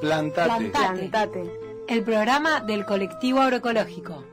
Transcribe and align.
Plantate. 0.00 0.70
Plantate. 0.70 1.50
El 1.88 2.02
programa 2.02 2.60
del 2.60 2.84
colectivo 2.84 3.40
agroecológico. 3.40 4.24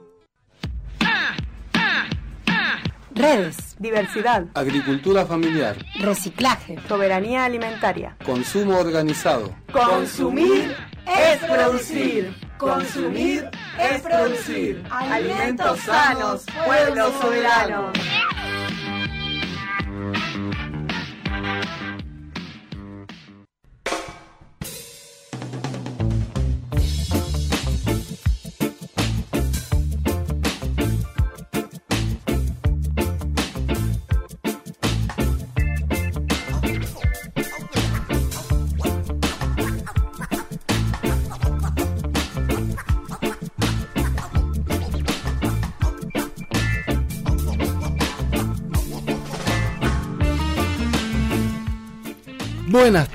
Redes, 3.12 3.75
diversidad, 3.79 4.46
Agricultura 4.54 5.25
familiar. 5.25 5.75
reciclaje, 5.99 6.77
soberanía 6.88 7.43
alimentaria. 7.43 8.15
Consumo 8.25 8.77
organizado. 8.77 9.54
Consumir 9.73 10.73
es 11.06 11.38
producir. 11.40 12.34
Consumir 12.58 13.50
es 13.78 14.02
producir. 14.02 14.84
Alimentos 14.90 15.79
sanos, 15.81 16.45
pueblo 16.66 17.12
soberano. 17.22 17.91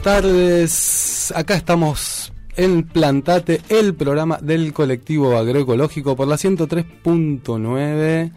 Tardes. 0.05 1.33
Acá 1.35 1.57
estamos 1.57 2.31
en 2.57 2.83
Plantate, 2.83 3.63
el 3.71 3.95
programa 3.95 4.39
del 4.43 4.75
colectivo 4.75 5.35
agroecológico 5.39 6.15
por 6.15 6.29
la 6.29 6.37
103.9. 6.37 8.31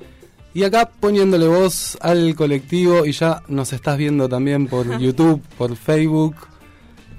Y 0.54 0.64
acá 0.64 0.90
poniéndole 0.90 1.46
voz 1.46 1.98
al 2.00 2.36
colectivo 2.36 3.06
y 3.06 3.12
ya 3.12 3.44
nos 3.50 3.74
estás 3.74 3.98
viendo 3.98 4.30
también 4.30 4.68
por 4.68 4.98
YouTube, 5.02 5.42
por 5.58 5.76
Facebook, 5.76 6.38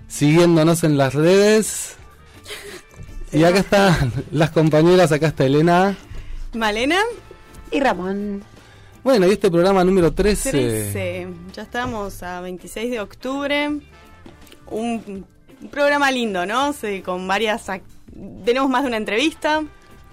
siguiéndonos 0.09 0.83
en 0.83 0.97
las 0.97 1.13
redes. 1.13 1.97
Y 3.31 3.45
acá 3.45 3.59
están 3.59 4.13
las 4.33 4.51
compañeras, 4.51 5.13
acá 5.13 5.27
está 5.27 5.45
Elena. 5.45 5.95
Malena, 6.55 6.97
y 7.71 7.81
Ramón. 7.81 8.43
Bueno, 9.05 9.27
y 9.27 9.33
este 9.33 9.51
programa 9.51 9.85
número 9.85 10.15
13. 10.15 10.51
13. 10.51 11.29
Ya 11.53 11.63
estamos 11.65 12.23
a 12.23 12.41
26 12.41 12.91
de 12.91 13.01
octubre. 13.01 13.79
Un, 14.71 15.25
programa 15.71 16.11
lindo, 16.11 16.47
¿no? 16.47 16.75
Con 17.05 17.27
varias. 17.27 17.67
Tenemos 18.45 18.71
más 18.71 18.83
de 18.83 18.89
una 18.89 18.97
entrevista. 18.97 19.63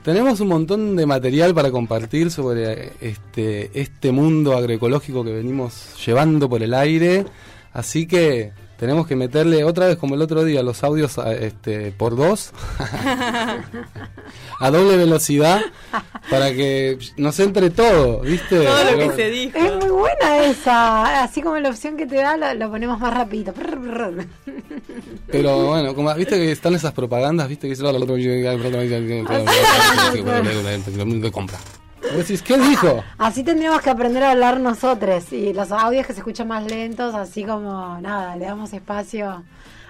Tenemos 0.03 0.39
un 0.39 0.49
montón 0.49 0.95
de 0.95 1.05
material 1.05 1.55
para 1.55 1.71
compartir 1.71 2.29
sobre 2.29 2.91
este, 3.01 3.71
este 3.79 4.11
mundo 4.11 4.55
agroecológico 4.55 5.23
que 5.23 5.33
venimos 5.33 5.95
llevando 6.05 6.47
por 6.47 6.61
el 6.61 6.73
aire. 6.73 7.25
Así 7.73 8.07
que 8.07 8.51
tenemos 8.77 9.07
que 9.07 9.15
meterle 9.15 9.63
otra 9.63 9.87
vez, 9.87 9.97
como 9.97 10.15
el 10.15 10.21
otro 10.21 10.43
día, 10.43 10.61
los 10.63 10.83
audios 10.83 11.17
a, 11.17 11.33
este, 11.33 11.91
por 11.91 12.15
dos, 12.15 12.51
a 14.59 14.71
doble 14.71 14.97
velocidad, 14.97 15.61
para 16.29 16.51
que 16.53 16.97
nos 17.17 17.39
entre 17.39 17.69
todo, 17.69 18.19
¿viste? 18.19 18.65
Todo 18.65 18.91
lo 18.91 18.97
que 18.97 19.15
se 19.15 19.29
dijo. 19.29 19.57
Es 19.57 19.75
muy 19.77 19.89
buena 19.89 20.45
esa. 20.45 21.23
Así 21.23 21.41
como 21.41 21.57
la 21.57 21.69
opción 21.69 21.97
que 21.97 22.05
te 22.05 22.15
da, 22.17 22.37
lo, 22.37 22.53
lo 22.53 22.69
ponemos 22.69 22.99
más 22.99 23.13
rapidito. 23.13 23.53
Pero 25.27 25.67
bueno, 25.67 25.95
como 25.95 26.13
viste 26.15 26.35
que 26.35 26.51
están 26.51 26.75
esas 26.75 26.93
propagandas, 26.93 27.47
viste 27.47 27.67
que 27.67 27.75
dice 27.75 27.83
de 31.21 31.31
compra. 31.31 31.57
Decís, 32.13 32.41
¿qué 32.41 32.57
dijo? 32.57 33.03
Así 33.17 33.43
tendríamos 33.43 33.81
que 33.81 33.89
aprender 33.89 34.23
a 34.23 34.31
hablar 34.31 34.59
nosotros. 34.59 35.31
Y 35.33 35.53
los 35.53 35.71
audios 35.71 36.05
que 36.05 36.13
se 36.13 36.19
escuchan 36.19 36.47
más 36.47 36.69
lentos, 36.69 37.15
así 37.15 37.43
como 37.43 37.99
nada, 38.01 38.35
le 38.35 38.45
damos 38.45 38.73
espacio 38.73 39.43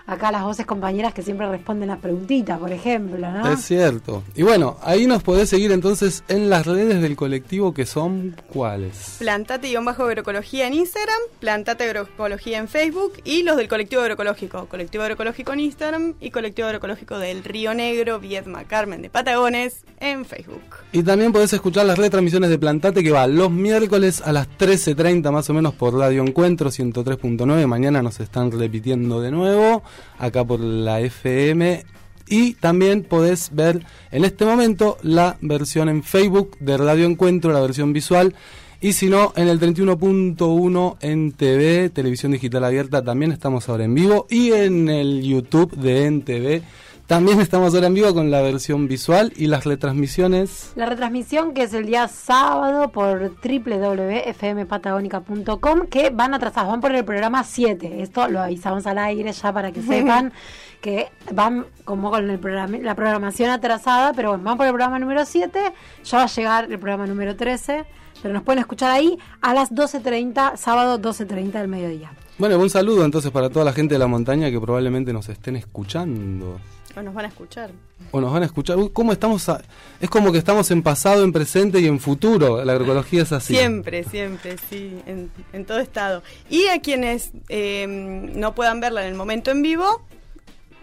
acá 0.08 0.32
las 0.32 0.44
voces 0.44 0.66
compañeras 0.66 1.14
que 1.14 1.22
siempre 1.22 1.48
responden 1.50 1.90
la 1.90 1.98
preguntita, 1.98 2.58
por 2.58 2.72
ejemplo, 2.72 3.30
¿no? 3.30 3.52
Es 3.52 3.62
cierto. 3.62 4.24
Y 4.36 4.44
bueno, 4.44 4.78
ahí 4.82 5.08
nos 5.08 5.24
podés 5.24 5.50
seguir 5.50 5.72
entonces 5.72 6.24
en 6.28 6.50
las 6.50 6.66
redes 6.66 7.02
del 7.02 7.16
colectivo 7.16 7.74
que 7.74 7.86
son 7.86 8.36
cuáles. 8.48 9.16
Plantate-agroecología 9.20 10.68
en 10.68 10.74
Instagram, 10.74 11.20
Plantate 11.40 11.86
Agroecología 11.86 12.60
en 12.60 12.68
Facebook 12.68 13.14
y 13.24 13.44
los 13.44 13.58
del 13.58 13.68
Colectivo 13.68 14.02
Agroecológico. 14.02 14.68
Colectivo 14.68 15.04
Agroecológico 15.04 15.54
en 15.54 15.60
Instagram 15.62 16.14
y 16.20 16.32
Colectivo 16.32 16.68
Agroecológico 16.68 17.18
del 17.18 17.44
Río 17.44 17.74
Negro, 17.74 18.20
Viedma, 18.20 18.64
Carmen 18.66 19.02
de 19.02 19.10
Patagones 19.10 19.84
en 20.00 20.26
Facebook. 20.26 20.62
Y 20.92 21.04
también 21.04 21.32
podés 21.32 21.54
escuchar 21.54 21.86
las 21.86 21.98
retransmisiones 21.98 22.50
de 22.50 22.60
Plantate 22.60 23.04
que 23.04 23.12
va 23.12 23.28
los 23.28 23.52
miércoles 23.52 24.22
a 24.22 24.32
las 24.32 24.48
13.30 24.58 25.32
más 25.32 25.50
o 25.50 25.54
menos 25.54 25.74
por 25.74 25.98
Radio 25.98 26.22
Encuentro 26.22 26.70
103.9. 26.70 27.66
Mañana 27.68 28.02
nos 28.02 28.20
están 28.20 28.52
repitiendo 28.52 29.22
de 29.22 29.32
nuevo 29.32 29.84
acá 30.18 30.44
por 30.44 30.60
la 30.60 31.02
FM. 31.02 31.86
Y 32.28 32.54
también 32.56 33.04
podés 33.04 33.52
ver 33.54 33.86
en 34.12 34.26
este 34.26 34.46
momento 34.46 34.98
la 35.02 35.38
versión 35.42 35.90
en 35.90 36.04
Facebook 36.04 36.58
de 36.60 36.78
Radio 36.78 37.06
Encuentro, 37.06 37.54
la 37.54 37.62
versión 37.62 37.94
visual. 37.94 38.34
Y 38.82 38.94
si 38.94 39.10
no, 39.10 39.34
en 39.36 39.48
el 39.48 39.60
31.1 39.60 40.98
en 41.02 41.32
TV, 41.32 41.90
Televisión 41.90 42.32
Digital 42.32 42.64
Abierta, 42.64 43.04
también 43.04 43.32
estamos 43.32 43.68
ahora 43.70 43.86
en 43.86 43.94
vivo. 43.94 44.28
Y 44.30 44.52
en 44.52 44.90
el 44.90 45.24
YouTube 45.24 45.76
de 45.76 46.06
NTV, 46.06 46.62
también 47.08 47.40
estamos 47.40 47.74
ahora 47.76 47.88
en 47.88 47.94
vivo 47.94 48.14
con 48.14 48.30
la 48.32 48.42
versión 48.42 48.88
visual 48.88 49.32
y 49.36 49.48
las 49.48 49.64
retransmisiones. 49.64 50.72
La 50.76 50.88
retransmisión 50.88 51.54
que 51.54 51.64
es 51.64 51.74
el 51.74 51.86
día 51.86 52.08
sábado 52.08 52.92
por 52.92 53.34
www.fmpatagónica.com 53.44 55.82
que 55.88 56.10
van 56.10 56.34
atrasados, 56.34 56.72
van 56.72 56.82
por 56.82 56.96
el 56.96 57.06
programa 57.06 57.44
7. 57.44 58.02
Esto 58.02 58.28
lo 58.28 58.42
avisamos 58.42 58.88
al 58.88 58.98
aire 58.98 59.32
ya 59.32 59.54
para 59.54 59.72
que 59.72 59.84
sepan 59.84 60.34
que 60.82 61.10
van 61.32 61.66
como 61.84 62.12
con 62.12 62.30
el 62.30 62.40
programa, 62.40 62.78
la 62.78 62.96
programación 62.96 63.50
atrasada, 63.50 64.14
pero 64.14 64.30
bueno, 64.30 64.44
van 64.44 64.58
por 64.58 64.66
el 64.66 64.72
programa 64.72 65.00
número 65.00 65.26
7, 65.26 65.74
ya 66.04 66.18
va 66.18 66.24
a 66.24 66.28
llegar 66.28 66.72
el 66.72 66.80
programa 66.80 67.08
número 67.08 67.36
13, 67.36 67.86
pero 68.22 68.34
nos 68.34 68.44
pueden 68.44 68.60
escuchar 68.60 68.92
ahí 68.92 69.18
a 69.42 69.54
las 69.54 69.72
12.30, 69.72 70.58
sábado 70.58 71.00
12.30 71.00 71.52
del 71.52 71.68
mediodía. 71.68 72.12
Bueno, 72.38 72.60
un 72.60 72.70
saludo 72.70 73.06
entonces 73.06 73.32
para 73.32 73.50
toda 73.50 73.66
la 73.66 73.74
gente 73.74 73.96
de 73.96 74.00
la 74.00 74.08
montaña 74.08 74.52
que 74.52 74.60
probablemente 74.60 75.14
nos 75.14 75.30
estén 75.30 75.56
escuchando. 75.56 76.60
O 76.98 77.02
nos 77.02 77.14
van 77.14 77.26
a 77.26 77.28
escuchar. 77.28 77.72
O 78.12 78.22
nos 78.22 78.32
van 78.32 78.44
a 78.44 78.46
escuchar. 78.46 78.78
Uy, 78.78 78.90
¿Cómo 78.94 79.12
estamos? 79.12 79.48
a- 79.50 79.62
Es 80.00 80.10
como 80.10 80.32
que 80.32 80.38
estamos 80.38 80.72
en 80.72 80.82
pasado, 80.82 81.24
en 81.24 81.32
presente 81.34 81.80
y 81.80 81.88
en 81.88 82.00
futuro. 82.00 82.64
La 82.64 82.74
agroecología 82.74 83.24
es 83.24 83.32
así. 83.32 83.54
Siempre, 83.56 84.04
siempre, 84.04 84.56
sí, 84.70 84.98
en, 85.06 85.30
en 85.54 85.66
todo 85.66 85.80
estado. 85.80 86.24
Y 86.50 86.68
a 86.68 86.80
quienes 86.82 87.32
eh, 87.50 87.86
no 87.88 88.56
puedan 88.56 88.80
verla 88.80 89.02
en 89.02 89.10
el 89.10 89.16
momento 89.16 89.52
en 89.52 89.62
vivo, 89.62 90.02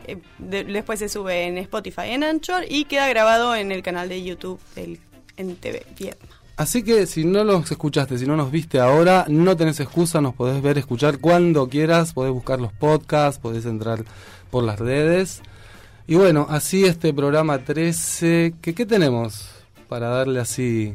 eh, 0.07 0.19
de- 0.39 0.65
después 0.65 0.99
se 0.99 1.09
sube 1.09 1.47
en 1.47 1.59
Spotify, 1.59 2.03
en 2.09 2.25
Anchor 2.25 2.65
y 2.69 2.85
queda 2.85 3.09
grabado 3.09 3.55
en 3.55 3.73
el 3.73 3.83
canal 3.83 4.09
de 4.09 4.23
YouTube 4.23 4.61
del 4.75 4.99
NTV 5.37 5.87
Viedma. 5.99 6.27
Así 6.57 6.83
que 6.83 7.07
si 7.07 7.25
no 7.25 7.43
los 7.45 7.71
escuchaste, 7.71 8.19
si 8.19 8.27
no 8.27 8.37
nos 8.37 8.51
viste 8.51 8.79
ahora, 8.79 9.25
no 9.29 9.57
tenés 9.57 9.81
excusa, 9.81 10.21
nos 10.21 10.35
podés 10.35 10.61
ver, 10.61 10.77
escuchar 10.77 11.19
cuando 11.19 11.67
quieras, 11.69 12.13
podés 12.13 12.33
buscar 12.33 12.61
los 12.61 12.73
podcasts, 12.75 13.41
podés 13.41 13.65
entrar 13.65 14.05
por 14.51 14.63
las 14.63 14.79
redes. 14.79 15.41
Y 16.07 16.17
bueno, 16.17 16.47
así 16.51 16.85
este 16.85 17.15
programa 17.15 17.59
13, 17.59 18.55
que, 18.61 18.75
¿qué 18.75 18.87
tenemos 18.87 19.51
para 19.89 20.09
darle 20.09 20.41
así 20.41 20.95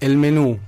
el 0.00 0.16
menú? 0.18 0.58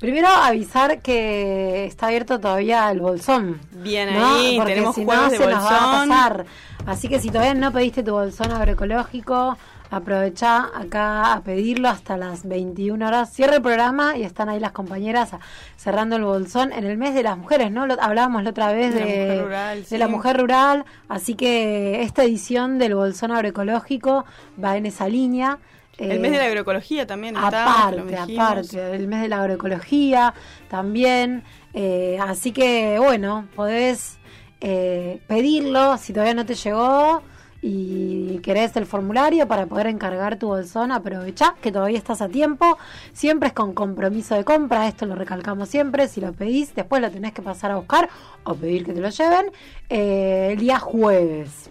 Primero 0.00 0.28
avisar 0.28 1.02
que 1.02 1.84
está 1.84 2.06
abierto 2.06 2.40
todavía 2.40 2.90
el 2.90 3.00
bolsón. 3.00 3.60
Bien 3.70 4.14
¿no? 4.14 4.34
ahí, 4.34 4.56
Porque 4.56 4.72
tenemos 4.72 4.94
si 4.94 5.04
juegos 5.04 5.24
no, 5.26 5.30
de 5.30 5.36
se 5.36 5.46
nos 5.46 5.64
va 5.64 6.02
a 6.02 6.08
pasar. 6.08 6.46
Así 6.86 7.08
que 7.08 7.20
si 7.20 7.28
todavía 7.28 7.52
no 7.52 7.70
pediste 7.70 8.02
tu 8.02 8.12
bolsón 8.12 8.50
agroecológico, 8.50 9.58
aprovecha 9.90 10.70
acá 10.74 11.32
a 11.32 11.40
pedirlo 11.42 11.88
hasta 11.88 12.16
las 12.16 12.46
21 12.46 13.06
horas. 13.06 13.32
Cierra 13.32 13.56
el 13.56 13.62
programa 13.62 14.16
y 14.16 14.22
están 14.22 14.48
ahí 14.48 14.60
las 14.60 14.72
compañeras 14.72 15.30
cerrando 15.76 16.16
el 16.16 16.24
bolsón 16.24 16.72
en 16.72 16.84
el 16.84 16.96
mes 16.96 17.14
de 17.14 17.22
las 17.22 17.36
mujeres, 17.36 17.70
¿no? 17.70 17.86
Lo, 17.86 18.00
hablábamos 18.00 18.44
la 18.44 18.50
otra 18.50 18.72
vez 18.72 18.94
De 18.94 19.00
la 19.00 19.06
mujer 19.06 19.42
rural, 19.44 19.78
de 19.80 19.84
sí. 19.86 19.98
la 19.98 20.08
mujer 20.08 20.36
rural. 20.38 20.84
Así 21.08 21.34
que 21.34 22.02
esta 22.02 22.24
edición 22.24 22.78
del 22.78 22.94
bolsón 22.94 23.32
agroecológico 23.32 24.24
va 24.62 24.76
en 24.76 24.86
esa 24.86 25.08
línea. 25.08 25.58
El 25.98 26.20
mes 26.20 26.30
de 26.32 26.38
la 26.38 26.44
agroecología 26.46 27.06
también 27.06 27.36
aparte, 27.36 28.16
aparte, 28.16 28.94
el 28.94 29.06
mes 29.06 29.20
de 29.20 29.28
la 29.28 29.40
agroecología 29.40 30.32
también. 30.70 31.42
eh, 31.74 32.18
así 32.22 32.52
que, 32.52 32.98
bueno, 32.98 33.48
podés 33.54 34.18
eh, 34.62 35.20
pedirlo 35.26 35.98
si 35.98 36.12
todavía 36.12 36.34
no 36.34 36.46
te 36.46 36.54
llegó 36.54 37.22
y 37.62 38.38
querés 38.38 38.74
el 38.76 38.86
formulario 38.86 39.46
para 39.46 39.66
poder 39.66 39.86
encargar 39.86 40.38
tu 40.38 40.48
bolsón, 40.48 40.92
aprovechá 40.92 41.54
que 41.60 41.72
todavía 41.72 41.98
estás 41.98 42.22
a 42.22 42.28
tiempo. 42.28 42.78
Siempre 43.12 43.48
es 43.48 43.54
con 43.54 43.74
compromiso 43.74 44.34
de 44.34 44.44
compra, 44.44 44.88
esto 44.88 45.06
lo 45.06 45.14
recalcamos 45.14 45.68
siempre. 45.68 46.08
Si 46.08 46.20
lo 46.20 46.32
pedís, 46.32 46.74
después 46.74 47.02
lo 47.02 47.10
tenés 47.10 47.32
que 47.32 47.42
pasar 47.42 47.70
a 47.70 47.76
buscar 47.76 48.08
o 48.44 48.54
pedir 48.54 48.84
que 48.84 48.92
te 48.92 49.00
lo 49.00 49.10
lleven 49.10 49.50
eh, 49.88 50.48
el 50.52 50.58
día 50.58 50.78
jueves. 50.78 51.70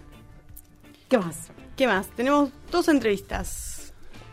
¿Qué 1.08 1.18
más? 1.18 1.48
¿Qué 1.76 1.86
más? 1.86 2.08
Tenemos 2.08 2.50
dos 2.70 2.88
entrevistas. 2.88 3.92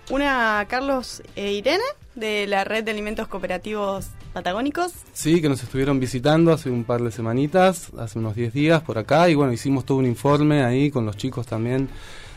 Una 0.10 0.60
a 0.60 0.68
Carlos 0.68 1.24
e 1.36 1.52
Irene, 1.52 1.84
de 2.16 2.48
la 2.48 2.64
Red 2.64 2.84
de 2.84 2.92
Alimentos 2.92 3.28
Cooperativos 3.28 4.10
Patagónicos. 4.38 4.92
Sí, 5.14 5.42
que 5.42 5.50
nos 5.50 5.64
estuvieron 5.64 6.00
visitando 6.00 6.54
hace 6.54 6.70
un 6.70 6.84
par 6.84 7.02
de 7.02 7.10
semanitas, 7.12 7.88
hace 7.98 8.20
unos 8.20 8.36
10 8.36 8.54
días 8.54 8.84
por 8.84 9.00
acá, 9.00 9.28
y 9.30 9.34
bueno, 9.34 9.52
hicimos 9.52 9.84
todo 9.84 9.98
un 9.98 10.06
informe 10.06 10.64
ahí 10.64 10.92
con 10.92 11.08
los 11.08 11.18
chicos 11.18 11.48
también 11.48 11.90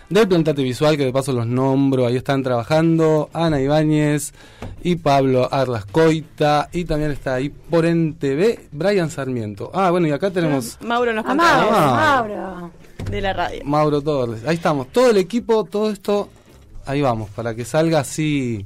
del 0.08 0.26
Plantate 0.26 0.62
Visual, 0.62 0.97
que 0.97 1.05
de 1.05 1.12
paso 1.12 1.32
los 1.35 1.47
nombro, 1.47 2.06
ahí 2.06 2.17
están 2.17 2.43
trabajando 2.43 3.29
Ana 3.35 3.61
Ibáñez 3.61 4.32
y 4.82 4.97
Pablo 4.97 5.47
Arlascoita, 5.52 6.70
y 6.73 6.85
también 6.87 7.11
está 7.11 7.35
ahí 7.35 7.50
por 7.50 7.85
NTV 7.85 8.69
Brian 8.73 9.11
Sarmiento. 9.11 9.70
Ah, 9.75 9.91
bueno, 9.91 10.06
y 10.08 10.12
acá 10.12 10.31
tenemos 10.31 10.79
Mauro 10.81 11.12
nos 11.12 11.26
A 11.26 11.29
contaba 11.29 11.56
Mauro, 11.61 11.76
Ah. 11.76 12.17
Mauro. 12.56 12.70
de 13.11 13.20
la 13.20 13.32
radio. 13.35 13.61
Mauro 13.67 14.00
Torres. 14.00 14.43
Ahí 14.47 14.55
estamos, 14.56 14.88
todo 14.88 15.11
el 15.11 15.19
equipo, 15.19 15.64
todo 15.64 15.91
esto, 15.91 16.31
ahí 16.87 17.02
vamos, 17.02 17.29
para 17.29 17.55
que 17.55 17.67
salga 17.67 18.00
así. 18.00 18.64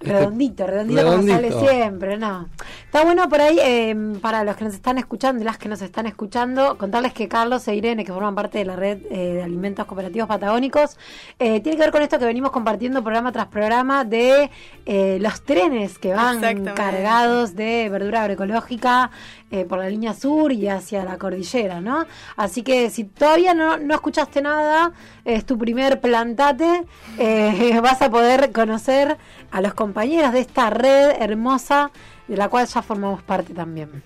Este, 0.00 0.14
Redondito, 0.14 0.66
redondito, 0.66 1.02
como 1.02 1.10
redondito. 1.18 1.60
sale 1.60 1.72
siempre, 1.72 2.16
¿no? 2.16 2.48
Está 2.86 3.04
bueno 3.04 3.28
por 3.28 3.42
ahí, 3.42 3.58
eh, 3.60 4.14
para 4.22 4.44
los 4.44 4.56
que 4.56 4.64
nos 4.64 4.72
están 4.72 4.96
escuchando 4.96 5.42
y 5.42 5.44
las 5.44 5.58
que 5.58 5.68
nos 5.68 5.82
están 5.82 6.06
escuchando, 6.06 6.78
contarles 6.78 7.12
que 7.12 7.28
Carlos 7.28 7.68
e 7.68 7.74
Irene, 7.74 8.02
que 8.02 8.12
forman 8.12 8.34
parte 8.34 8.58
de 8.58 8.64
la 8.64 8.76
red 8.76 9.00
eh, 9.10 9.34
de 9.34 9.42
alimentos 9.42 9.84
cooperativos 9.84 10.26
patagónicos, 10.26 10.96
eh, 11.38 11.60
tiene 11.60 11.76
que 11.76 11.82
ver 11.82 11.92
con 11.92 12.00
esto 12.00 12.18
que 12.18 12.24
venimos 12.24 12.50
compartiendo 12.50 13.02
programa 13.02 13.30
tras 13.30 13.48
programa 13.48 14.04
de 14.04 14.50
eh, 14.86 15.18
los 15.20 15.42
trenes 15.42 15.98
que 15.98 16.14
van 16.14 16.40
cargados 16.74 17.54
de 17.54 17.90
verdura 17.90 18.22
agroecológica 18.22 19.10
eh, 19.50 19.64
por 19.64 19.78
la 19.78 19.88
línea 19.88 20.14
sur 20.14 20.52
y 20.52 20.68
hacia 20.68 21.04
la 21.04 21.18
cordillera, 21.18 21.80
¿no? 21.80 22.06
Así 22.36 22.62
que 22.62 22.88
si 22.88 23.04
todavía 23.04 23.52
no, 23.52 23.78
no 23.78 23.94
escuchaste 23.94 24.40
nada, 24.42 24.92
es 25.24 25.44
tu 25.44 25.58
primer 25.58 26.00
plantate, 26.00 26.84
eh, 27.18 27.80
vas 27.82 28.00
a 28.00 28.10
poder 28.10 28.52
conocer 28.52 29.16
a 29.50 29.60
los 29.60 29.74
compañeros 29.74 30.32
de 30.32 30.40
esta 30.40 30.70
red 30.70 31.20
hermosa 31.20 31.90
de 32.28 32.36
la 32.36 32.48
cual 32.48 32.66
ya 32.66 32.80
formamos 32.80 33.22
parte 33.22 33.52
también. 33.52 34.02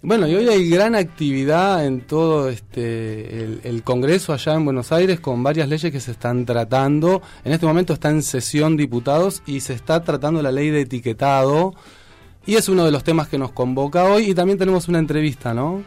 Bueno, 0.00 0.28
y 0.28 0.34
hoy 0.36 0.48
hay 0.48 0.70
gran 0.70 0.94
actividad 0.94 1.84
en 1.84 2.02
todo 2.02 2.48
este 2.48 3.42
el, 3.42 3.60
el 3.64 3.82
Congreso 3.82 4.32
allá 4.32 4.54
en 4.54 4.64
Buenos 4.64 4.92
Aires 4.92 5.18
con 5.18 5.42
varias 5.42 5.68
leyes 5.68 5.90
que 5.90 5.98
se 5.98 6.12
están 6.12 6.46
tratando. 6.46 7.20
En 7.44 7.50
este 7.52 7.66
momento 7.66 7.94
está 7.94 8.10
en 8.10 8.22
sesión 8.22 8.76
diputados 8.76 9.42
y 9.44 9.58
se 9.58 9.72
está 9.72 10.04
tratando 10.04 10.40
la 10.40 10.52
ley 10.52 10.70
de 10.70 10.82
etiquetado. 10.82 11.74
Y 12.48 12.56
es 12.56 12.70
uno 12.70 12.86
de 12.86 12.90
los 12.90 13.04
temas 13.04 13.28
que 13.28 13.36
nos 13.36 13.52
convoca 13.52 14.04
hoy. 14.04 14.30
Y 14.30 14.34
también 14.34 14.56
tenemos 14.56 14.88
una 14.88 14.98
entrevista, 14.98 15.52
¿no? 15.52 15.84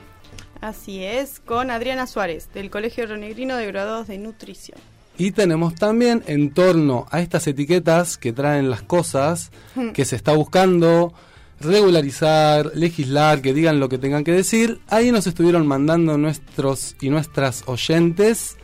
Así 0.61 1.03
es, 1.03 1.39
con 1.39 1.71
Adriana 1.71 2.05
Suárez, 2.05 2.49
del 2.53 2.69
Colegio 2.69 3.07
Ronegrino 3.07 3.57
de 3.57 3.65
Graduados 3.65 4.09
de 4.09 4.19
Nutrición. 4.19 4.77
Y 5.17 5.31
tenemos 5.31 5.73
también 5.73 6.21
en 6.27 6.53
torno 6.53 7.07
a 7.09 7.19
estas 7.19 7.47
etiquetas 7.47 8.15
que 8.15 8.31
traen 8.31 8.69
las 8.69 8.83
cosas 8.83 9.49
que 9.95 10.05
se 10.05 10.15
está 10.15 10.33
buscando 10.33 11.15
regularizar, 11.59 12.71
legislar, 12.75 13.41
que 13.41 13.55
digan 13.55 13.79
lo 13.79 13.89
que 13.89 13.97
tengan 13.97 14.23
que 14.23 14.33
decir. 14.33 14.81
Ahí 14.87 15.11
nos 15.11 15.25
estuvieron 15.25 15.65
mandando 15.65 16.15
nuestros 16.19 16.95
y 17.01 17.09
nuestras 17.09 17.63
oyentes 17.65 18.57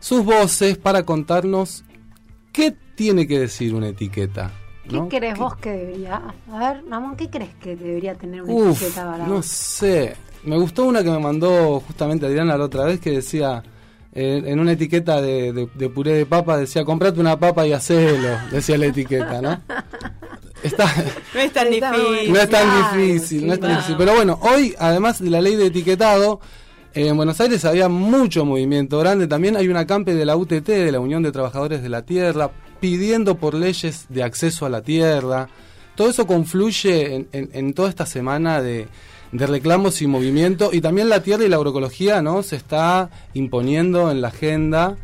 sus 0.00 0.24
voces 0.24 0.78
para 0.78 1.04
contarnos 1.04 1.84
qué 2.50 2.74
tiene 2.96 3.28
que 3.28 3.38
decir 3.38 3.72
una 3.72 3.86
etiqueta. 3.86 4.50
¿Qué 4.90 4.96
¿no? 4.96 5.08
crees 5.08 5.38
vos 5.38 5.56
que 5.56 5.70
debería? 5.70 6.20
A 6.52 6.58
ver, 6.58 6.82
Ramón, 6.88 7.16
¿qué 7.16 7.28
crees 7.30 7.54
que 7.62 7.76
debería 7.76 8.14
tener 8.14 8.42
una 8.42 8.52
Uf, 8.52 8.82
etiqueta 8.82 9.10
para 9.10 9.26
no 9.26 9.34
vos? 9.36 9.46
sé. 9.46 10.16
Me 10.44 10.56
gustó 10.58 10.84
una 10.84 11.02
que 11.02 11.10
me 11.10 11.18
mandó 11.18 11.80
justamente 11.80 12.26
Adriana 12.26 12.56
la 12.56 12.64
otra 12.64 12.84
vez 12.84 12.98
que 13.00 13.10
decía, 13.10 13.62
eh, 14.14 14.42
en 14.46 14.58
una 14.58 14.72
etiqueta 14.72 15.20
de, 15.20 15.52
de- 15.52 15.68
de 15.74 15.88
puré 15.90 16.12
de 16.14 16.26
papa, 16.26 16.56
decía, 16.56 16.84
comprate 16.84 17.20
una 17.20 17.38
papa 17.38 17.66
y 17.66 17.72
hacelo, 17.72 18.28
decía 18.50 18.76
la 18.78 18.86
etiqueta, 18.86 19.40
¿no? 19.42 19.60
Está, 20.62 20.84
No 21.34 21.40
es 21.40 21.52
tan 21.52 21.70
difícil. 21.70 22.32
no 22.32 22.38
es 22.38 22.50
tan 22.50 22.68
Claro, 22.70 22.98
difícil, 22.98 23.46
no 23.46 23.52
es 23.54 23.60
tan 23.60 23.70
difícil. 23.70 23.94
Pero 23.96 24.14
bueno, 24.14 24.38
hoy, 24.42 24.74
además 24.78 25.22
de 25.22 25.30
la 25.30 25.40
ley 25.40 25.56
de 25.56 25.66
etiquetado, 25.66 26.40
eh, 26.92 27.08
en 27.08 27.16
Buenos 27.16 27.40
Aires 27.40 27.64
había 27.64 27.88
mucho 27.88 28.44
movimiento 28.44 28.98
grande. 28.98 29.26
También 29.26 29.56
hay 29.56 29.68
una 29.68 29.86
campe 29.86 30.14
de 30.14 30.24
la 30.26 30.36
UTT, 30.36 30.66
de 30.66 30.92
la 30.92 31.00
Unión 31.00 31.22
de 31.22 31.32
Trabajadores 31.32 31.82
de 31.82 31.88
la 31.88 32.02
Tierra, 32.02 32.50
pidiendo 32.80 33.36
por 33.36 33.54
leyes 33.54 34.06
de 34.08 34.22
acceso 34.22 34.66
a 34.66 34.68
la 34.70 34.82
tierra. 34.82 35.48
Todo 35.94 36.10
eso 36.10 36.26
confluye 36.26 37.14
en, 37.14 37.28
en- 37.32 37.50
en 37.52 37.74
toda 37.74 37.88
esta 37.90 38.06
semana 38.06 38.62
de, 38.62 38.88
de 39.32 39.46
reclamos 39.46 40.00
y 40.02 40.06
movimiento. 40.06 40.70
Y 40.72 40.80
también 40.80 41.08
la 41.08 41.22
tierra 41.22 41.44
y 41.44 41.48
la 41.48 41.56
agroecología 41.56 42.22
¿no? 42.22 42.42
se 42.42 42.56
está 42.56 43.10
imponiendo 43.34 44.10
en 44.10 44.20
la 44.22 44.28
agenda. 44.28 44.96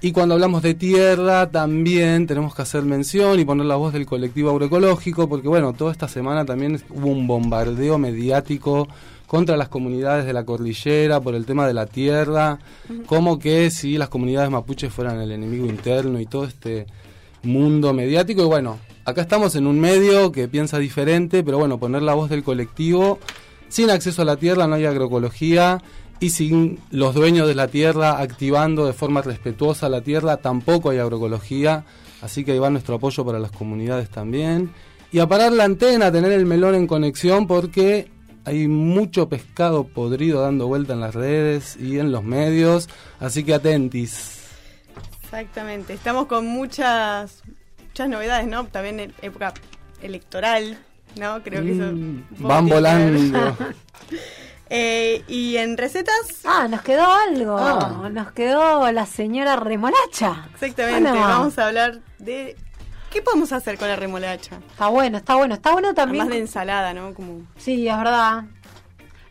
Y 0.00 0.10
cuando 0.10 0.34
hablamos 0.34 0.62
de 0.62 0.74
tierra, 0.74 1.48
también 1.50 2.26
tenemos 2.26 2.56
que 2.56 2.62
hacer 2.62 2.82
mención 2.82 3.38
y 3.38 3.44
poner 3.44 3.66
la 3.66 3.76
voz 3.76 3.92
del 3.92 4.04
colectivo 4.04 4.50
agroecológico, 4.50 5.28
porque 5.28 5.46
bueno, 5.46 5.74
toda 5.74 5.92
esta 5.92 6.08
semana 6.08 6.44
también 6.44 6.82
hubo 6.90 7.06
un 7.06 7.28
bombardeo 7.28 7.98
mediático 7.98 8.88
contra 9.28 9.56
las 9.56 9.68
comunidades 9.68 10.26
de 10.26 10.32
la 10.32 10.44
cordillera 10.44 11.20
por 11.20 11.36
el 11.36 11.46
tema 11.46 11.68
de 11.68 11.72
la 11.74 11.86
tierra, 11.86 12.58
como 13.06 13.38
que 13.38 13.70
si 13.70 13.96
las 13.96 14.08
comunidades 14.08 14.50
mapuches 14.50 14.92
fueran 14.92 15.20
el 15.20 15.30
enemigo 15.30 15.66
interno 15.66 16.18
y 16.20 16.26
todo 16.26 16.44
este 16.46 16.86
mundo 17.42 17.92
mediático. 17.92 18.42
Y 18.42 18.46
bueno, 18.46 18.78
acá 19.04 19.22
estamos 19.22 19.56
en 19.56 19.66
un 19.66 19.80
medio 19.80 20.32
que 20.32 20.48
piensa 20.48 20.78
diferente, 20.78 21.42
pero 21.42 21.58
bueno, 21.58 21.78
poner 21.78 22.02
la 22.02 22.14
voz 22.14 22.30
del 22.30 22.42
colectivo. 22.42 23.18
Sin 23.68 23.90
acceso 23.90 24.22
a 24.22 24.24
la 24.24 24.36
tierra 24.36 24.66
no 24.66 24.74
hay 24.74 24.84
agroecología 24.84 25.82
y 26.20 26.30
sin 26.30 26.78
los 26.90 27.14
dueños 27.14 27.48
de 27.48 27.54
la 27.54 27.68
tierra 27.68 28.20
activando 28.20 28.86
de 28.86 28.92
forma 28.92 29.22
respetuosa 29.22 29.88
la 29.88 30.02
tierra 30.02 30.36
tampoco 30.36 30.90
hay 30.90 30.98
agroecología. 30.98 31.84
Así 32.20 32.44
que 32.44 32.52
ahí 32.52 32.58
va 32.58 32.70
nuestro 32.70 32.94
apoyo 32.94 33.24
para 33.24 33.40
las 33.40 33.50
comunidades 33.50 34.08
también. 34.08 34.70
Y 35.10 35.18
a 35.18 35.26
parar 35.26 35.52
la 35.52 35.64
antena, 35.64 36.12
tener 36.12 36.32
el 36.32 36.46
melón 36.46 36.74
en 36.74 36.86
conexión 36.86 37.46
porque 37.46 38.08
hay 38.44 38.68
mucho 38.68 39.28
pescado 39.28 39.84
podrido 39.84 40.40
dando 40.40 40.66
vuelta 40.66 40.92
en 40.92 41.00
las 41.00 41.14
redes 41.14 41.76
y 41.76 41.98
en 41.98 42.12
los 42.12 42.22
medios. 42.24 42.88
Así 43.18 43.42
que 43.42 43.54
atentis. 43.54 44.41
Exactamente, 45.32 45.94
estamos 45.94 46.26
con 46.26 46.46
muchas 46.46 47.42
muchas 47.86 48.08
novedades, 48.10 48.46
¿no? 48.46 48.66
También 48.66 49.00
en 49.00 49.14
época 49.22 49.54
electoral, 50.02 50.78
¿no? 51.18 51.42
Creo 51.42 51.62
que 51.62 51.72
eso... 51.72 51.90
Mm, 51.90 52.24
van 52.38 52.68
volando. 52.68 53.56
Eh, 54.74 55.22
y 55.28 55.58
en 55.58 55.76
recetas, 55.76 56.14
Ah, 56.46 56.66
nos 56.66 56.80
quedó 56.80 57.04
algo. 57.04 57.58
Ah. 57.58 58.08
Nos 58.10 58.32
quedó 58.32 58.90
la 58.90 59.04
señora 59.04 59.54
remolacha. 59.56 60.48
exactamente, 60.54 61.10
vamos 61.10 61.58
a 61.58 61.66
hablar 61.66 62.00
de... 62.18 62.56
¿Qué 63.10 63.20
podemos 63.20 63.52
hacer 63.52 63.76
con 63.76 63.88
la 63.88 63.96
remolacha? 63.96 64.56
Está 64.70 64.88
bueno, 64.88 65.18
está 65.18 65.34
bueno. 65.36 65.54
Está 65.56 65.72
bueno 65.72 65.92
también. 65.92 66.22
Además 66.22 66.34
de 66.36 66.40
ensalada, 66.40 66.94
¿no? 66.94 67.12
Como... 67.12 67.42
Sí, 67.58 67.86
es 67.86 67.98
verdad. 67.98 68.44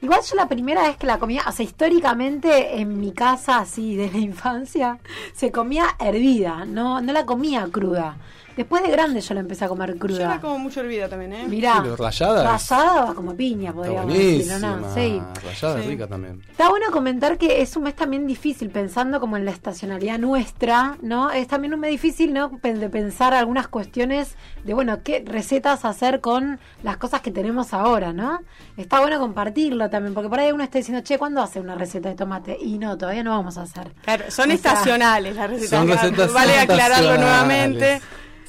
Igual 0.01 0.21
yo 0.27 0.35
la 0.35 0.47
primera 0.47 0.81
vez 0.81 0.97
que 0.97 1.05
la 1.05 1.19
comía, 1.19 1.43
o 1.47 1.51
sea, 1.51 1.63
históricamente 1.63 2.79
en 2.79 2.99
mi 2.99 3.11
casa, 3.11 3.59
así 3.59 3.95
de 3.95 4.11
la 4.11 4.17
infancia, 4.17 4.97
se 5.33 5.51
comía 5.51 5.85
hervida, 5.99 6.65
no, 6.65 7.01
no 7.01 7.13
la 7.13 7.25
comía 7.27 7.67
cruda. 7.71 8.17
Después 8.57 8.83
de 8.83 8.91
grande 8.91 9.21
yo 9.21 9.33
la 9.33 9.39
empecé 9.39 9.65
a 9.65 9.67
comer 9.69 9.93
Yo 9.93 9.99
cruda. 9.99 10.27
la 10.27 10.41
como 10.41 10.59
mucho 10.59 10.81
hervida 10.81 11.07
también, 11.07 11.33
¿eh? 11.33 11.45
Mirá, 11.47 11.81
Sí, 11.83 11.89
rallada 11.97 12.55
es- 12.55 12.69
rallada 12.69 13.05
va 13.05 13.13
como 13.13 13.35
piña, 13.35 13.73
podríamos 13.73 14.13
decir, 14.13 14.51
buenísima. 14.51 14.75
¿no? 14.77 14.93
Sí. 14.93 15.21
Rallada 15.43 15.79
es 15.79 15.83
Sí. 15.85 15.89
rica 15.89 16.07
también. 16.07 16.41
Está 16.49 16.69
bueno 16.69 16.87
comentar 16.91 17.37
que 17.37 17.61
es 17.61 17.75
un 17.77 17.83
mes 17.83 17.95
también 17.95 18.27
difícil, 18.27 18.69
pensando 18.69 19.19
como 19.19 19.37
en 19.37 19.45
la 19.45 19.51
estacionalidad 19.51 20.19
nuestra, 20.19 20.97
¿no? 21.01 21.31
Es 21.31 21.47
también 21.47 21.73
un 21.73 21.79
mes 21.79 21.91
difícil, 21.91 22.33
¿no? 22.33 22.49
De 22.61 22.89
pensar 22.89 23.33
algunas 23.33 23.67
cuestiones 23.67 24.35
de, 24.63 24.73
bueno, 24.73 25.01
qué 25.03 25.23
recetas 25.25 25.85
hacer 25.85 26.19
con 26.21 26.59
las 26.83 26.97
cosas 26.97 27.21
que 27.21 27.31
tenemos 27.31 27.73
ahora, 27.73 28.13
¿no? 28.13 28.39
Está 28.77 28.99
bueno 28.99 29.19
compartirlo 29.19 29.89
también, 29.89 30.13
porque 30.13 30.29
por 30.29 30.39
ahí 30.39 30.51
uno 30.51 30.63
está 30.63 30.77
diciendo, 30.77 31.03
che, 31.03 31.17
¿cuándo 31.17 31.41
hace 31.41 31.59
una 31.59 31.75
receta 31.75 32.09
de 32.09 32.15
tomate? 32.15 32.57
Y 32.61 32.77
no, 32.77 32.97
todavía 32.97 33.23
no 33.23 33.31
vamos 33.31 33.57
a 33.57 33.63
hacer. 33.63 33.93
Claro, 34.03 34.25
son 34.29 34.45
O 34.45 34.47
sea, 34.47 34.55
estacionales 34.55 35.35
las 35.35 35.49
recetas. 35.49 35.69
Son 35.69 35.87
recetas 35.87 36.33
vale 36.33 36.59
aclararlo 36.59 37.17
nuevamente. 37.17 38.01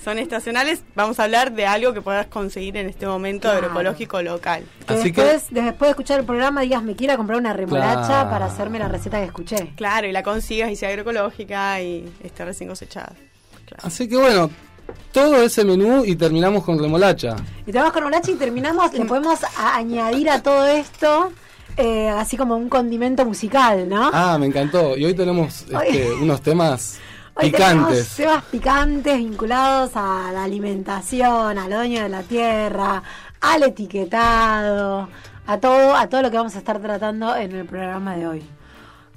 Son 0.02 0.18
estacionales. 0.18 0.82
Vamos 0.96 1.20
a 1.20 1.24
hablar 1.24 1.52
de 1.52 1.66
algo 1.66 1.92
que 1.92 2.00
puedas 2.02 2.26
conseguir 2.26 2.76
en 2.76 2.88
este 2.88 3.06
momento 3.06 3.42
Claro. 3.42 3.58
agroecológico 3.66 4.20
local. 4.22 4.64
Que 4.86 4.94
Así 4.94 5.12
que- 5.12 5.22
después, 5.22 5.46
después 5.50 5.86
de 5.86 5.90
escuchar 5.90 6.20
el 6.20 6.26
programa 6.26 6.62
digas, 6.62 6.82
me 6.82 6.96
quiera 6.96 7.16
comprar 7.16 7.38
una 7.38 7.52
remolacha 7.52 8.06
Claro. 8.06 8.30
para 8.30 8.46
hacerme 8.46 8.78
la 8.80 8.88
receta 8.88 9.18
que 9.18 9.26
escuché. 9.26 9.72
Claro, 9.76 10.08
y 10.08 10.12
la 10.12 10.22
consigas 10.24 10.70
y 10.70 10.76
sea 10.76 10.88
agroecológica 10.88 11.80
y 11.80 12.12
esté 12.22 12.44
recién 12.44 12.68
cosechada. 12.68 13.12
Claro. 13.66 13.82
Así 13.86 14.08
que 14.08 14.16
bueno, 14.16 14.50
todo 15.12 15.40
ese 15.42 15.64
menú 15.64 16.04
y 16.04 16.16
terminamos 16.16 16.64
con 16.64 16.78
remolacha. 16.80 17.36
Y 17.62 17.66
tenemos 17.72 17.92
con 17.92 18.02
remolacha 18.02 18.30
y 18.30 18.34
terminamos, 18.34 18.92
le 18.92 19.04
podemos 19.04 19.38
a- 19.44 19.76
añadir 19.76 20.28
a 20.30 20.42
todo 20.42 20.66
esto, 20.66 21.30
eh, 21.76 22.08
así 22.08 22.36
como 22.36 22.56
un 22.56 22.68
condimento 22.68 23.24
musical, 23.24 23.88
¿no? 23.88 24.10
Ah, 24.12 24.36
me 24.38 24.46
encantó. 24.46 24.96
Y 24.96 25.04
hoy 25.04 25.14
tenemos 25.14 25.62
este, 25.70 26.10
unos 26.20 26.42
temas 26.42 26.98
Hoy 27.34 27.50
tenemos 27.50 27.88
picantes. 27.88 28.16
temas 28.16 28.44
picantes 28.44 29.16
vinculados 29.16 29.92
a 29.94 30.30
la 30.32 30.44
alimentación, 30.44 31.58
al 31.58 31.70
dueño 31.70 32.02
de 32.02 32.08
la 32.08 32.22
tierra, 32.22 33.02
al 33.40 33.62
etiquetado, 33.62 35.08
a 35.46 35.58
todo, 35.58 35.96
a 35.96 36.06
todo 36.08 36.22
lo 36.22 36.30
que 36.30 36.36
vamos 36.36 36.54
a 36.54 36.58
estar 36.58 36.78
tratando 36.80 37.34
en 37.36 37.52
el 37.52 37.66
programa 37.66 38.16
de 38.16 38.26
hoy. 38.26 38.42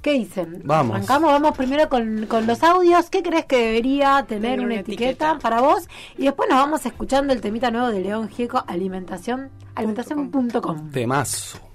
¿Qué 0.00 0.12
dicen? 0.12 0.62
Vamos. 0.64 0.96
Arrancamos, 0.96 1.32
vamos 1.32 1.56
primero 1.56 1.88
con, 1.88 2.26
con 2.26 2.46
los 2.46 2.62
audios. 2.62 3.10
¿Qué 3.10 3.22
crees 3.22 3.44
que 3.44 3.56
debería 3.56 4.24
tener 4.26 4.60
una, 4.60 4.76
etiqueta, 4.76 5.38
para 5.38 5.60
vos? 5.60 5.88
Y 6.16 6.24
después 6.24 6.48
nos 6.48 6.58
vamos 6.58 6.86
escuchando 6.86 7.32
el 7.32 7.40
temita 7.40 7.70
nuevo 7.70 7.88
de 7.88 8.00
León 8.00 8.28
Gieco, 8.28 8.62
alimentación, 8.66 9.50
alimentación.com. 9.74 10.90
Temazo. 10.90 11.65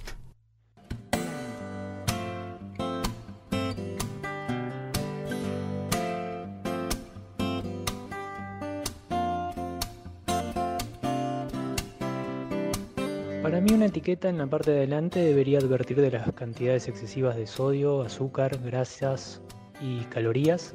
Para 13.62 13.70
mí 13.74 13.77
una 13.77 13.86
etiqueta 13.86 14.27
en 14.27 14.39
la 14.39 14.48
parte 14.48 14.72
de 14.72 14.77
adelante 14.77 15.20
debería 15.20 15.60
advertir 15.60 16.01
de 16.01 16.10
las 16.10 16.32
cantidades 16.34 16.88
excesivas 16.88 17.36
de 17.36 17.46
sodio, 17.46 18.01
azúcar, 18.01 18.58
grasas 18.58 19.39
y 19.80 20.00
calorías. 20.06 20.74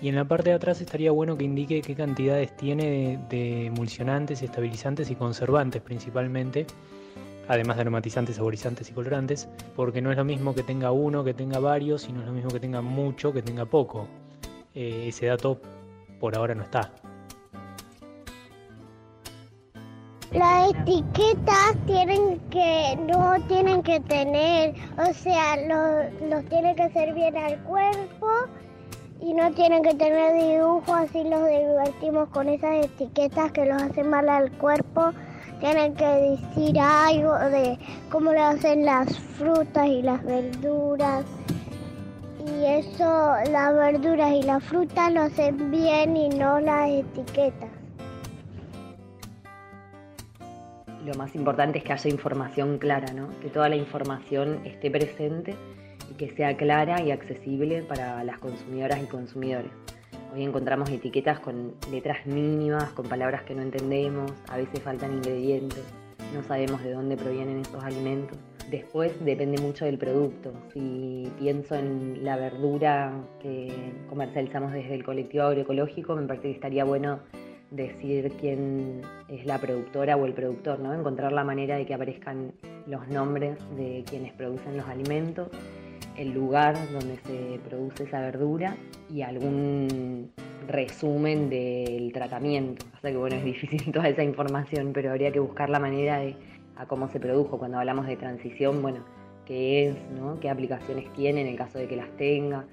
Y 0.00 0.08
en 0.08 0.14
la 0.14 0.24
parte 0.24 0.48
de 0.48 0.56
atrás 0.56 0.80
estaría 0.80 1.10
bueno 1.10 1.36
que 1.36 1.44
indique 1.44 1.82
qué 1.82 1.94
cantidades 1.94 2.56
tiene 2.56 3.22
de, 3.28 3.66
emulsionantes, 3.66 4.40
estabilizantes 4.40 5.10
y 5.10 5.16
conservantes 5.16 5.82
principalmente, 5.82 6.66
además 7.46 7.76
de 7.76 7.82
aromatizantes, 7.82 8.36
saborizantes 8.36 8.88
y 8.88 8.94
colorantes, 8.94 9.46
porque 9.76 10.00
no 10.00 10.10
es 10.10 10.16
lo 10.16 10.24
mismo 10.24 10.54
que 10.54 10.62
tenga 10.62 10.92
uno, 10.92 11.24
que 11.24 11.34
tenga 11.34 11.58
varios, 11.58 12.08
y 12.08 12.12
es 12.12 12.24
lo 12.24 12.32
mismo 12.32 12.48
que 12.48 12.58
tenga 12.58 12.80
mucho, 12.80 13.34
que 13.34 13.42
tenga 13.42 13.66
poco. 13.66 14.08
Eh, 14.74 15.08
ese 15.08 15.26
dato 15.26 15.60
por 16.18 16.34
ahora 16.36 16.54
no 16.54 16.62
está. 16.62 16.90
Las 20.32 20.70
etiquetas 20.70 21.74
tienen 21.86 22.38
que, 22.50 22.98
no 23.06 23.36
tienen 23.48 23.82
que 23.82 23.98
tener, 24.00 24.74
o 24.98 25.12
sea, 25.14 25.56
los, 25.56 26.20
los 26.28 26.44
tienen 26.50 26.76
que 26.76 26.90
servir 26.90 27.34
al 27.34 27.58
cuerpo 27.64 28.28
y 29.22 29.32
no 29.32 29.50
tienen 29.52 29.82
que 29.82 29.94
tener 29.94 30.34
dibujos, 30.34 30.90
así 30.90 31.24
los 31.24 31.48
divertimos 31.48 32.28
con 32.28 32.50
esas 32.50 32.84
etiquetas 32.84 33.52
que 33.52 33.64
los 33.64 33.82
hacen 33.82 34.10
mal 34.10 34.28
al 34.28 34.52
cuerpo. 34.52 35.12
Tienen 35.60 35.94
que 35.94 36.04
decir 36.04 36.78
algo 36.78 37.34
de 37.34 37.78
cómo 38.10 38.30
le 38.30 38.40
hacen 38.40 38.84
las 38.84 39.18
frutas 39.18 39.86
y 39.86 40.02
las 40.02 40.22
verduras. 40.24 41.24
Y 42.46 42.66
eso, 42.66 43.34
las 43.50 43.74
verduras 43.74 44.32
y 44.32 44.42
las 44.42 44.62
frutas 44.62 45.10
lo 45.10 45.22
hacen 45.22 45.70
bien 45.70 46.16
y 46.18 46.28
no 46.28 46.60
las 46.60 46.90
etiquetas. 46.90 47.77
Lo 51.08 51.14
más 51.14 51.34
importante 51.34 51.78
es 51.78 51.84
que 51.84 51.92
haya 51.92 52.10
información 52.10 52.78
clara, 52.78 53.12
¿no? 53.14 53.30
que 53.40 53.48
toda 53.48 53.68
la 53.68 53.76
información 53.76 54.60
esté 54.66 54.90
presente 54.90 55.54
y 56.10 56.14
que 56.14 56.30
sea 56.30 56.56
clara 56.56 57.02
y 57.02 57.10
accesible 57.10 57.82
para 57.82 58.22
las 58.24 58.38
consumidoras 58.38 59.02
y 59.02 59.06
consumidores. 59.06 59.70
Hoy 60.34 60.44
encontramos 60.44 60.90
etiquetas 60.90 61.40
con 61.40 61.74
letras 61.90 62.26
mínimas, 62.26 62.90
con 62.90 63.08
palabras 63.08 63.42
que 63.44 63.54
no 63.54 63.62
entendemos, 63.62 64.30
a 64.48 64.58
veces 64.58 64.80
faltan 64.82 65.14
ingredientes, 65.14 65.82
no 66.34 66.42
sabemos 66.42 66.82
de 66.84 66.92
dónde 66.92 67.16
provienen 67.16 67.60
estos 67.60 67.82
alimentos. 67.82 68.36
Después 68.70 69.12
depende 69.24 69.62
mucho 69.62 69.86
del 69.86 69.96
producto. 69.96 70.52
Si 70.74 71.26
pienso 71.38 71.74
en 71.74 72.22
la 72.22 72.36
verdura 72.36 73.14
que 73.40 73.72
comercializamos 74.10 74.74
desde 74.74 74.94
el 74.94 75.04
colectivo 75.04 75.44
agroecológico, 75.44 76.14
me 76.16 76.26
parece 76.26 76.48
que 76.48 76.54
estaría 76.54 76.84
bueno 76.84 77.20
decir 77.70 78.32
quién 78.40 79.02
es 79.28 79.44
la 79.44 79.58
productora 79.58 80.16
o 80.16 80.24
el 80.26 80.32
productor, 80.32 80.80
¿no? 80.80 80.94
Encontrar 80.94 81.32
la 81.32 81.44
manera 81.44 81.76
de 81.76 81.86
que 81.86 81.94
aparezcan 81.94 82.52
los 82.86 83.06
nombres 83.08 83.58
de 83.76 84.04
quienes 84.08 84.32
producen 84.32 84.76
los 84.76 84.86
alimentos, 84.86 85.48
el 86.16 86.32
lugar 86.32 86.76
donde 86.92 87.16
se 87.18 87.60
produce 87.68 88.04
esa 88.04 88.20
verdura 88.20 88.76
y 89.10 89.22
algún 89.22 90.30
resumen 90.66 91.48
del 91.50 92.12
tratamiento. 92.12 92.84
O 92.96 93.00
sea 93.00 93.10
que 93.10 93.16
bueno, 93.16 93.36
es 93.36 93.44
difícil 93.44 93.92
toda 93.92 94.08
esa 94.08 94.22
información, 94.22 94.92
pero 94.92 95.10
habría 95.10 95.30
que 95.30 95.40
buscar 95.40 95.70
la 95.70 95.78
manera 95.78 96.18
de 96.18 96.36
a 96.76 96.86
cómo 96.86 97.08
se 97.08 97.20
produjo. 97.20 97.58
Cuando 97.58 97.78
hablamos 97.78 98.06
de 98.06 98.16
transición, 98.16 98.80
bueno, 98.82 99.04
qué 99.44 99.88
es, 99.88 99.96
¿no? 100.18 100.40
qué 100.40 100.48
aplicaciones 100.48 101.12
tiene 101.12 101.42
en 101.42 101.48
el 101.48 101.56
caso 101.56 101.78
de 101.78 101.86
que 101.86 101.96
las 101.96 102.10
tenga. 102.16 102.64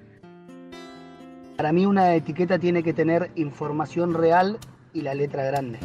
Para 1.56 1.72
mí 1.72 1.86
una 1.86 2.14
etiqueta 2.14 2.58
tiene 2.58 2.82
que 2.82 2.92
tener 2.92 3.30
información 3.34 4.14
real 4.14 4.58
y 4.96 5.02
la 5.02 5.14
letra 5.14 5.44
grande. 5.44 5.78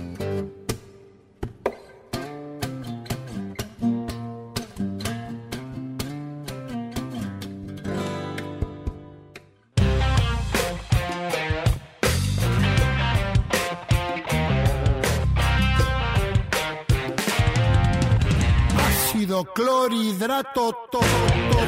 Clorhidrato, 19.56 20.88
todo, 20.91 21.01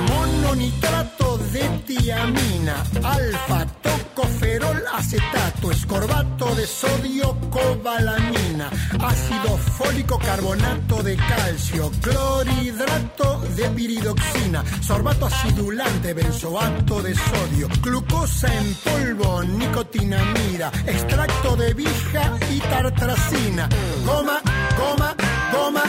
mononitrato 0.09 1.37
de 1.37 1.67
tiamina, 1.85 2.83
alfa, 3.03 3.65
tocoferol, 4.13 4.83
acetato, 4.93 5.71
escorbato 5.71 6.55
de 6.55 6.65
sodio, 6.67 7.35
cobalamina, 7.49 8.69
ácido 8.99 9.57
fólico, 9.57 10.17
carbonato 10.19 11.01
de 11.03 11.15
calcio, 11.15 11.91
clorhidrato 12.01 13.39
de 13.55 13.69
piridoxina, 13.69 14.63
sorbato 14.81 15.25
acidulante, 15.25 16.13
benzoato 16.13 17.01
de 17.01 17.15
sodio, 17.15 17.67
glucosa 17.81 18.53
en 18.53 18.73
polvo, 18.75 19.43
nicotinamida, 19.43 20.71
extracto 20.85 21.55
de 21.55 21.73
vija 21.73 22.37
y 22.51 22.59
tartracina, 22.59 23.69
goma, 24.05 24.41
goma, 24.77 25.15
goma, 25.51 25.83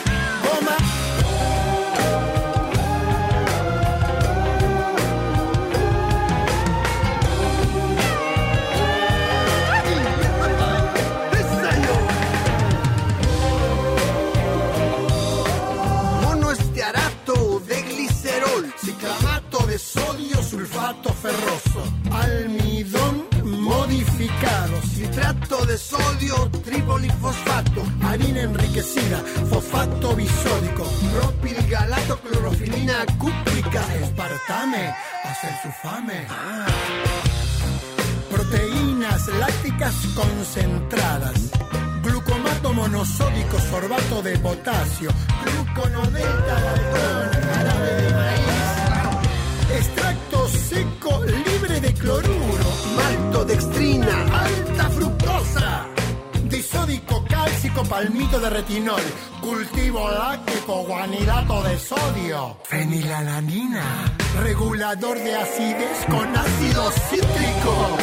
retinol, 58.74 59.02
cultivo 59.40 60.10
láctico, 60.10 60.82
guanidato 60.84 61.62
de 61.62 61.78
sodio, 61.78 62.56
fenilalanina, 62.64 64.04
regulador 64.42 65.16
de 65.16 65.34
acidez 65.36 66.04
con 66.10 66.36
ácido 66.36 66.90
cítrico. 67.08 67.96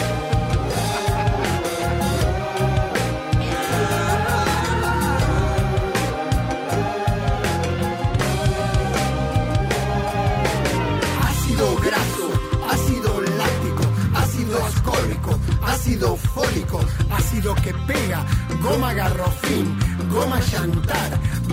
ácido 11.21 11.75
graso, 11.81 12.29
ácido 12.69 13.21
láctico, 13.21 13.83
ácido 14.15 14.65
ascórbico, 14.65 15.39
ácido 15.63 16.15
fólico, 16.15 16.79
ácido 17.11 17.55
que 17.55 17.73
pega, 17.85 18.25
goma 18.61 18.93
garrofín, 18.93 19.77
goma 20.11 20.39
chantar, 20.41 21.11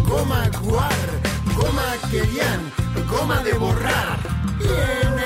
goma 0.09 0.51
guar, 0.63 1.09
goma 1.55 1.89
querian, 2.11 2.61
goma 3.09 3.43
de 3.45 3.55
borrar. 3.55 4.19
INS 4.61 5.18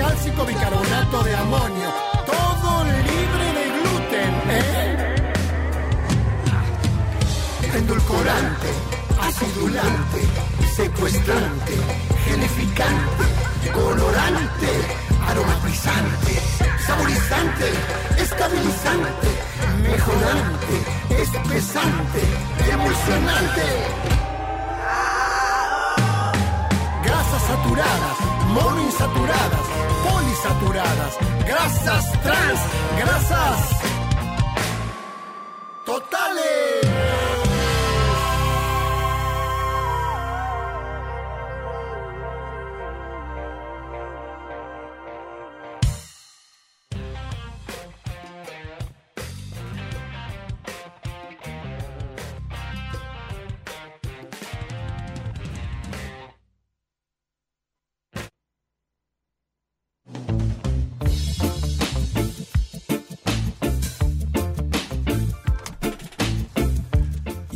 nitrato 0.00 1.22
de 1.24 1.34
amonio, 1.36 1.88
todo 2.26 2.84
libre 2.84 3.46
de 3.58 3.64
gluten, 3.76 4.32
¿eh? 4.48 5.16
Endulcorante, 7.74 8.70
acidulante, 9.20 10.20
secuestrante, 10.74 11.74
gelificante, 12.24 13.24
colorante, 13.72 14.70
aromatizante, 15.28 16.32
saborizante, 16.86 17.66
estabilizante, 18.18 19.28
mejorante, 19.82 20.74
espesante, 21.22 22.20
emulsionante. 22.72 23.66
Grasas 27.04 27.42
saturadas, 27.42 28.16
monoinsaturadas, 28.48 29.69
polisaturadas, 30.02 31.18
grasas 31.46 32.04
trans, 32.22 32.60
grasas 32.98 33.79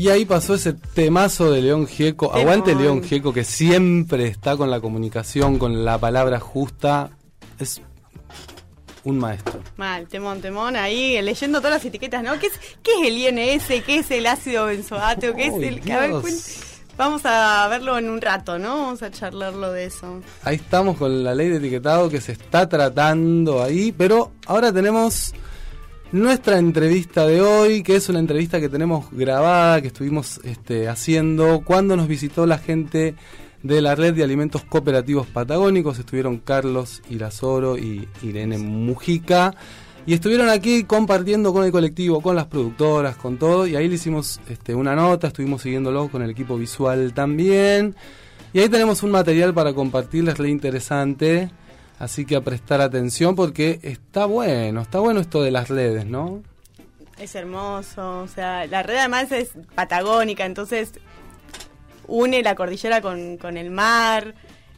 Y 0.04 0.10
ahí 0.10 0.26
pasó 0.26 0.52
ese 0.52 0.74
temazo 0.74 1.50
de 1.50 1.62
León 1.62 1.86
Gieco. 1.86 2.26
Temón. 2.26 2.42
Aguante 2.42 2.74
León 2.74 3.02
Gieco, 3.02 3.32
que 3.32 3.42
siempre 3.42 4.26
está 4.26 4.54
con 4.54 4.70
la 4.70 4.78
comunicación, 4.78 5.58
con 5.58 5.82
la 5.82 5.96
palabra 5.96 6.38
justa. 6.40 7.08
Es 7.58 7.80
un 9.02 9.18
maestro. 9.18 9.62
Mal, 9.78 10.06
temón, 10.06 10.42
temón, 10.42 10.76
ahí 10.76 11.22
leyendo 11.22 11.58
todas 11.60 11.76
las 11.76 11.84
etiquetas, 11.86 12.22
¿no? 12.22 12.38
¿Qué 12.38 12.48
es, 12.48 12.52
qué 12.82 12.90
es 13.00 13.08
el 13.08 13.16
INS? 13.16 13.82
¿Qué 13.82 13.96
es 14.00 14.10
el 14.10 14.26
ácido 14.26 14.66
benzoato? 14.66 15.34
¿Qué 15.34 15.46
es 15.46 15.54
el...? 15.54 15.90
A 15.90 16.00
ver, 16.00 16.12
Vamos 16.98 17.22
a 17.24 17.66
verlo 17.68 17.96
en 17.96 18.10
un 18.10 18.20
rato, 18.20 18.58
¿no? 18.58 18.76
Vamos 18.76 19.02
a 19.02 19.10
charlarlo 19.10 19.72
de 19.72 19.86
eso. 19.86 20.20
Ahí 20.42 20.56
estamos 20.56 20.98
con 20.98 21.24
la 21.24 21.34
ley 21.34 21.48
de 21.48 21.56
etiquetado 21.56 22.10
que 22.10 22.20
se 22.20 22.32
está 22.32 22.68
tratando 22.68 23.62
ahí, 23.62 23.90
pero 23.90 24.32
ahora 24.44 24.70
tenemos 24.70 25.32
nuestra 26.14 26.58
entrevista 26.58 27.26
de 27.26 27.40
hoy, 27.40 27.82
que 27.82 27.96
es 27.96 28.08
una 28.08 28.20
entrevista 28.20 28.60
que 28.60 28.68
tenemos 28.68 29.10
grabada, 29.10 29.82
que 29.82 29.88
estuvimos 29.88 30.40
este, 30.44 30.88
haciendo 30.88 31.62
cuando 31.64 31.96
nos 31.96 32.06
visitó 32.06 32.46
la 32.46 32.58
gente 32.58 33.16
de 33.64 33.82
la 33.82 33.96
red 33.96 34.14
de 34.14 34.22
alimentos 34.22 34.62
cooperativos 34.62 35.26
patagónicos. 35.26 35.98
Estuvieron 35.98 36.38
Carlos 36.38 37.02
Irazoro 37.10 37.76
y 37.76 38.08
Irene 38.22 38.58
Mujica. 38.58 39.56
Y 40.06 40.14
estuvieron 40.14 40.50
aquí 40.50 40.84
compartiendo 40.84 41.52
con 41.52 41.64
el 41.64 41.72
colectivo, 41.72 42.20
con 42.20 42.36
las 42.36 42.46
productoras, 42.46 43.16
con 43.16 43.36
todo. 43.36 43.66
Y 43.66 43.74
ahí 43.74 43.88
le 43.88 43.96
hicimos 43.96 44.40
este, 44.48 44.72
una 44.72 44.94
nota, 44.94 45.26
estuvimos 45.26 45.62
siguiéndolo 45.62 46.06
con 46.08 46.22
el 46.22 46.30
equipo 46.30 46.56
visual 46.56 47.12
también. 47.12 47.96
Y 48.52 48.60
ahí 48.60 48.68
tenemos 48.68 49.02
un 49.02 49.10
material 49.10 49.52
para 49.52 49.74
compartirles 49.74 50.38
re 50.38 50.48
interesante. 50.48 51.50
Así 51.98 52.24
que 52.24 52.36
a 52.36 52.40
prestar 52.40 52.80
atención 52.80 53.34
porque 53.34 53.78
está 53.82 54.26
bueno, 54.26 54.80
está 54.80 54.98
bueno 54.98 55.20
esto 55.20 55.42
de 55.42 55.50
las 55.50 55.68
redes, 55.68 56.06
¿no? 56.06 56.42
Es 57.18 57.34
hermoso, 57.36 58.22
o 58.22 58.28
sea, 58.28 58.66
la 58.66 58.82
red 58.82 58.96
además 58.96 59.30
es 59.30 59.52
patagónica, 59.74 60.44
entonces 60.44 60.92
une 62.08 62.42
la 62.42 62.56
cordillera 62.56 63.00
con, 63.00 63.36
con 63.38 63.56
el 63.56 63.70
mar, 63.70 64.34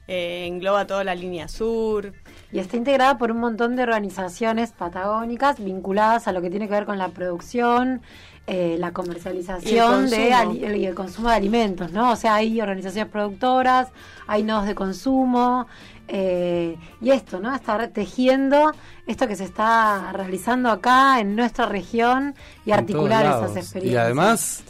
eh, 0.08 0.46
engloba 0.46 0.86
toda 0.86 1.02
la 1.02 1.14
línea 1.14 1.48
sur. 1.48 2.12
Y 2.52 2.60
está 2.60 2.76
integrada 2.76 3.18
por 3.18 3.32
un 3.32 3.38
montón 3.38 3.74
de 3.74 3.82
organizaciones 3.82 4.70
patagónicas 4.70 5.62
vinculadas 5.62 6.28
a 6.28 6.32
lo 6.32 6.40
que 6.40 6.50
tiene 6.50 6.68
que 6.68 6.74
ver 6.74 6.84
con 6.84 6.96
la 6.96 7.08
producción, 7.08 8.02
eh, 8.46 8.76
la 8.78 8.92
comercialización 8.92 10.04
Y 10.04 10.14
el 10.14 10.70
de 10.70 10.78
y 10.78 10.86
el 10.86 10.94
consumo 10.94 11.28
de 11.28 11.34
alimentos, 11.34 11.90
¿no? 11.90 12.12
O 12.12 12.16
sea, 12.16 12.36
hay 12.36 12.60
organizaciones 12.60 13.10
productoras, 13.10 13.88
hay 14.28 14.44
nodos 14.44 14.66
de 14.66 14.76
consumo, 14.76 15.66
eh, 16.08 16.76
y 17.00 17.10
esto, 17.10 17.40
¿no? 17.40 17.54
Estar 17.54 17.88
tejiendo 17.88 18.72
esto 19.06 19.26
que 19.26 19.36
se 19.36 19.44
está 19.44 20.12
realizando 20.12 20.70
acá 20.70 21.20
en 21.20 21.36
nuestra 21.36 21.66
región 21.66 22.34
y 22.64 22.70
En 22.70 22.78
articular 22.78 23.24
esas 23.24 23.56
experiencias. 23.56 23.94
Y 23.94 23.96
además, 23.96 24.64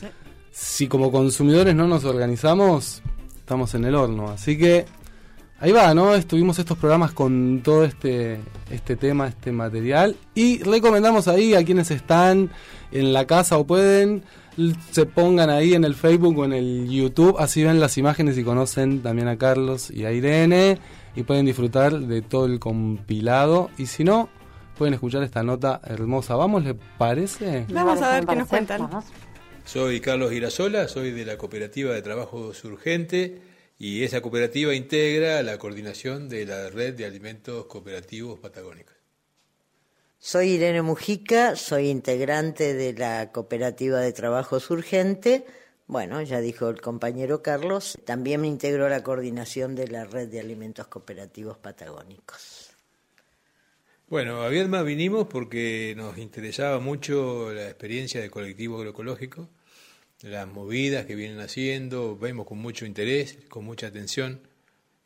si 0.50 0.88
como 0.88 1.10
consumidores 1.10 1.74
no 1.74 1.86
nos 1.86 2.04
organizamos, 2.04 3.02
estamos 3.36 3.74
en 3.74 3.84
el 3.84 3.94
horno. 3.94 4.28
Así 4.30 4.56
que 4.56 4.86
ahí 5.60 5.72
va, 5.72 5.94
¿no? 5.94 6.14
Estuvimos 6.14 6.58
estos 6.58 6.78
programas 6.78 7.12
con 7.12 7.60
todo 7.62 7.84
este, 7.84 8.40
este 8.70 8.96
tema, 8.96 9.28
este 9.28 9.52
material. 9.52 10.16
Y 10.34 10.62
recomendamos 10.62 11.28
ahí 11.28 11.54
a 11.54 11.64
quienes 11.64 11.90
están 11.90 12.50
en 12.92 13.12
la 13.12 13.26
casa 13.26 13.58
o 13.58 13.66
pueden, 13.66 14.24
se 14.90 15.06
pongan 15.06 15.50
ahí 15.50 15.74
en 15.74 15.84
el 15.84 15.94
Facebook 15.94 16.38
o 16.38 16.44
en 16.44 16.52
el 16.52 16.88
YouTube, 16.88 17.36
así 17.38 17.62
ven 17.64 17.80
las 17.80 17.98
imágenes 17.98 18.38
y 18.38 18.44
conocen 18.44 19.02
también 19.02 19.28
a 19.28 19.36
Carlos 19.36 19.90
y 19.90 20.04
a 20.04 20.12
Irene 20.12 20.78
y 21.14 21.22
pueden 21.22 21.46
disfrutar 21.46 21.98
de 21.98 22.22
todo 22.22 22.46
el 22.46 22.58
compilado. 22.58 23.70
Y 23.78 23.86
si 23.86 24.04
no, 24.04 24.28
pueden 24.76 24.94
escuchar 24.94 25.22
esta 25.22 25.42
nota 25.42 25.80
hermosa. 25.84 26.36
¿Vamos, 26.36 26.64
le 26.64 26.74
parece? 26.74 27.66
Vamos 27.70 28.00
a 28.02 28.14
ver 28.14 28.26
qué 28.26 28.36
nos 28.36 28.48
cuentan. 28.48 28.82
Vamos. 28.82 29.04
Soy 29.64 30.00
Carlos 30.00 30.30
Girasola, 30.30 30.86
soy 30.88 31.10
de 31.10 31.24
la 31.24 31.36
Cooperativa 31.36 31.92
de 31.92 32.00
Trabajo 32.00 32.54
Surgente 32.54 33.42
y 33.78 34.04
esa 34.04 34.20
cooperativa 34.20 34.74
integra 34.74 35.42
la 35.42 35.58
coordinación 35.58 36.28
de 36.28 36.46
la 36.46 36.70
Red 36.70 36.94
de 36.94 37.04
Alimentos 37.04 37.66
Cooperativos 37.66 38.38
Patagónicos. 38.38 38.95
Soy 40.26 40.54
Irene 40.54 40.82
Mujica, 40.82 41.54
soy 41.54 41.88
integrante 41.88 42.74
de 42.74 42.94
la 42.94 43.30
Cooperativa 43.30 44.00
de 44.00 44.12
Trabajo 44.12 44.58
Urgente. 44.70 45.46
Bueno, 45.86 46.20
ya 46.20 46.40
dijo 46.40 46.68
el 46.68 46.80
compañero 46.80 47.42
Carlos, 47.42 47.96
también 48.04 48.40
me 48.40 48.48
integro 48.48 48.86
a 48.86 48.88
la 48.88 49.04
coordinación 49.04 49.76
de 49.76 49.86
la 49.86 50.04
Red 50.04 50.26
de 50.26 50.40
Alimentos 50.40 50.88
Cooperativos 50.88 51.58
Patagónicos. 51.58 52.70
Bueno, 54.08 54.42
a 54.42 54.48
Viedma 54.48 54.82
vinimos 54.82 55.28
porque 55.28 55.94
nos 55.96 56.18
interesaba 56.18 56.80
mucho 56.80 57.52
la 57.52 57.66
experiencia 57.66 58.20
del 58.20 58.32
colectivo 58.32 58.78
agroecológico, 58.78 59.48
las 60.22 60.48
movidas 60.48 61.06
que 61.06 61.14
vienen 61.14 61.38
haciendo, 61.38 62.18
vemos 62.18 62.48
con 62.48 62.58
mucho 62.58 62.84
interés, 62.84 63.38
con 63.48 63.64
mucha 63.64 63.86
atención 63.86 64.40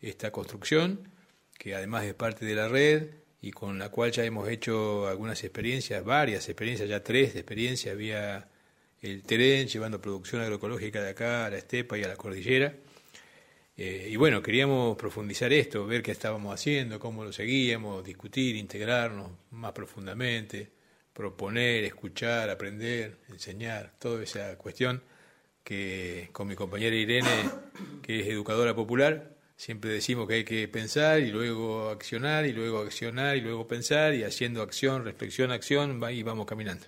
esta 0.00 0.30
construcción, 0.30 1.10
que 1.58 1.74
además 1.74 2.04
es 2.04 2.14
parte 2.14 2.46
de 2.46 2.54
la 2.54 2.68
red 2.68 3.19
y 3.42 3.50
con 3.52 3.78
la 3.78 3.88
cual 3.88 4.12
ya 4.12 4.24
hemos 4.24 4.48
hecho 4.48 5.06
algunas 5.08 5.42
experiencias, 5.44 6.04
varias 6.04 6.48
experiencias, 6.48 6.88
ya 6.88 7.02
tres 7.02 7.34
experiencias 7.36 7.96
vía 7.96 8.48
el 9.02 9.22
Teren, 9.22 9.66
llevando 9.66 10.00
producción 10.00 10.42
agroecológica 10.42 11.02
de 11.02 11.10
acá 11.10 11.46
a 11.46 11.50
la 11.50 11.56
estepa 11.56 11.96
y 11.96 12.04
a 12.04 12.08
la 12.08 12.16
cordillera. 12.16 12.74
Eh, 13.76 14.08
y 14.10 14.16
bueno, 14.16 14.42
queríamos 14.42 14.96
profundizar 14.98 15.52
esto, 15.54 15.86
ver 15.86 16.02
qué 16.02 16.10
estábamos 16.10 16.52
haciendo, 16.52 17.00
cómo 17.00 17.24
lo 17.24 17.32
seguíamos, 17.32 18.04
discutir, 18.04 18.56
integrarnos 18.56 19.30
más 19.52 19.72
profundamente, 19.72 20.70
proponer, 21.14 21.84
escuchar, 21.84 22.50
aprender, 22.50 23.16
enseñar, 23.30 23.94
toda 23.98 24.22
esa 24.22 24.56
cuestión 24.58 25.02
que 25.64 26.28
con 26.32 26.46
mi 26.46 26.54
compañera 26.54 26.94
Irene, 26.94 27.50
que 28.02 28.20
es 28.20 28.26
educadora 28.26 28.74
popular, 28.74 29.30
siempre 29.60 29.90
decimos 29.90 30.26
que 30.26 30.36
hay 30.36 30.44
que 30.44 30.66
pensar 30.68 31.20
y 31.20 31.30
luego 31.30 31.90
accionar 31.90 32.46
y 32.46 32.52
luego 32.54 32.78
accionar 32.78 33.36
y 33.36 33.42
luego 33.42 33.66
pensar 33.66 34.14
y 34.14 34.24
haciendo 34.24 34.62
acción, 34.62 35.04
reflexión, 35.04 35.52
acción 35.52 36.00
y 36.10 36.22
vamos 36.22 36.46
caminando. 36.46 36.86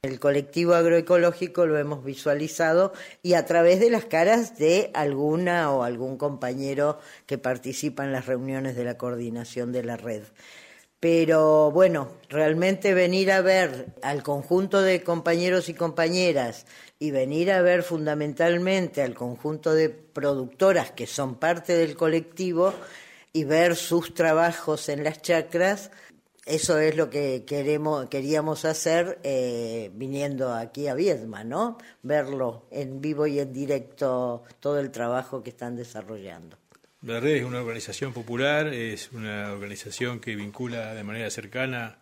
El 0.00 0.18
colectivo 0.18 0.74
agroecológico 0.74 1.66
lo 1.66 1.76
hemos 1.76 2.02
visualizado 2.02 2.94
y 3.22 3.34
a 3.34 3.44
través 3.44 3.78
de 3.78 3.90
las 3.90 4.06
caras 4.06 4.56
de 4.58 4.90
alguna 4.94 5.70
o 5.70 5.82
algún 5.82 6.16
compañero 6.16 6.98
que 7.26 7.36
participa 7.36 8.04
en 8.04 8.12
las 8.12 8.24
reuniones 8.24 8.74
de 8.74 8.84
la 8.84 8.96
coordinación 8.96 9.70
de 9.70 9.84
la 9.84 9.98
red. 9.98 10.22
Pero 11.00 11.70
bueno, 11.70 12.08
realmente 12.28 12.92
venir 12.92 13.30
a 13.30 13.40
ver 13.40 13.94
al 14.02 14.24
conjunto 14.24 14.82
de 14.82 15.04
compañeros 15.04 15.68
y 15.68 15.74
compañeras 15.74 16.66
y 16.98 17.12
venir 17.12 17.52
a 17.52 17.62
ver 17.62 17.84
fundamentalmente 17.84 19.02
al 19.02 19.14
conjunto 19.14 19.74
de 19.74 19.90
productoras 19.90 20.90
que 20.90 21.06
son 21.06 21.36
parte 21.36 21.76
del 21.76 21.96
colectivo 21.96 22.74
y 23.32 23.44
ver 23.44 23.76
sus 23.76 24.12
trabajos 24.14 24.88
en 24.88 25.04
las 25.04 25.22
chacras, 25.22 25.92
eso 26.48 26.78
es 26.78 26.96
lo 26.96 27.10
que 27.10 27.44
queremos, 27.44 28.08
queríamos 28.08 28.64
hacer 28.64 29.20
eh, 29.22 29.90
viniendo 29.94 30.54
aquí 30.54 30.88
a 30.88 30.94
Viedma, 30.94 31.44
¿no? 31.44 31.76
Verlo 32.02 32.64
en 32.70 33.00
vivo 33.00 33.26
y 33.26 33.38
en 33.38 33.52
directo, 33.52 34.42
todo 34.58 34.80
el 34.80 34.90
trabajo 34.90 35.42
que 35.42 35.50
están 35.50 35.76
desarrollando. 35.76 36.56
La 37.02 37.20
red 37.20 37.36
es 37.36 37.44
una 37.44 37.60
organización 37.60 38.12
popular, 38.12 38.74
es 38.74 39.12
una 39.12 39.52
organización 39.52 40.18
que 40.18 40.34
vincula 40.34 40.94
de 40.94 41.04
manera 41.04 41.30
cercana 41.30 41.96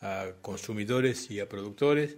a 0.00 0.32
consumidores 0.42 1.30
y 1.30 1.38
a 1.38 1.48
productores. 1.48 2.16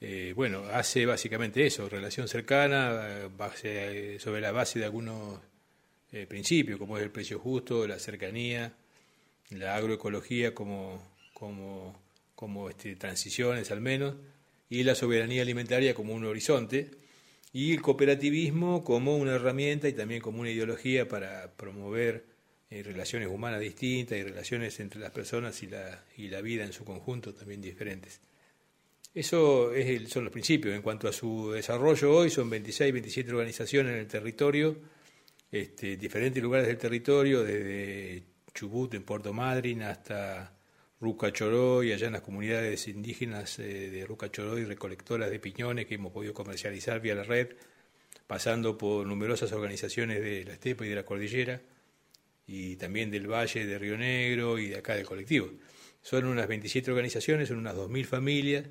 Eh, 0.00 0.32
bueno, 0.34 0.64
hace 0.72 1.04
básicamente 1.04 1.66
eso, 1.66 1.86
relación 1.86 2.28
cercana 2.28 3.08
eh, 3.10 3.28
base, 3.36 4.18
sobre 4.20 4.40
la 4.40 4.52
base 4.52 4.78
de 4.78 4.86
algunos 4.86 5.38
eh, 6.12 6.26
principios, 6.26 6.78
como 6.78 6.96
es 6.96 7.02
el 7.02 7.10
precio 7.10 7.38
justo, 7.38 7.86
la 7.86 7.98
cercanía, 7.98 8.72
la 9.50 9.76
agroecología 9.76 10.54
como, 10.54 11.02
como, 11.34 11.94
como 12.34 12.70
este, 12.70 12.96
transiciones 12.96 13.70
al 13.70 13.82
menos, 13.82 14.14
y 14.70 14.82
la 14.82 14.94
soberanía 14.94 15.42
alimentaria 15.42 15.92
como 15.92 16.14
un 16.14 16.24
horizonte, 16.24 16.90
y 17.52 17.72
el 17.72 17.82
cooperativismo 17.82 18.84
como 18.84 19.16
una 19.16 19.34
herramienta 19.34 19.88
y 19.88 19.92
también 19.92 20.20
como 20.20 20.40
una 20.40 20.50
ideología 20.50 21.08
para 21.08 21.52
promover 21.56 22.26
relaciones 22.70 23.28
humanas 23.28 23.60
distintas 23.60 24.16
y 24.16 24.22
relaciones 24.22 24.78
entre 24.78 25.00
las 25.00 25.10
personas 25.10 25.60
y 25.64 25.66
la, 25.66 26.04
y 26.16 26.28
la 26.28 26.40
vida 26.40 26.64
en 26.64 26.72
su 26.72 26.84
conjunto 26.84 27.34
también 27.34 27.60
diferentes. 27.60 28.20
Eso 29.12 29.74
es 29.74 29.86
el, 29.86 30.06
son 30.06 30.24
los 30.24 30.32
principios. 30.32 30.74
En 30.74 30.82
cuanto 30.82 31.08
a 31.08 31.12
su 31.12 31.50
desarrollo 31.50 32.14
hoy, 32.14 32.30
son 32.30 32.48
26, 32.48 32.92
27 32.92 33.30
organizaciones 33.32 33.94
en 33.94 33.98
el 33.98 34.06
territorio, 34.06 34.76
este, 35.50 35.96
diferentes 35.96 36.40
lugares 36.40 36.68
del 36.68 36.78
territorio, 36.78 37.42
desde 37.42 38.22
Chubut 38.54 38.94
en 38.94 39.02
Puerto 39.02 39.32
Madryn 39.32 39.82
hasta 39.82 40.59
Ruca 41.00 41.32
Choroy, 41.32 41.92
allá 41.92 42.08
en 42.08 42.12
las 42.12 42.20
comunidades 42.20 42.86
indígenas 42.86 43.58
eh, 43.58 43.90
de 43.90 44.04
Ruca 44.04 44.30
Choroy, 44.30 44.64
recolectoras 44.64 45.30
de 45.30 45.38
piñones 45.38 45.86
que 45.86 45.94
hemos 45.94 46.12
podido 46.12 46.34
comercializar 46.34 47.00
vía 47.00 47.14
la 47.14 47.22
red, 47.22 47.48
pasando 48.26 48.76
por 48.76 49.06
numerosas 49.06 49.50
organizaciones 49.52 50.20
de 50.20 50.44
la 50.44 50.52
estepa 50.52 50.84
y 50.84 50.90
de 50.90 50.94
la 50.96 51.04
cordillera, 51.04 51.62
y 52.46 52.76
también 52.76 53.10
del 53.10 53.28
Valle 53.28 53.64
de 53.64 53.78
Río 53.78 53.96
Negro 53.96 54.58
y 54.58 54.68
de 54.68 54.76
acá 54.76 54.94
del 54.94 55.06
colectivo. 55.06 55.50
Son 56.02 56.26
unas 56.26 56.46
27 56.46 56.90
organizaciones, 56.90 57.48
son 57.48 57.58
unas 57.58 57.76
2.000 57.76 58.04
familias, 58.04 58.66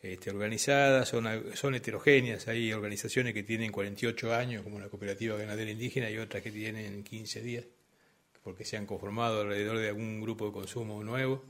este, 0.00 0.30
organizadas, 0.30 1.08
son, 1.08 1.26
son 1.54 1.74
heterogéneas. 1.74 2.46
Hay 2.46 2.72
organizaciones 2.72 3.34
que 3.34 3.42
tienen 3.42 3.72
48 3.72 4.34
años, 4.34 4.62
como 4.62 4.78
la 4.78 4.88
Cooperativa 4.88 5.36
Ganadera 5.36 5.70
Indígena, 5.70 6.10
y 6.10 6.18
otras 6.18 6.44
que 6.44 6.52
tienen 6.52 7.02
15 7.02 7.42
días, 7.42 7.64
porque 8.44 8.64
se 8.64 8.76
han 8.76 8.86
conformado 8.86 9.40
alrededor 9.40 9.78
de 9.78 9.88
algún 9.88 10.20
grupo 10.20 10.46
de 10.46 10.52
consumo 10.52 11.02
nuevo. 11.02 11.44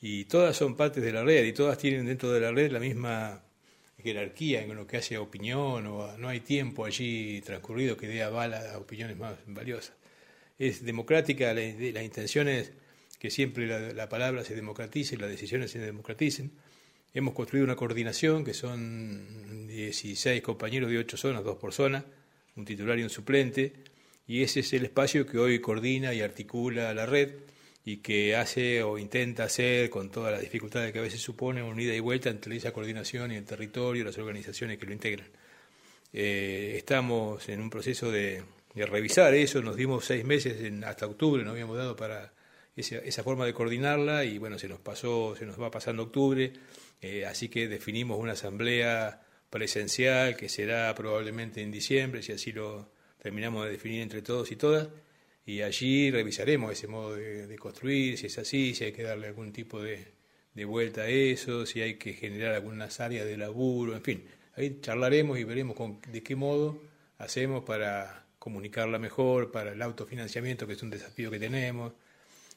Y 0.00 0.24
todas 0.24 0.56
son 0.56 0.76
partes 0.76 1.02
de 1.02 1.12
la 1.12 1.22
red, 1.22 1.44
y 1.44 1.52
todas 1.52 1.78
tienen 1.78 2.06
dentro 2.06 2.32
de 2.32 2.40
la 2.40 2.52
red 2.52 2.70
la 2.70 2.80
misma 2.80 3.42
jerarquía 4.02 4.62
en 4.62 4.74
lo 4.74 4.86
que 4.86 4.96
hace 4.96 5.18
opinión, 5.18 5.86
o 5.86 6.16
no 6.16 6.28
hay 6.28 6.40
tiempo 6.40 6.84
allí 6.84 7.40
transcurrido 7.42 7.96
que 7.96 8.08
dé 8.08 8.22
aval 8.22 8.54
a 8.54 8.78
opiniones 8.78 9.18
más 9.18 9.36
valiosas. 9.46 9.92
Es 10.58 10.84
democrática, 10.84 11.52
la, 11.54 11.62
la 11.62 12.02
intención 12.02 12.48
que 13.18 13.30
siempre 13.30 13.66
la, 13.66 13.92
la 13.92 14.08
palabra 14.08 14.44
se 14.44 14.54
democratice 14.54 15.14
y 15.14 15.18
las 15.18 15.30
decisiones 15.30 15.70
se 15.70 15.78
democraticen 15.78 16.52
Hemos 17.12 17.34
construido 17.34 17.64
una 17.64 17.74
coordinación 17.74 18.44
que 18.44 18.54
son 18.54 19.66
16 19.66 20.42
compañeros 20.42 20.90
de 20.90 20.98
8 20.98 21.16
zonas, 21.16 21.42
dos 21.42 21.56
por 21.56 21.72
zona, 21.72 22.04
un 22.54 22.64
titular 22.64 22.96
y 23.00 23.02
un 23.02 23.10
suplente, 23.10 23.72
y 24.28 24.44
ese 24.44 24.60
es 24.60 24.72
el 24.74 24.84
espacio 24.84 25.26
que 25.26 25.36
hoy 25.38 25.58
coordina 25.60 26.14
y 26.14 26.20
articula 26.20 26.94
la 26.94 27.06
red 27.06 27.32
y 27.84 27.98
que 27.98 28.36
hace 28.36 28.82
o 28.82 28.98
intenta 28.98 29.44
hacer, 29.44 29.90
con 29.90 30.10
todas 30.10 30.32
las 30.32 30.42
dificultades 30.42 30.92
que 30.92 30.98
a 30.98 31.02
veces 31.02 31.20
supone, 31.20 31.62
una 31.62 31.82
ida 31.82 31.94
y 31.94 32.00
vuelta 32.00 32.30
entre 32.30 32.56
esa 32.56 32.72
coordinación 32.72 33.32
y 33.32 33.36
el 33.36 33.44
territorio 33.44 34.04
las 34.04 34.18
organizaciones 34.18 34.78
que 34.78 34.86
lo 34.86 34.92
integran. 34.92 35.28
Eh, 36.12 36.74
estamos 36.76 37.48
en 37.48 37.60
un 37.60 37.70
proceso 37.70 38.10
de, 38.10 38.42
revisar 38.74 39.34
eso, 39.34 39.62
nos 39.62 39.76
dimos 39.76 40.04
seis 40.04 40.24
meses 40.24 40.56
hasta 40.84 41.06
octubre, 41.06 41.42
nos 41.42 41.52
habíamos 41.52 41.76
dado 41.76 41.96
para 41.96 42.32
esa, 42.76 42.98
esa 42.98 43.22
forma 43.24 43.44
de 43.44 43.52
coordinarla 43.52 44.24
y 44.24 44.38
bueno, 44.38 44.58
se 44.58 44.68
nos 44.68 44.80
pasó, 44.80 45.34
se 45.36 45.46
nos 45.46 45.60
va 45.60 45.70
pasando 45.70 46.04
octubre. 46.04 46.52
Eh, 47.02 47.24
así 47.24 47.48
que 47.48 47.66
definimos 47.68 48.18
una 48.18 48.32
asamblea 48.32 49.22
presencial 49.48 50.36
que 50.36 50.48
será 50.48 50.94
probablemente 50.94 51.62
en 51.62 51.70
diciembre, 51.70 52.22
si 52.22 52.32
así 52.32 52.52
lo 52.52 52.90
terminamos 53.18 53.64
de 53.64 53.72
definir 53.72 54.02
entre 54.02 54.22
todos 54.22 54.52
y 54.52 54.56
todas, 54.56 54.88
y 55.50 55.62
allí 55.62 56.12
revisaremos 56.12 56.70
ese 56.70 56.86
modo 56.86 57.16
de, 57.16 57.58
construir, 57.58 58.16
si 58.16 58.26
es 58.26 58.38
así, 58.38 58.72
si 58.72 58.84
hay 58.84 58.92
que 58.92 59.02
darle 59.02 59.26
algún 59.26 59.52
tipo 59.52 59.82
de, 59.82 60.12
vuelta 60.64 61.02
a 61.02 61.08
eso, 61.08 61.66
si 61.66 61.80
hay 61.80 61.94
que 61.94 62.12
generar 62.12 62.54
algunas 62.54 63.00
áreas 63.00 63.26
de 63.26 63.36
laburo, 63.36 63.96
en 63.96 64.02
fin, 64.02 64.24
ahí 64.54 64.78
charlaremos 64.80 65.38
y 65.38 65.44
veremos 65.44 65.76
de 66.06 66.22
qué 66.22 66.36
modo 66.36 66.82
hacemos 67.18 67.64
para 67.64 68.26
comunicarla 68.38 68.98
mejor, 68.98 69.50
para 69.50 69.72
el 69.72 69.82
autofinanciamiento, 69.82 70.66
que 70.68 70.74
es 70.74 70.82
un 70.82 70.90
desafío 70.90 71.30
que 71.30 71.40
tenemos, 71.40 71.94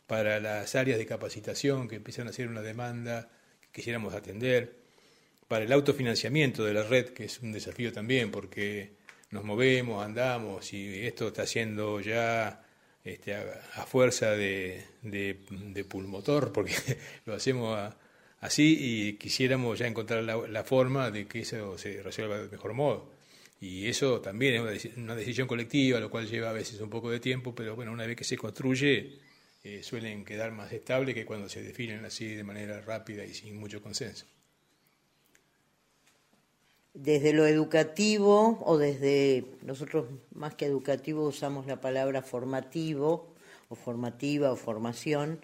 para 0.06 0.40
las 0.40 0.76
áreas 0.76 1.00
de 1.00 1.06
capacitación 1.08 1.88
que 1.88 1.96
empiezan 1.96 2.28
a 2.28 2.34
ser 2.34 2.48
una 2.48 2.62
demanda 2.62 3.30
quisiéramos 3.72 4.14
atender, 4.14 4.78
para 5.48 5.66
el 5.66 5.72
autofinanciamiento 5.72 6.64
de 6.64 6.74
la 6.76 6.84
red, 6.84 7.08
que 7.10 7.26
es 7.26 7.40
un 7.40 7.52
desafío 7.52 7.92
también, 7.92 8.30
porque 8.30 8.94
nos 9.32 9.44
movemos, 9.44 10.06
andamos 10.06 10.72
y 10.74 11.08
esto 11.08 11.30
está 11.30 11.42
haciendo 11.42 12.00
ya 12.00 12.63
este, 13.04 13.36
a, 13.36 13.86
fuerza 13.86 14.32
de, 14.32 14.86
pulmotor, 15.88 16.52
porque 16.54 16.74
lo 17.26 17.36
hacemos 17.36 17.94
así 18.40 18.78
y 18.80 19.14
quisiéramos 19.14 19.80
ya 19.80 19.88
encontrar 19.88 20.24
la, 20.24 20.64
forma 20.64 21.12
de 21.12 21.28
que 21.28 21.42
eso 21.42 21.78
se 21.78 22.02
resuelva 22.02 22.38
de 22.38 22.50
mejor 22.50 22.74
modo. 22.74 23.12
Y 23.60 23.88
eso 23.88 24.20
también 24.20 24.68
es 24.68 24.86
una, 24.98 25.16
decisión 25.16 25.48
colectiva, 25.48 26.00
lo 26.00 26.10
cual 26.10 26.28
lleva 26.28 26.50
a 26.50 26.54
veces 26.54 26.80
un 26.82 26.90
poco 26.90 27.10
de 27.10 27.20
tiempo, 27.20 27.56
pero 27.56 27.76
bueno, 27.76 27.92
una 27.92 28.06
vez 28.06 28.18
que 28.18 28.26
se 28.26 28.38
construye, 28.38 29.20
eh, 29.64 29.82
suelen 29.84 30.26
quedar 30.26 30.52
más 30.52 30.72
estables 30.74 31.16
que 31.16 31.26
cuando 31.26 31.48
se 31.48 31.64
definen 31.64 32.04
así 32.04 32.28
de 32.36 32.44
manera 32.44 32.82
rápida 32.82 33.24
y 33.26 33.34
sin 33.34 33.56
mucho 33.56 33.82
consenso. 33.82 34.26
Desde 36.94 37.34
lo 37.34 37.48
educativo 37.48 38.60
o 38.64 38.78
desde, 38.78 39.46
nosotros 39.64 40.06
más 40.36 40.54
que 40.54 40.66
educativo 40.66 41.26
usamos 41.26 41.66
la 41.66 41.82
palabra 41.82 42.22
formativo 42.22 43.34
o 43.70 43.76
formativa 43.76 44.52
o 44.52 44.56
formación. 44.56 45.40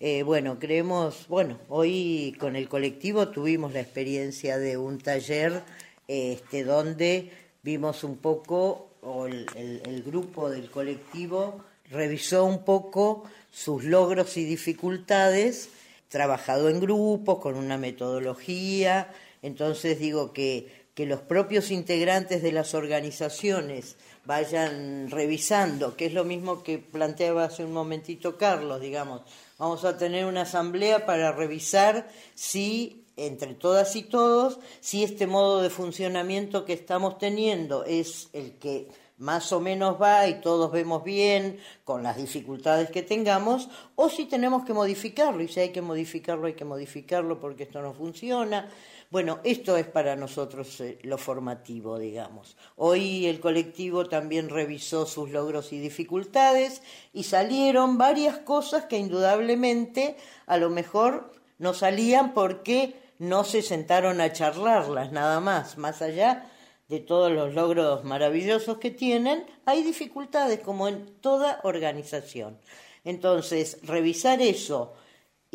Eh, 0.00 0.22
bueno, 0.22 0.58
creemos, 0.58 1.26
bueno, 1.28 1.58
hoy 1.68 2.34
con 2.38 2.56
el 2.56 2.68
colectivo 2.68 3.28
tuvimos 3.28 3.74
la 3.74 3.80
experiencia 3.80 4.56
de 4.56 4.78
un 4.78 4.98
taller 4.98 5.62
este, 6.08 6.64
donde 6.64 7.30
vimos 7.62 8.02
un 8.02 8.16
poco, 8.16 8.88
o 9.02 9.26
el 9.26 10.02
grupo 10.04 10.48
del 10.48 10.70
colectivo 10.70 11.62
revisó 11.90 12.44
un 12.44 12.64
poco 12.64 13.24
sus 13.52 13.84
logros 13.84 14.36
y 14.36 14.44
dificultades, 14.44 15.68
trabajado 16.08 16.68
en 16.68 16.80
grupos, 16.80 17.38
con 17.38 17.56
una 17.56 17.76
metodología, 17.76 19.12
entonces 19.42 19.98
digo 19.98 20.32
que, 20.32 20.85
que 20.96 21.04
los 21.04 21.20
propios 21.20 21.70
integrantes 21.70 22.42
de 22.42 22.52
las 22.52 22.72
organizaciones 22.72 23.96
vayan 24.24 25.10
revisando, 25.10 25.94
que 25.94 26.06
es 26.06 26.14
lo 26.14 26.24
mismo 26.24 26.62
que 26.62 26.78
planteaba 26.78 27.44
hace 27.44 27.66
un 27.66 27.74
momentito 27.74 28.38
Carlos, 28.38 28.80
digamos, 28.80 29.20
vamos 29.58 29.84
a 29.84 29.98
tener 29.98 30.24
una 30.24 30.40
asamblea 30.42 31.04
para 31.04 31.32
revisar 31.32 32.08
si 32.34 33.04
entre 33.16 33.52
todas 33.52 33.94
y 33.94 34.04
todos, 34.04 34.58
si 34.80 35.04
este 35.04 35.26
modo 35.26 35.60
de 35.60 35.68
funcionamiento 35.68 36.64
que 36.64 36.72
estamos 36.72 37.18
teniendo 37.18 37.84
es 37.84 38.30
el 38.32 38.52
que 38.52 38.88
más 39.18 39.52
o 39.52 39.60
menos 39.60 40.00
va 40.00 40.26
y 40.26 40.40
todos 40.40 40.72
vemos 40.72 41.04
bien 41.04 41.58
con 41.84 42.02
las 42.02 42.16
dificultades 42.16 42.90
que 42.90 43.02
tengamos, 43.02 43.68
o 43.96 44.08
si 44.08 44.24
tenemos 44.24 44.64
que 44.64 44.72
modificarlo, 44.72 45.42
y 45.42 45.48
si 45.48 45.60
hay 45.60 45.70
que 45.70 45.82
modificarlo, 45.82 46.46
hay 46.46 46.54
que 46.54 46.64
modificarlo 46.64 47.38
porque 47.38 47.64
esto 47.64 47.80
no 47.80 47.94
funciona. 47.94 48.70
Bueno, 49.08 49.38
esto 49.44 49.76
es 49.76 49.86
para 49.86 50.16
nosotros 50.16 50.80
eh, 50.80 50.98
lo 51.02 51.16
formativo, 51.16 51.98
digamos. 51.98 52.56
Hoy 52.74 53.26
el 53.26 53.38
colectivo 53.38 54.06
también 54.06 54.48
revisó 54.48 55.06
sus 55.06 55.30
logros 55.30 55.72
y 55.72 55.78
dificultades 55.78 56.82
y 57.12 57.22
salieron 57.22 57.98
varias 57.98 58.38
cosas 58.38 58.86
que 58.86 58.98
indudablemente 58.98 60.16
a 60.46 60.56
lo 60.56 60.70
mejor 60.70 61.32
no 61.58 61.72
salían 61.72 62.34
porque 62.34 62.94
no 63.18 63.44
se 63.44 63.62
sentaron 63.62 64.20
a 64.20 64.32
charlarlas 64.32 65.12
nada 65.12 65.38
más, 65.38 65.78
más 65.78 66.02
allá 66.02 66.50
de 66.88 66.98
todos 66.98 67.30
los 67.32 67.54
logros 67.54 68.04
maravillosos 68.04 68.78
que 68.78 68.90
tienen, 68.90 69.46
hay 69.64 69.82
dificultades 69.82 70.60
como 70.60 70.88
en 70.88 71.06
toda 71.20 71.60
organización. 71.62 72.58
Entonces, 73.04 73.78
revisar 73.82 74.40
eso 74.40 74.94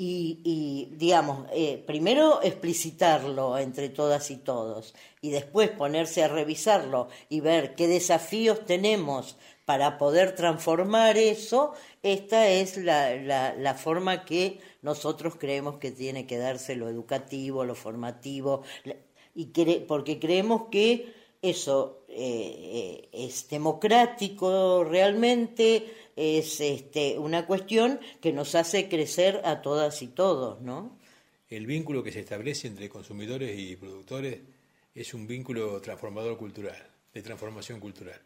y, 0.04 0.90
digamos, 0.98 1.48
eh, 1.54 1.84
primero 1.86 2.42
explicitarlo 2.42 3.58
entre 3.60 3.90
todas 3.90 4.32
y 4.32 4.38
todos 4.38 4.96
y 5.22 5.30
después 5.30 5.70
ponerse 5.70 6.24
a 6.24 6.28
revisarlo 6.28 7.08
y 7.30 7.40
ver 7.42 7.76
qué 7.76 7.88
desafíos 7.88 8.66
tenemos 8.66 9.38
para 9.66 10.00
poder 10.00 10.34
transformar 10.34 11.18
eso, 11.18 11.74
esta 12.02 12.50
es 12.50 12.78
la, 12.78 13.16
la, 13.54 13.74
forma 13.76 14.26
que 14.26 14.60
nosotros 14.82 15.36
creemos 15.38 15.78
que 15.78 15.92
tiene 15.92 16.26
que 16.26 16.40
darse 16.40 16.76
lo 16.76 16.90
educativo, 16.90 17.64
lo 17.64 17.76
formativo, 17.76 18.64
y 19.36 19.46
porque 19.88 20.20
creemos 20.20 20.64
que 20.72 21.14
eso 21.41 22.06
eh, 22.08 23.08
eh, 23.08 23.10
es 23.12 23.47
democrático 23.49 24.84
realmente, 24.84 25.93
es 26.15 26.60
este, 26.62 27.17
una 27.17 27.47
cuestión 27.47 27.99
que 28.19 28.32
nos 28.32 28.54
hace 28.56 28.89
crecer 28.89 29.41
a 29.43 29.62
todas 29.62 30.01
y 30.01 30.08
todos, 30.08 30.62
¿no? 30.62 30.99
El 31.49 31.65
vínculo 31.65 32.04
que 32.04 32.12
se 32.12 32.19
establece 32.19 32.67
entre 32.67 32.89
consumidores 32.89 33.58
y 33.58 33.75
productores 33.75 34.39
es 34.93 35.13
un 35.13 35.25
vínculo 35.25 35.82
transformador 35.82 36.38
cultural, 36.38 36.77
de 37.13 37.21
transformación 37.21 37.80
cultural. 37.80 38.19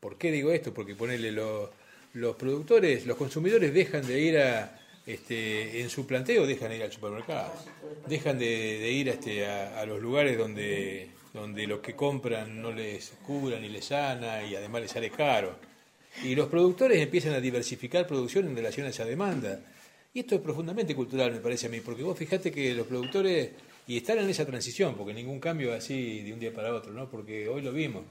¿Por 0.00 0.18
qué 0.18 0.30
digo 0.30 0.50
esto? 0.50 0.74
Porque 0.74 0.94
ponerle 0.94 1.32
los, 1.32 1.70
los 2.14 2.36
productores, 2.36 3.06
los 3.06 3.16
consumidores 3.16 3.72
dejan 3.72 4.06
de 4.06 4.20
ir 4.20 4.38
a, 4.38 4.78
este, 5.06 5.80
en 5.80 5.88
su 5.88 6.06
planteo, 6.06 6.46
dejan 6.46 6.70
de 6.70 6.76
ir 6.76 6.82
al 6.82 6.92
supermercado, 6.92 7.52
dejan 8.08 8.38
de, 8.38 8.90
ir 8.90 9.08
este, 9.08 9.46
a, 9.46 9.80
a 9.80 9.86
los 9.86 10.00
lugares 10.00 10.36
donde, 10.36 11.10
donde 11.36 11.66
lo 11.66 11.80
que 11.80 11.94
compran 11.94 12.60
no 12.60 12.72
les 12.72 13.10
cura 13.26 13.58
ni 13.60 13.68
les 13.68 13.84
sana 13.86 14.42
y 14.44 14.56
además 14.56 14.82
les 14.82 14.90
sale 14.90 15.10
caro. 15.10 15.56
Y 16.24 16.34
los 16.34 16.48
productores 16.48 16.98
empiezan 17.00 17.34
a 17.34 17.40
diversificar 17.40 18.06
producción 18.06 18.46
en 18.46 18.56
relación 18.56 18.86
a 18.86 18.90
esa 18.90 19.04
demanda. 19.04 19.60
Y 20.14 20.20
esto 20.20 20.34
es 20.34 20.40
profundamente 20.40 20.94
cultural, 20.94 21.30
me 21.30 21.40
parece 21.40 21.66
a 21.66 21.68
mí, 21.70 21.80
porque 21.80 22.02
vos 22.02 22.18
fijate 22.18 22.50
que 22.50 22.74
los 22.74 22.86
productores, 22.86 23.50
y 23.86 23.98
están 23.98 24.18
en 24.18 24.30
esa 24.30 24.46
transición, 24.46 24.94
porque 24.96 25.12
ningún 25.12 25.38
cambio 25.38 25.74
es 25.74 25.84
así 25.84 26.22
de 26.22 26.32
un 26.32 26.40
día 26.40 26.52
para 26.54 26.72
otro, 26.74 26.90
¿no? 26.92 27.10
porque 27.10 27.46
hoy 27.48 27.60
lo 27.60 27.70
vimos, 27.70 28.02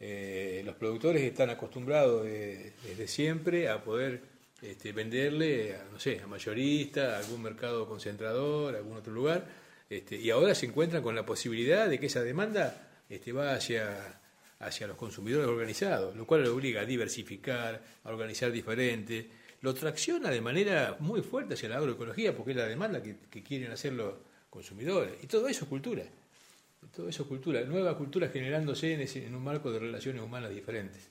eh, 0.00 0.62
los 0.64 0.74
productores 0.74 1.22
están 1.22 1.50
acostumbrados 1.50 2.24
de- 2.24 2.72
desde 2.82 3.06
siempre 3.06 3.68
a 3.68 3.82
poder 3.84 4.20
este, 4.62 4.92
venderle, 4.92 5.76
a, 5.76 5.84
no 5.92 6.00
sé, 6.00 6.20
a 6.20 6.26
mayorista, 6.26 7.14
a 7.16 7.18
algún 7.18 7.42
mercado 7.42 7.86
concentrador, 7.88 8.74
a 8.74 8.78
algún 8.78 8.96
otro 8.96 9.12
lugar, 9.12 9.46
este, 9.88 10.16
y 10.16 10.30
ahora 10.30 10.54
se 10.54 10.66
encuentran 10.66 11.02
con 11.02 11.14
la 11.14 11.26
posibilidad 11.26 11.88
de 11.88 12.00
que 12.00 12.06
esa 12.06 12.22
demanda 12.22 13.02
este, 13.08 13.32
va 13.32 13.54
hacia, 13.54 14.20
hacia 14.60 14.86
los 14.86 14.96
consumidores 14.96 15.46
organizados, 15.46 16.16
lo 16.16 16.26
cual 16.26 16.44
lo 16.44 16.54
obliga 16.54 16.80
a 16.82 16.84
diversificar, 16.84 17.82
a 18.02 18.08
organizar 18.08 18.50
diferente, 18.50 19.28
lo 19.60 19.74
tracciona 19.74 20.30
de 20.30 20.40
manera 20.40 20.96
muy 21.00 21.22
fuerte 21.22 21.54
hacia 21.54 21.68
la 21.68 21.76
agroecología, 21.76 22.36
porque 22.36 22.52
es 22.52 22.56
la 22.56 22.66
demanda 22.66 23.02
que, 23.02 23.42
quieren 23.42 23.72
hacer 23.72 23.92
los 23.92 24.14
consumidores, 24.50 25.14
y 25.22 25.26
todo 25.26 25.48
eso 25.48 25.64
es 25.64 25.68
cultura. 25.68 26.04
Todo 26.94 27.08
eso 27.08 27.22
es 27.22 27.28
cultura, 27.28 27.62
nueva 27.62 27.96
cultura 27.96 28.28
generándose 28.28 28.92
en, 28.92 29.00
en 29.00 29.34
un 29.34 29.42
marco 29.42 29.72
de 29.72 29.78
relaciones 29.78 30.22
humanas 30.22 30.50
diferentes. 30.50 31.10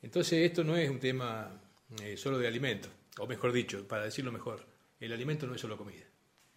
Entonces 0.00 0.44
esto 0.44 0.62
no 0.62 0.76
es 0.76 0.88
un 0.88 1.00
tema 1.00 1.60
eh, 2.02 2.16
solo 2.16 2.38
de 2.38 2.46
alimentos, 2.46 2.90
o 3.18 3.26
mejor 3.26 3.52
dicho, 3.52 3.86
para 3.86 4.04
decirlo 4.04 4.30
mejor, 4.30 4.64
el 5.00 5.12
alimento 5.12 5.46
no 5.46 5.54
es 5.54 5.60
solo 5.60 5.76
comida. 5.76 6.07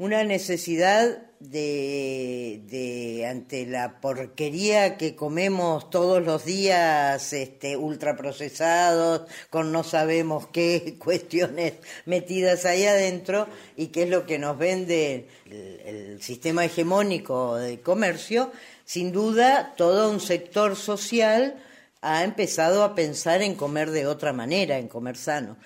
Una 0.01 0.23
necesidad 0.23 1.27
de, 1.39 2.63
de 2.65 3.27
ante 3.27 3.67
la 3.67 4.01
porquería 4.01 4.97
que 4.97 5.15
comemos 5.15 5.91
todos 5.91 6.25
los 6.25 6.43
días, 6.43 7.33
este, 7.33 7.77
ultraprocesados, 7.77 9.29
con 9.51 9.71
no 9.71 9.83
sabemos 9.83 10.47
qué 10.47 10.95
cuestiones 10.99 11.73
metidas 12.07 12.65
ahí 12.65 12.87
adentro, 12.87 13.45
y 13.77 13.89
qué 13.89 14.01
es 14.03 14.09
lo 14.09 14.25
que 14.25 14.39
nos 14.39 14.57
vende 14.57 15.27
el, 15.45 15.81
el 15.85 16.21
sistema 16.23 16.65
hegemónico 16.65 17.57
de 17.57 17.79
comercio, 17.81 18.51
sin 18.83 19.11
duda 19.11 19.75
todo 19.77 20.09
un 20.09 20.19
sector 20.19 20.75
social 20.77 21.63
ha 22.01 22.23
empezado 22.23 22.83
a 22.83 22.95
pensar 22.95 23.43
en 23.43 23.53
comer 23.53 23.91
de 23.91 24.07
otra 24.07 24.33
manera, 24.33 24.79
en 24.79 24.87
comer 24.87 25.15
sano. 25.15 25.57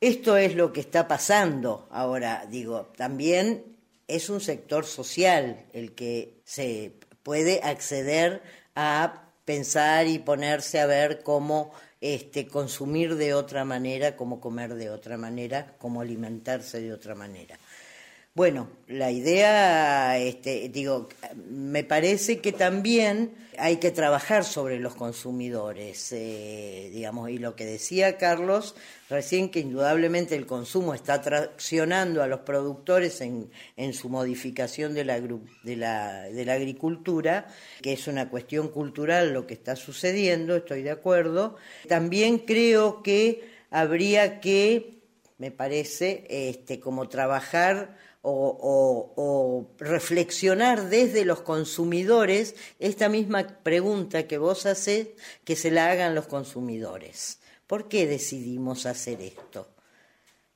Esto 0.00 0.36
es 0.36 0.54
lo 0.54 0.72
que 0.72 0.78
está 0.80 1.08
pasando 1.08 1.88
ahora, 1.90 2.46
digo, 2.48 2.92
también 2.96 3.76
es 4.06 4.30
un 4.30 4.40
sector 4.40 4.86
social 4.86 5.66
el 5.72 5.92
que 5.96 6.40
se 6.44 6.92
puede 7.24 7.60
acceder 7.64 8.40
a 8.76 9.32
pensar 9.44 10.06
y 10.06 10.20
ponerse 10.20 10.78
a 10.78 10.86
ver 10.86 11.24
cómo 11.24 11.72
este, 12.00 12.46
consumir 12.46 13.16
de 13.16 13.34
otra 13.34 13.64
manera, 13.64 14.14
cómo 14.14 14.40
comer 14.40 14.76
de 14.76 14.90
otra 14.90 15.16
manera, 15.16 15.74
cómo 15.78 16.00
alimentarse 16.00 16.80
de 16.80 16.92
otra 16.92 17.16
manera. 17.16 17.58
Bueno, 18.38 18.68
la 18.86 19.10
idea, 19.10 20.16
este, 20.16 20.68
digo, 20.68 21.08
me 21.50 21.82
parece 21.82 22.38
que 22.38 22.52
también 22.52 23.32
hay 23.58 23.78
que 23.78 23.90
trabajar 23.90 24.44
sobre 24.44 24.78
los 24.78 24.94
consumidores, 24.94 26.12
eh, 26.12 26.88
digamos, 26.94 27.30
y 27.30 27.38
lo 27.38 27.56
que 27.56 27.66
decía 27.66 28.16
Carlos 28.16 28.76
recién, 29.10 29.48
que 29.48 29.58
indudablemente 29.58 30.36
el 30.36 30.46
consumo 30.46 30.94
está 30.94 31.20
traccionando 31.20 32.22
a 32.22 32.28
los 32.28 32.38
productores 32.42 33.20
en, 33.22 33.50
en 33.76 33.92
su 33.92 34.08
modificación 34.08 34.94
de 34.94 35.04
la, 35.04 35.20
de, 35.20 35.76
la, 35.76 36.22
de 36.22 36.44
la 36.44 36.52
agricultura, 36.52 37.48
que 37.82 37.94
es 37.94 38.06
una 38.06 38.30
cuestión 38.30 38.68
cultural 38.68 39.32
lo 39.32 39.48
que 39.48 39.54
está 39.54 39.74
sucediendo, 39.74 40.54
estoy 40.54 40.82
de 40.82 40.92
acuerdo. 40.92 41.56
También 41.88 42.38
creo 42.38 43.02
que 43.02 43.50
habría 43.72 44.38
que 44.38 44.94
me 45.38 45.52
parece, 45.52 46.24
este, 46.28 46.80
como 46.80 47.08
trabajar 47.08 47.96
o, 48.22 49.70
reflexionar 49.78 50.88
desde 50.88 51.24
los 51.24 51.40
consumidores 51.40 52.54
esta 52.78 53.08
misma 53.08 53.46
pregunta 53.62 54.26
que 54.26 54.38
vos 54.38 54.66
haces, 54.66 55.08
que 55.44 55.56
se 55.56 55.70
la 55.70 55.90
hagan 55.90 56.14
los 56.14 56.26
consumidores. 56.26 57.40
¿Por 57.66 57.88
qué 57.88 58.06
decidimos 58.06 58.86
hacer 58.86 59.20
esto? 59.20 59.68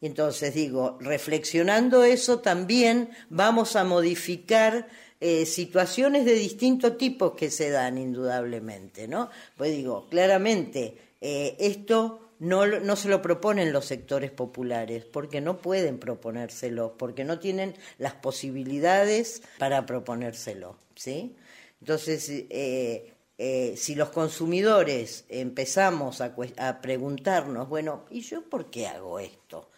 Entonces 0.00 0.54
digo, 0.54 0.98
reflexionando 1.00 2.02
eso 2.02 2.40
también 2.40 3.10
vamos 3.30 3.76
a 3.76 3.84
modificar 3.84 4.88
eh, 5.20 5.46
situaciones 5.46 6.24
de 6.24 6.34
distinto 6.34 6.96
tipo 6.96 7.36
que 7.36 7.52
se 7.52 7.70
dan 7.70 7.96
indudablemente, 7.96 9.06
¿no? 9.06 9.30
Pues 9.56 9.70
digo, 9.70 10.08
claramente, 10.08 10.98
eh, 11.20 11.56
esto 11.60 12.31
no, 12.42 12.66
no 12.66 12.96
se 12.96 13.08
lo 13.08 13.22
proponen 13.22 13.72
los 13.72 13.84
sectores 13.84 14.32
populares, 14.32 15.04
porque 15.04 15.40
no 15.40 15.58
pueden 15.58 16.00
proponérselo, 16.00 16.98
porque 16.98 17.22
no 17.22 17.38
tienen 17.38 17.76
las 17.98 18.14
posibilidades 18.14 19.42
para 19.60 19.86
proponérselo, 19.86 20.76
¿sí? 20.96 21.36
Entonces, 21.80 22.28
eh, 22.28 23.12
eh, 23.38 23.74
si 23.76 23.94
los 23.94 24.08
consumidores 24.08 25.24
empezamos 25.28 26.20
a, 26.20 26.34
a 26.56 26.80
preguntarnos, 26.80 27.68
bueno, 27.68 28.06
¿y 28.10 28.22
yo 28.22 28.42
por 28.48 28.70
qué 28.70 28.88
hago 28.88 29.20
esto? 29.20 29.70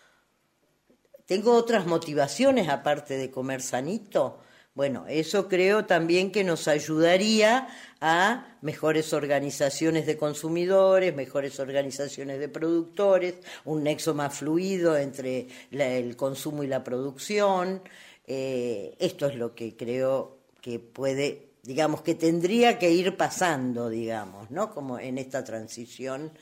¿Tengo 1.27 1.53
otras 1.53 1.85
motivaciones 1.85 2.71
aparte 2.71 3.19
de 3.19 3.31
comer 3.31 3.61
sanito? 3.61 4.39
Bueno, 4.75 5.05
eso 5.09 5.49
creo 5.49 5.85
también 5.85 6.33
que 6.33 6.43
nos 6.43 6.67
ayudaría 6.67 7.69
a 8.01 8.57
mejores 8.61 9.13
organizaciones 9.13 10.05
de 10.05 10.17
consumidores, 10.17 11.15
mejores 11.15 11.61
organizaciones 11.61 12.41
de 12.41 12.49
productores, 12.49 13.35
un 13.65 13.85
nexo 13.85 14.15
más 14.15 14.37
fluido 14.37 14.97
entre 14.97 15.47
el 15.71 16.17
consumo 16.17 16.65
y 16.65 16.67
la 16.67 16.83
producción. 16.83 17.83
Eh, 18.27 18.97
esto 18.99 19.29
es 19.29 19.37
lo 19.37 19.55
que 19.55 19.77
creo 19.77 20.39
que 20.61 20.81
puede, 20.81 21.51
digamos, 21.63 22.03
que 22.03 22.17
tendría 22.17 22.77
que 22.77 22.91
ir 22.91 23.17
pasando, 23.17 23.89
digamos, 23.89 24.51
¿no? 24.51 24.75
Como 24.75 24.99
en 24.99 25.19
esta 25.19 25.45
transición 25.45 26.33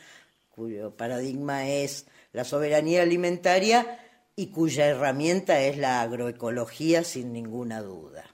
cuyo 0.51 0.91
paradigma 0.93 1.69
es 1.69 2.07
la 2.33 2.45
soberanía 2.45 3.03
alimentaria 3.03 3.99
y 4.35 4.47
cuya 4.49 4.87
herramienta 4.87 5.61
es 5.61 5.77
la 5.77 6.01
agroecología 6.01 7.05
sin 7.05 7.33
ninguna 7.33 7.83
duda. 7.83 8.25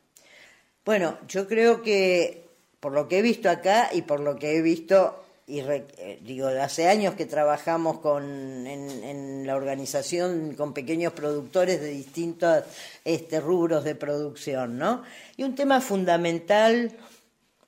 Bueno, 0.85 1.19
yo 1.29 1.47
creo 1.47 1.83
que 1.83 2.47
por 2.81 2.93
lo 2.93 3.09
que 3.09 3.19
he 3.19 3.23
visto 3.23 3.51
acá 3.51 3.91
y 3.93 4.03
por 4.03 4.21
lo 4.21 4.37
que 4.37 4.57
he 4.57 4.63
visto, 4.63 5.25
y 5.47 5.61
re- 5.61 5.87
eh, 5.99 6.19
digo, 6.23 6.47
hace 6.47 6.89
años 6.89 7.15
que 7.15 7.27
trabajamos 7.27 7.99
con, 7.99 8.67
en, 8.67 9.47
la 9.47 9.57
organización 9.57 10.55
con 10.55 10.73
pequeños 10.73 11.13
productores 11.15 11.81
de 11.81 11.89
distintos 11.89 12.65
este, 13.05 13.41
rubros 13.41 13.83
de 13.85 13.95
producción, 13.95 14.79
¿no? 14.79 15.03
Y 15.37 15.43
un 15.43 15.55
tema 15.55 15.81
fundamental 15.81 16.97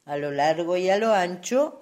a 0.05 0.17
lo 0.17 0.31
largo 0.31 0.77
y 0.77 0.89
a 0.91 0.99
lo 0.99 1.13
ancho 1.13 1.81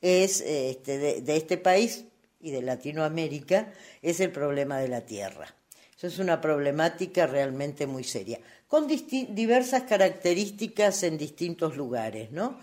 es 0.00 0.40
este, 0.40 1.20
de 1.20 1.36
este 1.36 1.58
país 1.58 2.04
y 2.40 2.52
de 2.52 2.62
Latinoamérica 2.62 3.72
es 4.02 4.20
el 4.20 4.30
problema 4.32 4.78
de 4.78 4.88
la 4.88 5.02
tierra. 5.02 5.54
Eso 6.00 6.06
es 6.06 6.18
una 6.18 6.40
problemática 6.40 7.26
realmente 7.26 7.86
muy 7.86 8.04
seria, 8.04 8.40
con 8.66 8.86
diversas 8.88 9.82
características 9.82 11.02
en 11.02 11.18
distintos 11.18 11.76
lugares, 11.76 12.30
¿no? 12.32 12.58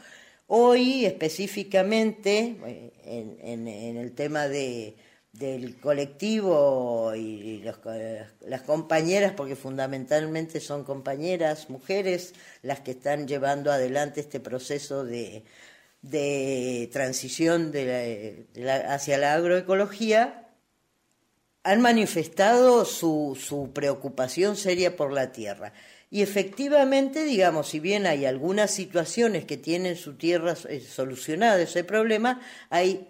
Hoy 0.48 1.06
específicamente, 1.06 2.58
eh, 2.66 2.92
en, 3.44 3.68
el 3.68 4.14
tema 4.14 4.48
de, 4.48 4.96
del 5.34 5.80
colectivo 5.80 7.14
y 7.16 7.64
co- 7.84 7.92
las 8.48 8.64
compañeras, 8.64 9.34
porque 9.34 9.56
fundamentalmente 9.56 10.60
son 10.60 10.84
compañeras, 10.84 11.70
mujeres, 11.70 12.34
las 12.64 12.80
que 12.80 12.92
están 12.92 13.28
llevando 13.28 13.72
adelante 13.72 14.22
este 14.22 14.40
proceso 14.40 15.06
de, 15.06 15.44
transición 16.92 17.72
hacia 18.88 19.18
la 19.20 19.36
agroecología, 19.36 20.47
han 21.64 21.82
manifestado 21.82 22.86
su, 22.86 23.38
su 23.40 23.72
preocupación 23.74 24.56
seria 24.56 24.96
por 24.96 25.12
la 25.12 25.32
tierra. 25.32 25.74
Y 26.10 26.22
efectivamente, 26.22 27.26
digamos, 27.26 27.68
si 27.68 27.80
bien 27.80 28.06
hay 28.06 28.26
algunas 28.26 28.72
situaciones 28.72 29.46
que 29.46 29.58
tienen 29.58 29.98
su 29.98 30.16
tierra 30.16 30.56
eh, 30.70 30.80
solucionada 30.80 31.62
ese 31.62 31.84
problema, 31.84 32.42
hay 32.70 33.08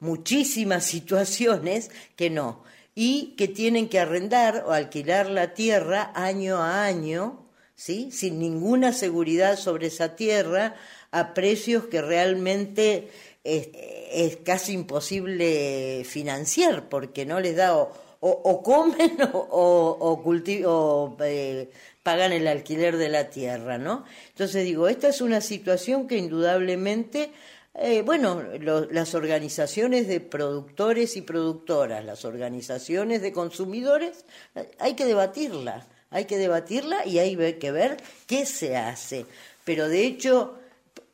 muchísimas 0.00 0.84
situaciones 0.86 1.90
que 2.16 2.30
no, 2.30 2.64
y 2.94 3.34
que 3.36 3.48
tienen 3.48 3.88
que 3.88 4.00
arrendar 4.00 4.64
o 4.66 4.72
alquilar 4.72 5.30
la 5.30 5.54
tierra 5.54 6.12
año 6.14 6.58
a 6.58 6.84
año, 6.84 7.46
¿sí? 7.74 8.10
sin 8.10 8.38
ninguna 8.38 8.92
seguridad 8.92 9.56
sobre 9.56 9.86
esa 9.86 10.16
tierra, 10.16 10.74
a 11.10 11.34
precios 11.34 11.86
que 11.86 12.02
realmente 12.02 13.10
es, 13.44 13.70
es 14.12 14.36
casi 14.38 14.72
imposible 14.72 16.04
financiar, 16.04 16.88
porque 16.88 17.26
no 17.26 17.40
les 17.40 17.56
da 17.56 17.76
o, 17.76 17.92
o, 18.20 18.30
o 18.30 18.62
comen 18.62 19.18
o, 19.32 19.96
o, 20.00 21.16
eh, 21.24 21.70
pagan 22.02 22.32
el 22.32 22.46
alquiler 22.46 22.96
de 22.96 23.08
la 23.08 23.30
tierra, 23.30 23.78
¿no? 23.78 24.04
Entonces 24.28 24.64
digo, 24.64 24.88
esta 24.88 25.08
es 25.08 25.20
una 25.20 25.40
situación 25.40 26.06
que 26.06 26.16
indudablemente, 26.18 27.32
eh, 27.74 28.02
bueno, 28.02 28.42
las 28.90 29.14
organizaciones 29.14 30.06
de 30.06 30.20
productores 30.20 31.16
y 31.16 31.22
productoras, 31.22 32.04
las 32.04 32.24
organizaciones 32.24 33.22
de 33.22 33.32
consumidores, 33.32 34.24
eh, 34.54 34.70
hay 34.78 34.94
que 34.94 35.04
debatirla, 35.04 35.86
hay 36.10 36.26
que 36.26 36.38
debatirla 36.38 37.06
y 37.06 37.18
hay 37.18 37.36
que 37.54 37.72
ver 37.72 37.96
qué 38.26 38.46
se 38.46 38.76
hace. 38.76 39.26
Pero 39.64 39.88
de 39.88 40.04
hecho, 40.04 40.58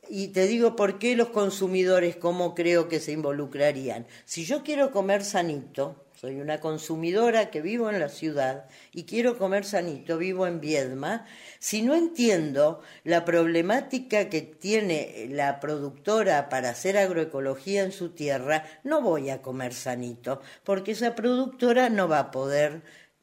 y 0.09 0.29
te 0.29 0.47
digo 0.47 0.77
por 0.77 0.99
qué 0.99 1.17
los 1.17 1.29
consumidores, 1.29 2.17
cómo 2.17 2.55
creo 2.55 2.89
que 2.89 3.01
se 3.01 3.13
involucrarían. 3.13 4.07
Si 4.25 4.45
yo 4.45 4.63
quiero 4.63 4.91
comer 4.91 5.25
sanito, 5.25 6.05
soy 6.21 6.41
una 6.41 6.61
consumidora 6.61 7.49
que 7.49 7.63
vivo 7.63 7.89
en 7.91 8.01
la 8.01 8.09
ciudad 8.09 8.65
y 8.93 9.05
quiero 9.05 9.39
comer 9.39 9.65
sanito, 9.65 10.19
vivo 10.19 10.49
en 10.49 10.61
Viedma, 10.61 11.27
si 11.61 11.83
no 11.83 11.95
entiendo 11.95 12.83
la 13.05 13.25
problemática 13.25 14.29
que 14.29 14.43
tiene 14.43 15.29
la 15.31 15.61
productora 15.61 16.49
para 16.49 16.71
hacer 16.71 16.99
agroecología 16.99 17.85
en 17.85 17.93
su 17.93 18.09
tierra, 18.09 18.65
no 18.83 19.01
voy 19.01 19.31
a 19.31 19.43
comer 19.43 19.75
sanito, 19.75 20.41
porque 20.65 20.93
esa 20.93 21.15
productora 21.15 21.89
no 21.89 22.09
va 22.09 22.19
a 22.19 22.31
poder 22.33 22.83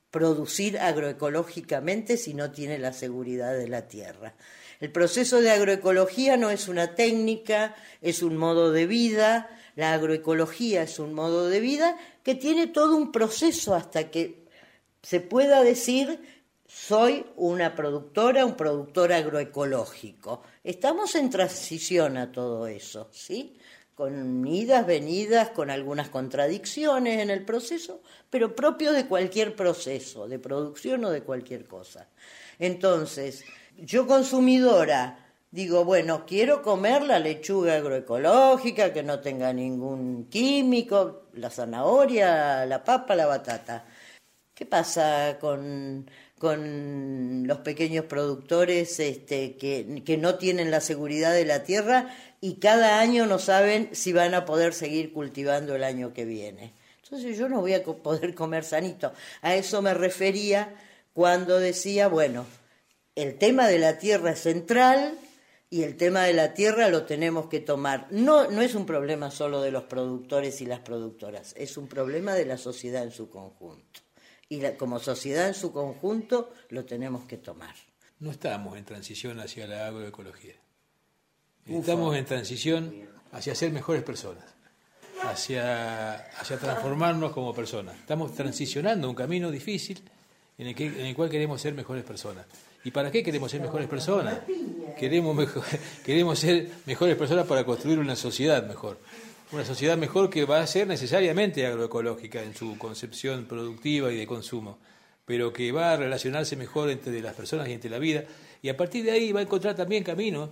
producir 0.10 0.80
agroecológicamente 0.80 2.16
si 2.16 2.34
no 2.34 2.52
tiene 2.52 2.80
la 2.80 2.94
seguridad 2.94 3.54
de 3.58 3.68
la 3.68 3.90
tierra. 3.90 4.36
El 4.80 4.92
proceso 4.92 5.42
de 5.42 5.52
agroecología 5.52 6.38
no 6.38 6.50
es 6.50 6.68
una 6.68 6.96
técnica, 6.96 7.76
es 8.02 8.22
un 8.22 8.38
modo 8.38 8.72
de 8.72 8.86
vida. 8.86 9.50
La 9.76 9.94
agroecología 9.94 10.84
es 10.84 11.00
un 11.00 11.14
modo 11.14 11.50
de 11.50 11.60
vida 11.60 11.98
que 12.24 12.36
tiene 12.36 12.68
todo 12.68 12.96
un 12.96 13.12
proceso 13.12 13.76
hasta 13.76 14.10
que 14.10 14.46
se 15.02 15.20
pueda 15.20 15.64
decir 15.64 16.20
soy 16.68 17.26
una 17.38 17.76
productora, 17.76 18.46
un 18.46 18.56
productor 18.56 19.14
agroecológico. 19.14 20.42
Estamos 20.64 21.16
en 21.16 21.30
transición 21.30 22.18
a 22.18 22.32
todo 22.32 22.68
eso, 22.68 23.08
¿sí? 23.12 23.58
Con 23.94 24.46
idas, 24.46 24.86
venidas, 24.86 25.52
con 25.52 25.70
algunas 25.70 26.10
contradicciones 26.10 27.22
en 27.22 27.30
el 27.30 27.46
proceso, 27.46 28.02
pero 28.30 28.56
propio 28.56 28.92
de 28.92 29.08
cualquier 29.08 29.56
proceso, 29.56 30.28
de 30.28 30.38
producción 30.38 31.06
o 31.06 31.12
de 31.12 31.22
cualquier 31.22 31.66
cosa. 31.66 32.10
Entonces, 32.60 33.46
yo 33.78 34.08
consumidora 34.08 35.26
digo, 35.56 35.86
bueno, 35.86 36.26
quiero 36.26 36.62
comer 36.62 37.04
la 37.04 37.18
lechuga 37.18 37.78
agroecológica 37.78 38.92
que 38.92 39.04
no 39.04 39.22
tenga 39.22 39.54
ningún 39.54 40.26
químico, 40.30 41.28
la 41.32 41.50
zanahoria, 41.50 42.66
la 42.66 42.84
papa, 42.84 43.16
la 43.16 43.26
batata. 43.26 43.86
¿Qué 44.54 44.66
pasa 44.66 45.38
con, 45.40 46.10
con 46.38 47.48
los 47.48 47.60
pequeños 47.60 48.04
productores 48.04 49.00
este, 49.00 49.56
que, 49.56 50.04
que 50.06 50.18
no 50.18 50.36
tienen 50.36 50.72
la 50.72 50.82
seguridad 50.82 51.32
de 51.34 51.46
la 51.46 51.64
tierra 51.64 52.14
y 52.42 52.56
cada 52.56 53.00
año 53.00 53.26
no 53.26 53.40
saben 53.40 53.90
si 53.94 54.12
van 54.12 54.34
a 54.34 54.44
poder 54.44 54.74
seguir 54.74 55.14
cultivando 55.14 55.74
el 55.74 55.86
año 55.86 56.14
que 56.14 56.26
viene? 56.26 56.74
Entonces 57.02 57.38
yo 57.38 57.48
no 57.48 57.62
voy 57.62 57.76
a 57.76 57.84
poder 57.84 58.36
comer 58.36 58.66
sanito. 58.66 59.14
A 59.42 59.56
eso 59.56 59.82
me 59.82 59.94
refería 59.94 60.76
cuando 61.14 61.60
decía, 61.60 62.10
bueno, 62.10 62.46
el 63.16 63.38
tema 63.38 63.68
de 63.68 63.80
la 63.80 63.98
tierra 63.98 64.32
es 64.32 64.40
central 64.42 65.18
y 65.70 65.84
el 65.84 65.98
tema 65.98 66.24
de 66.24 66.34
la 66.34 66.54
tierra 66.54 66.90
lo 66.90 67.04
tenemos 67.06 67.48
que 67.48 67.60
tomar. 67.60 68.08
No, 68.12 68.50
no 68.52 68.62
es 68.62 68.76
un 68.76 68.86
problema 68.86 69.32
solo 69.32 69.62
de 69.62 69.72
los 69.72 69.84
productores 69.84 70.62
y 70.62 70.66
las 70.66 70.80
productoras, 70.80 71.54
es 71.58 71.78
un 71.78 71.88
problema 71.88 72.34
de 72.34 72.46
la 72.46 72.58
sociedad 72.58 73.04
en 73.04 73.12
su 73.12 73.30
conjunto. 73.30 74.02
Y 74.48 74.60
la- 74.62 74.78
como 74.78 75.00
sociedad 75.00 75.48
en 75.48 75.54
su 75.56 75.72
conjunto 75.72 76.54
lo 76.70 76.86
tenemos 76.86 77.26
que 77.26 77.38
tomar. 77.38 77.74
No 78.20 78.32
estamos 78.32 78.78
en 78.78 78.86
transición 78.86 79.40
hacia 79.40 79.66
la 79.68 79.88
agroecología. 79.88 80.54
Ufa. 81.68 81.80
Estamos 81.80 82.16
en 82.16 82.26
transición 82.26 82.96
hacia 83.32 83.56
ser 83.56 83.72
mejores 83.72 84.04
personas, 84.04 84.46
hacia, 85.24 86.14
hacia 86.40 86.58
transformarnos 86.58 87.32
como 87.34 87.54
personas. 87.54 87.96
Estamos 87.98 88.34
transicionando 88.36 89.10
un 89.10 89.16
camino 89.16 89.50
difícil 89.52 90.02
en 90.58 90.68
el, 90.68 90.76
que, 90.76 90.86
en 90.86 91.08
el 91.08 91.16
cual 91.16 91.30
queremos 91.30 91.60
ser 91.62 91.74
mejores 91.74 92.04
personas. 92.04 92.46
¿Y 92.86 92.92
para 92.92 93.12
qué 93.12 93.22
queremos 93.24 93.52
ser 93.52 93.60
mejores 93.62 93.88
personas? 93.90 94.40
Queremos, 94.98 95.36
mejor- 95.36 95.64
queremos 96.06 96.40
ser 96.40 96.70
mejores 96.86 97.18
personas 97.18 97.46
para 97.46 97.66
construir 97.66 98.00
una 98.00 98.16
sociedad 98.16 98.66
mejor. 98.66 98.98
Una 99.52 99.66
sociedad 99.66 99.98
mejor 99.98 100.30
que 100.30 100.46
va 100.46 100.62
a 100.62 100.68
ser 100.68 100.88
necesariamente 100.88 101.66
agroecológica 101.66 102.42
en 102.42 102.56
su 102.56 102.78
concepción 102.78 103.46
productiva 103.46 104.12
y 104.12 104.18
de 104.18 104.26
consumo, 104.26 104.78
pero 105.26 105.52
que 105.52 105.72
va 105.72 105.92
a 105.94 105.98
relacionarse 105.98 106.56
mejor 106.56 106.90
entre 106.90 107.22
las 107.22 107.34
personas 107.36 107.68
y 107.68 107.74
entre 107.74 107.90
la 107.90 108.00
vida. 108.00 108.24
Y 108.62 108.70
a 108.70 108.78
partir 108.78 109.04
de 109.04 109.12
ahí 109.12 109.32
va 109.32 109.40
a 109.42 109.44
encontrar 109.44 109.76
también 109.76 110.04
caminos, 110.04 110.50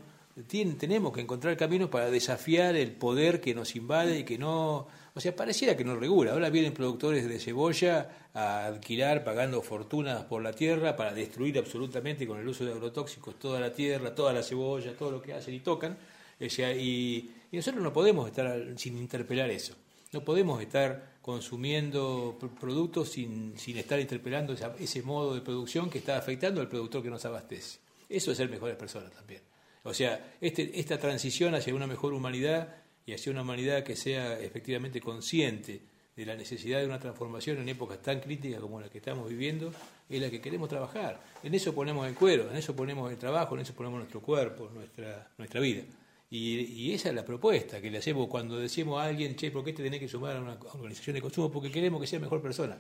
tenemos 0.50 1.14
que 1.14 1.22
encontrar 1.22 1.56
caminos 1.58 1.90
para 1.90 2.10
desafiar 2.10 2.76
el 2.76 2.92
poder 2.92 3.40
que 3.42 3.54
nos 3.56 3.76
invade 3.76 4.20
y 4.20 4.24
que 4.24 4.38
no... 4.38 4.88
O 5.16 5.20
sea, 5.20 5.36
pareciera 5.36 5.78
que 5.78 5.84
nos 5.84 6.00
regula. 6.00 6.32
Ahora 6.32 6.50
vienen 6.50 6.74
productores 6.74 7.28
de 7.30 7.40
cebolla 7.40 8.30
a 8.34 8.66
alquilar 8.66 9.24
pagando 9.24 9.62
fortunas 9.62 10.24
por 10.26 10.42
la 10.42 10.54
tierra 10.54 10.96
para 10.96 11.14
destruir 11.14 11.58
absolutamente 11.60 12.26
con 12.26 12.40
el 12.40 12.48
uso 12.48 12.66
de 12.66 12.72
agrotóxicos 12.72 13.38
toda 13.38 13.60
la 13.60 13.72
tierra, 13.74 14.16
toda 14.16 14.34
la 14.34 14.42
cebolla, 14.42 14.94
todo 14.98 15.12
lo 15.12 15.22
que 15.22 15.34
hacen 15.34 15.54
y 15.54 15.60
tocan. 15.60 15.98
O 16.42 16.50
sea, 16.50 16.74
y, 16.76 17.32
nosotros 17.52 17.84
no 17.84 17.94
podemos 17.94 18.28
estar 18.28 18.60
sin 18.78 18.98
interpelar 18.98 19.52
eso. 19.52 19.76
No 20.12 20.24
podemos 20.26 20.60
estar 20.62 21.14
consumiendo 21.22 22.38
pr- 22.42 22.50
productos 22.60 23.10
sin, 23.10 23.58
sin 23.58 23.78
estar 23.78 24.00
interpelando 24.00 24.54
esa- 24.54 24.76
ese 24.80 25.04
modo 25.04 25.36
de 25.36 25.42
producción 25.42 25.90
que 25.92 26.00
está 26.00 26.18
afectando 26.18 26.60
al 26.60 26.68
productor 26.70 27.04
que 27.04 27.10
nos 27.12 27.24
abastece. 27.26 27.78
Eso 28.10 28.32
es 28.32 28.38
ser 28.38 28.50
mejores 28.50 28.76
personas 28.76 29.12
también. 29.12 29.42
O 29.84 29.94
sea, 29.94 30.34
este, 30.42 30.80
esta 30.80 30.98
transición 30.98 31.54
hacia 31.56 31.76
una 31.76 31.86
mejor 31.88 32.14
humanidad 32.14 32.76
y 33.06 33.14
hacia 33.14 33.32
una 33.32 33.42
humanidad 33.42 33.84
que 33.84 33.96
sea 33.96 34.40
efectivamente 34.40 35.02
consciente 35.02 35.82
de 36.16 36.26
la 36.26 36.36
necesidad 36.36 36.80
de 36.80 36.86
una 36.86 37.00
transformación 37.00 37.58
en 37.58 37.70
épocas 37.70 38.02
tan 38.02 38.20
críticas 38.20 38.62
como 38.62 38.80
la 38.80 38.90
que 38.90 39.00
estamos 39.00 39.28
viviendo, 39.28 39.74
es 40.10 40.22
la 40.22 40.30
que 40.30 40.40
queremos 40.40 40.70
trabajar. 40.70 41.22
En 41.42 41.56
eso 41.56 41.74
ponemos 41.74 42.08
el 42.08 42.14
cuero, 42.14 42.52
en 42.52 42.58
eso 42.58 42.76
ponemos 42.76 43.12
el 43.12 43.18
trabajo, 43.18 43.56
en 43.56 43.62
eso 43.62 43.74
ponemos 43.74 43.98
nuestro 43.98 44.22
cuerpo, 44.22 44.70
nuestra, 44.74 45.32
nuestra 45.38 45.60
vida. 45.60 45.84
Y, 46.30 46.92
esa 46.92 47.10
es 47.10 47.16
la 47.16 47.24
propuesta 47.24 47.80
que 47.80 47.92
le 47.92 48.00
hacemos 48.00 48.28
cuando 48.28 48.58
decimos 48.58 49.00
a 49.00 49.06
alguien, 49.06 49.36
che, 49.36 49.52
¿por 49.52 49.64
qué 49.64 49.72
te 49.72 49.84
tenés 49.84 50.00
que 50.00 50.08
sumar 50.08 50.36
a 50.36 50.40
una 50.40 50.58
organización 50.74 51.14
de 51.14 51.22
consumo? 51.22 51.52
Porque 51.52 51.70
queremos 51.70 52.02
que 52.02 52.08
sea 52.08 52.20
mejor 52.20 52.42
persona. 52.42 52.76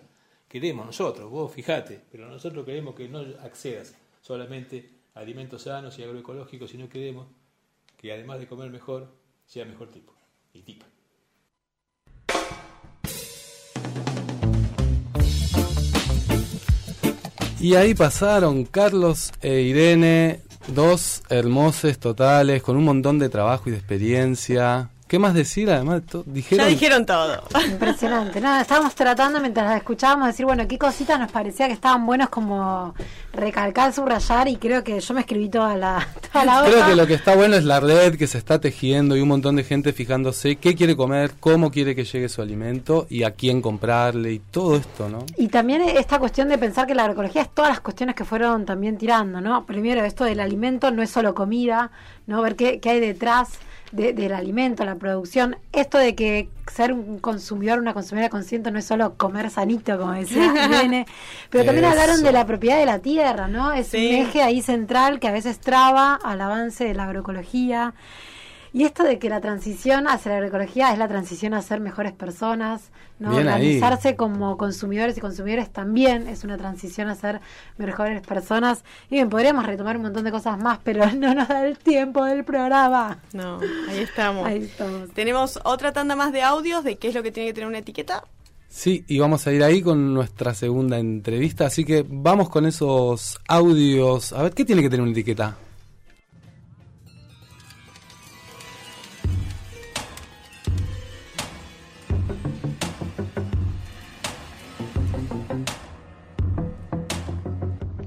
Queremos 0.47 0.87
nosotros, 0.87 1.29
vos 1.29 1.53
fijate, 1.53 2.01
pero 2.11 2.27
nosotros 2.27 2.65
queremos 2.65 2.95
que 2.95 3.07
no 3.07 3.19
accedas 3.43 3.93
solamente 4.21 4.89
a 5.13 5.19
alimentos 5.19 5.63
sanos 5.63 5.99
y 5.99 6.03
agroecológicos, 6.03 6.71
sino 6.71 6.89
queremos 6.89 7.27
que 7.95 8.11
además 8.11 8.39
de 8.39 8.47
comer 8.47 8.71
mejor, 8.71 9.07
sea 9.53 9.65
mejor 9.65 9.91
tipo 9.91 10.11
y 10.51 10.63
tipa. 10.63 10.87
Y 17.59 17.75
ahí 17.75 17.93
pasaron 17.93 18.65
Carlos 18.65 19.31
e 19.41 19.61
Irene, 19.61 20.41
dos 20.69 21.21
hermosos 21.29 21.99
totales, 21.99 22.63
con 22.63 22.77
un 22.77 22.83
montón 22.83 23.19
de 23.19 23.29
trabajo 23.29 23.69
y 23.69 23.73
de 23.73 23.77
experiencia. 23.77 24.89
¿Qué 25.13 25.19
más 25.19 25.35
decir? 25.35 25.69
Además, 25.69 26.01
de 26.01 26.07
todo? 26.07 26.23
dijeron, 26.25 26.65
Ya 26.65 26.71
dijeron 26.71 27.05
todo. 27.05 27.43
Impresionante. 27.69 28.41
Nada, 28.41 28.61
estábamos 28.61 28.95
tratando 28.95 29.39
mientras 29.39 29.67
las 29.67 29.77
escuchábamos 29.77 30.25
decir, 30.29 30.43
bueno, 30.43 30.67
qué 30.67 30.79
cositas 30.79 31.19
nos 31.19 31.31
parecía 31.31 31.67
que 31.67 31.73
estaban 31.73 32.03
buenos 32.03 32.29
como 32.29 32.95
recalcar, 33.31 33.93
subrayar 33.93 34.47
y 34.47 34.55
creo 34.55 34.83
que 34.83 34.99
yo 34.99 35.13
me 35.13 35.19
escribí 35.19 35.49
toda 35.49 35.77
la, 35.77 36.07
toda 36.31 36.45
la 36.45 36.63
Creo 36.63 36.87
que 36.87 36.95
lo 36.95 37.05
que 37.05 37.13
está 37.13 37.35
bueno 37.35 37.55
es 37.55 37.63
la 37.63 37.79
red 37.79 38.17
que 38.17 38.25
se 38.25 38.39
está 38.39 38.59
tejiendo 38.59 39.15
y 39.15 39.21
un 39.21 39.27
montón 39.27 39.55
de 39.55 39.63
gente 39.63 39.93
fijándose 39.93 40.55
qué 40.55 40.73
quiere 40.73 40.95
comer, 40.95 41.33
cómo 41.39 41.69
quiere 41.69 41.93
que 41.93 42.05
llegue 42.05 42.27
su 42.27 42.41
alimento 42.41 43.05
y 43.07 43.21
a 43.21 43.35
quién 43.35 43.61
comprarle 43.61 44.31
y 44.33 44.39
todo 44.39 44.77
esto, 44.77 45.09
¿no? 45.09 45.27
Y 45.37 45.49
también 45.49 45.83
esta 45.83 46.17
cuestión 46.17 46.49
de 46.49 46.57
pensar 46.57 46.87
que 46.87 46.95
la 46.95 47.03
agroecología 47.03 47.43
es 47.43 47.53
todas 47.53 47.69
las 47.69 47.81
cuestiones 47.81 48.15
que 48.15 48.25
fueron 48.25 48.65
también 48.65 48.97
tirando, 48.97 49.41
¿no? 49.41 49.63
Primero, 49.67 50.03
esto 50.03 50.23
del 50.23 50.39
alimento 50.39 50.89
no 50.89 51.03
es 51.03 51.11
solo 51.11 51.35
comida, 51.35 51.91
¿no? 52.25 52.41
Ver 52.41 52.55
qué, 52.55 52.79
qué 52.79 52.89
hay 52.89 52.99
detrás 52.99 53.59
de- 53.93 54.11
del 54.13 54.33
alimento, 54.33 54.83
la 54.83 54.95
producción. 54.95 55.55
Esto 55.71 55.97
de 55.97 56.15
que 56.15 56.49
ser 56.71 56.91
un 56.93 57.19
consumidor, 57.19 57.79
una 57.79 57.93
consumidora 57.93 58.29
consciente 58.29 58.71
no 58.71 58.79
es 58.79 58.85
solo 58.85 59.13
comer 59.15 59.49
sanito, 59.49 59.97
como 59.97 60.11
decía 60.13 60.51
Irene, 60.89 61.05
pero 61.49 61.63
también 61.65 61.85
Eso. 61.85 61.93
hablaron 61.93 62.23
de 62.23 62.31
la 62.31 62.45
propiedad 62.45 62.77
de 62.77 62.85
la 62.85 62.99
tierra, 62.99 63.47
¿no? 63.47 63.71
Es 63.71 63.87
Sí. 63.87 64.09
un 64.09 64.27
eje 64.27 64.41
ahí 64.41 64.61
central 64.61 65.19
que 65.19 65.27
a 65.27 65.31
veces 65.31 65.59
traba 65.59 66.15
al 66.15 66.41
avance 66.41 66.83
de 66.83 66.93
la 66.93 67.03
agroecología. 67.05 67.93
Y 68.75 68.85
esto 68.85 69.03
de 69.03 69.19
que 69.19 69.29
la 69.29 69.39
transición 69.39 70.07
hacia 70.07 70.31
la 70.31 70.37
agroecología 70.37 70.91
es 70.91 70.97
la 70.97 71.07
transición 71.07 71.53
a 71.53 71.61
ser 71.61 71.79
mejores 71.79 72.11
personas, 72.11 72.89
¿no? 73.19 73.29
Bien 73.29 73.47
ahí. 73.47 73.75
Organizarse 73.75 74.15
como 74.15 74.57
consumidores 74.57 75.15
y 75.15 75.21
consumidores 75.21 75.69
también 75.71 76.27
es 76.27 76.43
una 76.43 76.57
transición 76.57 77.07
a 77.07 77.13
ser 77.13 77.39
mejores 77.77 78.21
personas. 78.21 78.83
Y 79.11 79.15
bien, 79.15 79.29
podríamos 79.29 79.67
retomar 79.67 79.97
un 79.97 80.03
montón 80.03 80.23
de 80.23 80.31
cosas 80.31 80.57
más, 80.57 80.79
pero 80.83 81.05
no 81.15 81.35
nos 81.35 81.47
da 81.47 81.67
el 81.67 81.77
tiempo 81.77 82.25
del 82.25 82.43
programa. 82.43 83.19
No, 83.31 83.59
ahí 83.87 83.99
estamos. 83.99 84.47
Ahí 84.47 84.63
estamos. 84.63 85.11
Tenemos 85.11 85.59
otra 85.63 85.93
tanda 85.93 86.15
más 86.15 86.33
de 86.33 86.41
audios 86.41 86.83
de 86.83 86.97
qué 86.97 87.09
es 87.09 87.13
lo 87.13 87.21
que 87.21 87.31
tiene 87.31 87.49
que 87.49 87.53
tener 87.53 87.69
una 87.69 87.77
etiqueta. 87.77 88.23
Sí, 88.69 89.05
y 89.07 89.19
vamos 89.19 89.45
a 89.45 89.53
ir 89.53 89.63
ahí 89.63 89.83
con 89.83 90.15
nuestra 90.15 90.55
segunda 90.55 90.97
entrevista, 90.97 91.67
así 91.67 91.85
que 91.85 92.03
vamos 92.09 92.49
con 92.49 92.65
esos 92.65 93.39
audios. 93.47 94.33
A 94.33 94.41
ver, 94.41 94.53
¿qué 94.53 94.65
tiene 94.65 94.81
que 94.81 94.89
tener 94.89 95.03
una 95.03 95.11
etiqueta? 95.11 95.55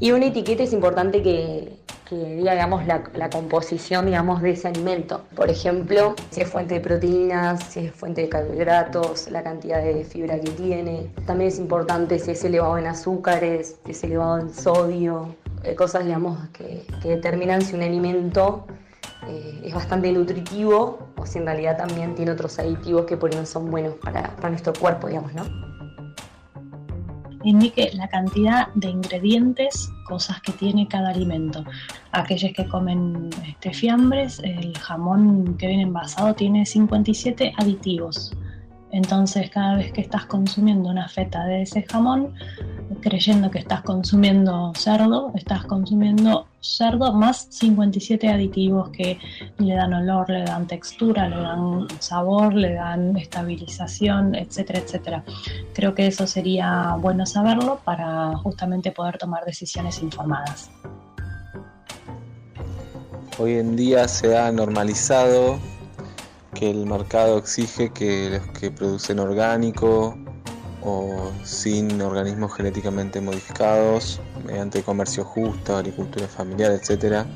Y 0.06 0.12
una 0.12 0.26
etiqueta 0.26 0.62
es 0.62 0.72
importante 0.72 1.20
que, 1.20 1.80
que 2.08 2.14
diga, 2.36 2.52
digamos, 2.52 2.86
la, 2.86 3.28
composición, 3.28 4.06
digamos, 4.06 4.40
de 4.40 4.50
ese 4.50 4.68
alimento. 4.68 5.22
Por 5.34 5.50
ejemplo, 5.50 6.14
si 6.30 6.42
es 6.42 6.48
fuente 6.48 6.74
de 6.74 6.80
proteínas, 6.80 7.64
si 7.64 7.86
es 7.86 7.92
fuente 7.92 8.20
de 8.20 8.28
carbohidratos, 8.28 9.28
la 9.32 9.42
cantidad 9.42 9.82
de 9.82 10.04
fibra 10.04 10.38
que 10.38 10.52
tiene. 10.52 11.10
También 11.26 11.48
es 11.48 11.58
importante 11.58 12.20
si 12.20 12.30
es 12.30 12.44
elevado 12.44 12.78
en 12.78 12.86
azúcares, 12.86 13.80
si 13.84 13.90
es 13.90 14.04
elevado 14.04 14.38
en 14.38 14.54
sodio, 14.54 15.34
eh, 15.64 15.74
cosas, 15.74 16.04
digamos, 16.04 16.38
que, 16.50 16.86
que 17.02 17.08
determinan 17.08 17.60
si 17.60 17.74
un 17.74 17.82
alimento 17.82 18.64
eh, 19.26 19.62
es 19.64 19.74
bastante 19.74 20.12
nutritivo 20.12 21.00
o 21.16 21.26
si 21.26 21.38
en 21.38 21.46
realidad 21.46 21.78
también 21.78 22.14
tiene 22.14 22.30
otros 22.30 22.60
aditivos 22.60 23.06
que 23.06 23.16
por 23.16 23.32
ahí 23.32 23.40
no 23.40 23.44
son 23.44 23.72
buenos 23.72 23.94
para, 23.94 24.36
para 24.36 24.50
nuestro 24.50 24.72
cuerpo, 24.72 25.08
digamos, 25.08 25.34
¿no? 25.34 25.75
Indique 27.46 27.90
la 27.94 28.08
cantidad 28.08 28.68
de 28.74 28.88
ingredientes, 28.88 29.92
cosas 30.04 30.40
que 30.40 30.52
tiene 30.52 30.88
cada 30.88 31.10
alimento. 31.10 31.64
Aquellos 32.10 32.52
que 32.52 32.66
comen 32.66 33.30
este, 33.46 33.72
fiambres, 33.72 34.40
el 34.40 34.76
jamón 34.76 35.56
que 35.56 35.68
viene 35.68 35.84
envasado 35.84 36.34
tiene 36.34 36.66
57 36.66 37.54
aditivos. 37.56 38.32
Entonces 38.90 39.48
cada 39.50 39.76
vez 39.76 39.92
que 39.92 40.00
estás 40.00 40.26
consumiendo 40.26 40.90
una 40.90 41.08
feta 41.08 41.44
de 41.44 41.62
ese 41.62 41.82
jamón, 41.84 42.34
creyendo 43.00 43.50
que 43.50 43.58
estás 43.58 43.82
consumiendo 43.82 44.72
cerdo, 44.76 45.32
estás 45.34 45.64
consumiendo 45.64 46.46
cerdo 46.60 47.12
más 47.12 47.46
57 47.50 48.28
aditivos 48.28 48.90
que 48.90 49.18
le 49.58 49.74
dan 49.74 49.94
olor, 49.94 50.28
le 50.28 50.44
dan 50.44 50.66
textura, 50.66 51.28
le 51.28 51.36
dan 51.36 51.86
sabor, 52.00 52.54
le 52.54 52.74
dan 52.74 53.16
estabilización, 53.16 54.34
etcétera, 54.34 54.80
etcétera. 54.80 55.24
Creo 55.74 55.94
que 55.94 56.06
eso 56.06 56.26
sería 56.26 56.96
bueno 57.00 57.26
saberlo 57.26 57.80
para 57.84 58.36
justamente 58.38 58.90
poder 58.92 59.18
tomar 59.18 59.44
decisiones 59.44 60.02
informadas. 60.02 60.70
Hoy 63.38 63.54
en 63.54 63.76
día 63.76 64.08
se 64.08 64.36
ha 64.36 64.50
normalizado 64.50 65.58
que 66.54 66.70
el 66.70 66.86
mercado 66.86 67.36
exige 67.36 67.90
que 67.90 68.30
los 68.30 68.58
que 68.58 68.70
producen 68.70 69.18
orgánico 69.18 70.16
o 70.86 71.32
sin 71.42 72.00
organismos 72.00 72.54
genéticamente 72.54 73.20
modificados, 73.20 74.20
mediante 74.46 74.82
comercio 74.82 75.24
justo, 75.24 75.76
agricultura 75.76 76.28
familiar, 76.28 76.70
etcétera, 76.70 77.26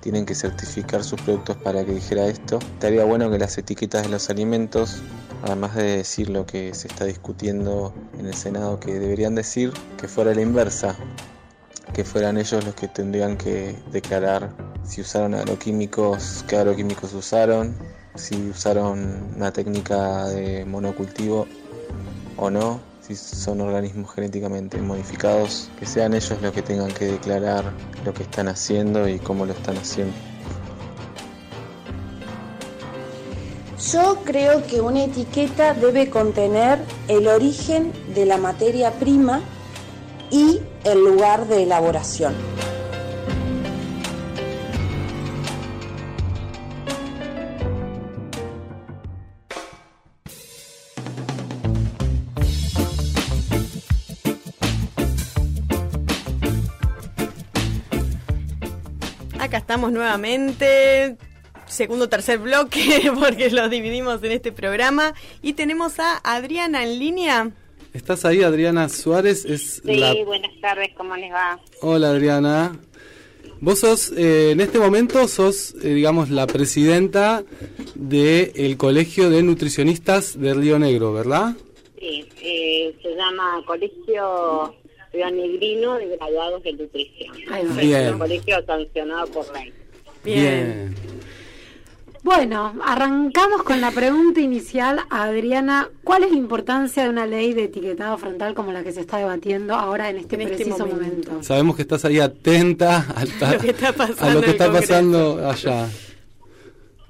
tienen 0.00 0.26
que 0.26 0.34
certificar 0.34 1.02
sus 1.02 1.20
productos 1.22 1.56
para 1.56 1.82
que 1.84 1.94
dijera 1.94 2.26
esto. 2.26 2.58
Estaría 2.74 3.04
bueno 3.04 3.30
que 3.30 3.38
las 3.38 3.56
etiquetas 3.56 4.02
de 4.02 4.10
los 4.10 4.28
alimentos, 4.28 5.02
además 5.42 5.74
de 5.76 5.96
decir 5.96 6.28
lo 6.28 6.44
que 6.44 6.74
se 6.74 6.88
está 6.88 7.06
discutiendo 7.06 7.94
en 8.18 8.26
el 8.26 8.34
Senado 8.34 8.78
que 8.78 8.92
deberían 8.92 9.34
decir, 9.34 9.72
que 9.98 10.06
fuera 10.06 10.34
la 10.34 10.42
inversa, 10.42 10.94
que 11.94 12.04
fueran 12.04 12.36
ellos 12.36 12.64
los 12.66 12.74
que 12.74 12.86
tendrían 12.86 13.38
que 13.38 13.76
declarar 13.90 14.50
si 14.84 15.00
usaron 15.00 15.34
agroquímicos, 15.34 16.44
qué 16.46 16.56
agroquímicos 16.56 17.14
usaron, 17.14 17.74
si 18.14 18.50
usaron 18.50 19.32
una 19.36 19.52
técnica 19.52 20.26
de 20.26 20.66
monocultivo 20.66 21.46
o 22.36 22.50
no, 22.50 22.89
si 23.16 23.36
son 23.36 23.60
organismos 23.60 24.14
genéticamente 24.14 24.78
modificados, 24.78 25.70
que 25.78 25.86
sean 25.86 26.14
ellos 26.14 26.40
los 26.40 26.52
que 26.52 26.62
tengan 26.62 26.90
que 26.92 27.06
declarar 27.06 27.72
lo 28.04 28.14
que 28.14 28.22
están 28.22 28.48
haciendo 28.48 29.08
y 29.08 29.18
cómo 29.18 29.46
lo 29.46 29.52
están 29.52 29.76
haciendo. 29.76 30.14
Yo 33.92 34.18
creo 34.24 34.66
que 34.66 34.80
una 34.80 35.04
etiqueta 35.04 35.74
debe 35.74 36.10
contener 36.10 36.78
el 37.08 37.26
origen 37.26 37.92
de 38.14 38.26
la 38.26 38.36
materia 38.36 38.92
prima 38.92 39.40
y 40.30 40.60
el 40.84 41.02
lugar 41.02 41.46
de 41.48 41.62
elaboración. 41.62 42.34
Acá 59.40 59.56
estamos 59.56 59.90
nuevamente, 59.90 61.16
segundo 61.66 62.10
tercer 62.10 62.38
bloque, 62.38 63.10
porque 63.18 63.48
los 63.48 63.70
dividimos 63.70 64.22
en 64.22 64.32
este 64.32 64.52
programa. 64.52 65.14
Y 65.40 65.54
tenemos 65.54 65.98
a 65.98 66.18
Adriana 66.18 66.82
en 66.84 66.98
línea. 66.98 67.50
¿Estás 67.94 68.26
ahí, 68.26 68.42
Adriana 68.42 68.90
Suárez? 68.90 69.46
Es 69.46 69.80
Sí, 69.82 69.94
la... 69.96 70.14
buenas 70.26 70.52
tardes, 70.60 70.90
¿cómo 70.94 71.16
les 71.16 71.32
va? 71.32 71.58
Hola, 71.80 72.10
Adriana. 72.10 72.78
Vos 73.62 73.78
sos, 73.80 74.12
eh, 74.14 74.50
en 74.50 74.60
este 74.60 74.78
momento, 74.78 75.26
sos, 75.26 75.74
eh, 75.82 75.94
digamos, 75.94 76.28
la 76.28 76.46
presidenta 76.46 77.42
del 77.94 78.76
Colegio 78.76 79.30
de 79.30 79.42
Nutricionistas 79.42 80.38
de 80.38 80.52
Río 80.52 80.78
Negro, 80.78 81.14
¿verdad? 81.14 81.56
Sí, 81.98 82.26
eh, 82.42 82.94
se 83.02 83.14
llama 83.16 83.62
Colegio 83.66 84.74
Río 85.12 85.30
Negrino 85.30 85.94
de 85.98 86.16
Graduados 86.16 86.62
de 86.62 86.72
Nutrición. 86.74 87.36
Bien. 87.76 88.06
Es 88.06 88.12
un 88.12 88.18
colegio 88.18 88.64
sancionado 88.66 89.26
por 89.28 89.52
ley. 89.54 89.72
Bien. 90.24 90.94
Bueno, 92.22 92.74
arrancamos 92.84 93.62
con 93.62 93.80
la 93.80 93.90
pregunta 93.90 94.40
inicial 94.40 95.00
a 95.08 95.22
Adriana. 95.24 95.88
¿Cuál 96.04 96.24
es 96.24 96.30
la 96.30 96.36
importancia 96.36 97.02
de 97.04 97.08
una 97.08 97.26
ley 97.26 97.54
de 97.54 97.64
etiquetado 97.64 98.18
frontal 98.18 98.52
como 98.54 98.72
la 98.72 98.82
que 98.84 98.92
se 98.92 99.00
está 99.00 99.16
debatiendo 99.16 99.74
ahora 99.74 100.10
en 100.10 100.18
este 100.18 100.34
En 100.34 100.42
este 100.42 100.56
preciso 100.56 100.86
momento. 100.86 101.30
momento? 101.30 101.42
Sabemos 101.42 101.76
que 101.76 101.82
estás 101.82 102.04
ahí 102.04 102.20
atenta 102.20 103.06
al 103.16 103.28
ta- 103.38 103.52
Lo 103.54 103.58
que 103.60 103.70
está 103.70 103.92
pasando 103.94 104.24
a 104.26 104.34
lo 104.34 104.40
que 104.42 104.50
está 104.50 104.70
pasando 104.70 105.48
allá. 105.48 105.88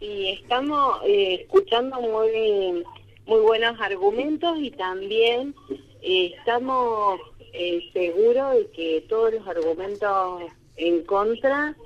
Y 0.00 0.28
estamos 0.40 0.98
eh, 1.04 1.40
escuchando 1.42 2.00
muy, 2.00 2.84
muy 3.26 3.40
buenos 3.40 3.80
argumentos 3.80 4.58
y 4.60 4.70
también 4.70 5.54
eh, 6.02 6.34
estamos 6.38 7.20
eh, 7.52 7.90
seguros 7.92 8.54
de 8.54 8.70
que 8.70 9.04
todos 9.08 9.32
los 9.34 9.46
argumentos 9.46 10.42
en 10.76 11.04
contra 11.04 11.76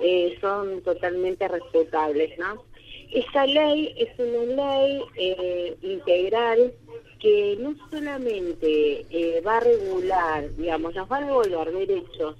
eh, 0.00 0.36
son 0.40 0.82
totalmente 0.82 1.46
respetables, 1.46 2.38
¿no? 2.38 2.64
Esta 3.12 3.44
ley 3.44 3.92
es 3.96 4.08
una 4.18 4.78
ley 4.78 5.02
eh, 5.16 5.76
integral 5.82 6.72
que 7.18 7.56
no 7.60 7.74
solamente 7.90 9.04
eh, 9.10 9.42
va 9.44 9.58
a 9.58 9.60
regular, 9.60 10.54
digamos, 10.56 10.94
nos 10.94 11.10
va 11.10 11.18
a 11.18 11.26
devolver 11.26 11.72
derechos 11.72 12.36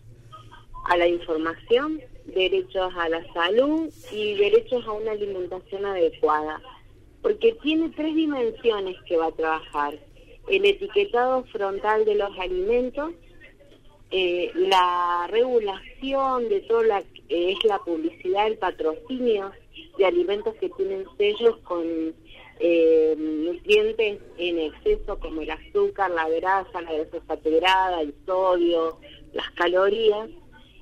a 0.87 0.97
la 0.97 1.07
información, 1.07 2.01
derechos 2.24 2.93
a 2.97 3.09
la 3.09 3.33
salud 3.33 3.93
y 4.12 4.35
derechos 4.37 4.87
a 4.87 4.93
una 4.93 5.11
alimentación 5.11 5.85
adecuada, 5.85 6.62
porque 7.20 7.53
tiene 7.62 7.91
tres 7.91 8.14
dimensiones 8.14 8.97
que 9.07 9.16
va 9.16 9.26
a 9.26 9.33
trabajar. 9.33 9.99
El 10.51 10.64
etiquetado 10.64 11.44
frontal 11.44 12.05
de 12.05 12.16
los 12.16 12.36
alimentos, 12.38 13.12
eh, 14.11 14.51
la 14.57 15.28
regulación 15.30 16.48
de 16.48 16.61
todo 16.62 16.82
la 16.82 17.03
que 17.28 17.53
es 17.53 17.64
la 17.64 17.78
publicidad, 17.78 18.48
el 18.48 18.59
patrocinio 18.59 19.53
de 19.96 20.05
alimentos 20.07 20.57
que 20.57 20.68
tienen 20.70 21.05
sellos 21.16 21.57
con 21.59 21.84
eh, 22.59 23.14
nutrientes 23.16 24.18
en 24.38 24.59
exceso 24.59 25.20
como 25.20 25.42
el 25.42 25.51
azúcar, 25.51 26.11
la 26.11 26.28
grasa, 26.28 26.80
la 26.80 26.92
grasa 26.92 27.24
saturada, 27.28 28.01
el 28.01 28.12
sodio, 28.26 28.98
las 29.32 29.48
calorías. 29.53 30.28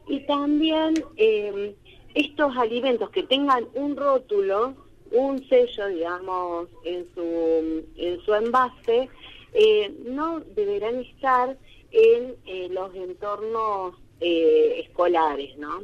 Y 0.08 0.20
también 0.20 0.94
eh, 1.18 1.74
estos 2.14 2.56
alimentos 2.56 3.10
que 3.10 3.22
tengan 3.24 3.68
un 3.74 3.96
rótulo, 3.96 4.74
un 5.12 5.46
sello, 5.48 5.88
digamos, 5.88 6.68
en 6.84 7.06
su, 7.14 7.84
en 7.96 8.20
su 8.24 8.34
envase, 8.34 9.10
eh, 9.52 9.92
no 10.04 10.40
deberán 10.40 11.00
estar 11.00 11.56
en 11.90 12.34
eh, 12.46 12.68
los 12.70 12.94
entornos 12.94 13.94
eh, 14.20 14.84
escolares, 14.86 15.56
¿no? 15.58 15.82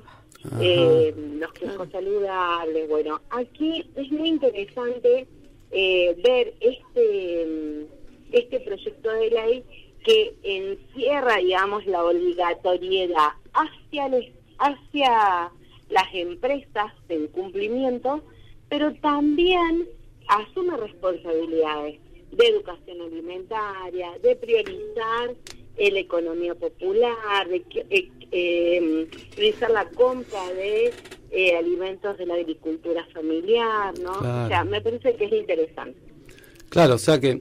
Eh, 0.60 1.14
los 1.38 1.52
quejos 1.54 1.88
saludables. 1.90 2.88
Bueno, 2.88 3.20
aquí 3.30 3.88
es 3.96 4.10
muy 4.12 4.28
interesante 4.28 5.26
eh, 5.70 6.16
ver 6.22 6.54
este, 6.60 7.86
este 8.30 8.60
proyecto 8.60 9.10
de 9.10 9.30
ley 9.30 9.64
que 10.04 10.34
encierra, 10.42 11.36
digamos, 11.36 11.86
la 11.86 12.04
obligatoriedad 12.04 13.30
hacia, 13.54 14.10
hacia 14.58 15.50
las 15.88 16.14
empresas 16.14 16.92
en 17.08 17.26
cumplimiento, 17.28 18.22
pero 18.68 18.92
también 18.96 19.88
asume 20.28 20.76
responsabilidades 20.76 22.00
de 22.36 22.46
educación 22.46 23.00
alimentaria, 23.00 24.10
de 24.22 24.36
priorizar 24.36 25.34
eh, 25.76 25.90
la 25.90 25.98
economía 26.00 26.54
popular, 26.54 27.48
de 27.48 27.64
eh, 27.90 28.10
eh, 28.30 29.08
priorizar 29.34 29.70
la 29.70 29.88
compra 29.90 30.52
de 30.54 30.92
eh, 31.30 31.56
alimentos 31.56 32.16
de 32.16 32.26
la 32.26 32.34
agricultura 32.34 33.04
familiar, 33.12 33.92
¿no? 33.98 34.12
Claro. 34.18 34.44
O 34.44 34.48
sea, 34.48 34.64
me 34.64 34.80
parece 34.80 35.16
que 35.16 35.24
es 35.24 35.32
interesante. 35.32 35.98
Claro, 36.68 36.94
o 36.94 36.98
sea 36.98 37.18
que, 37.18 37.40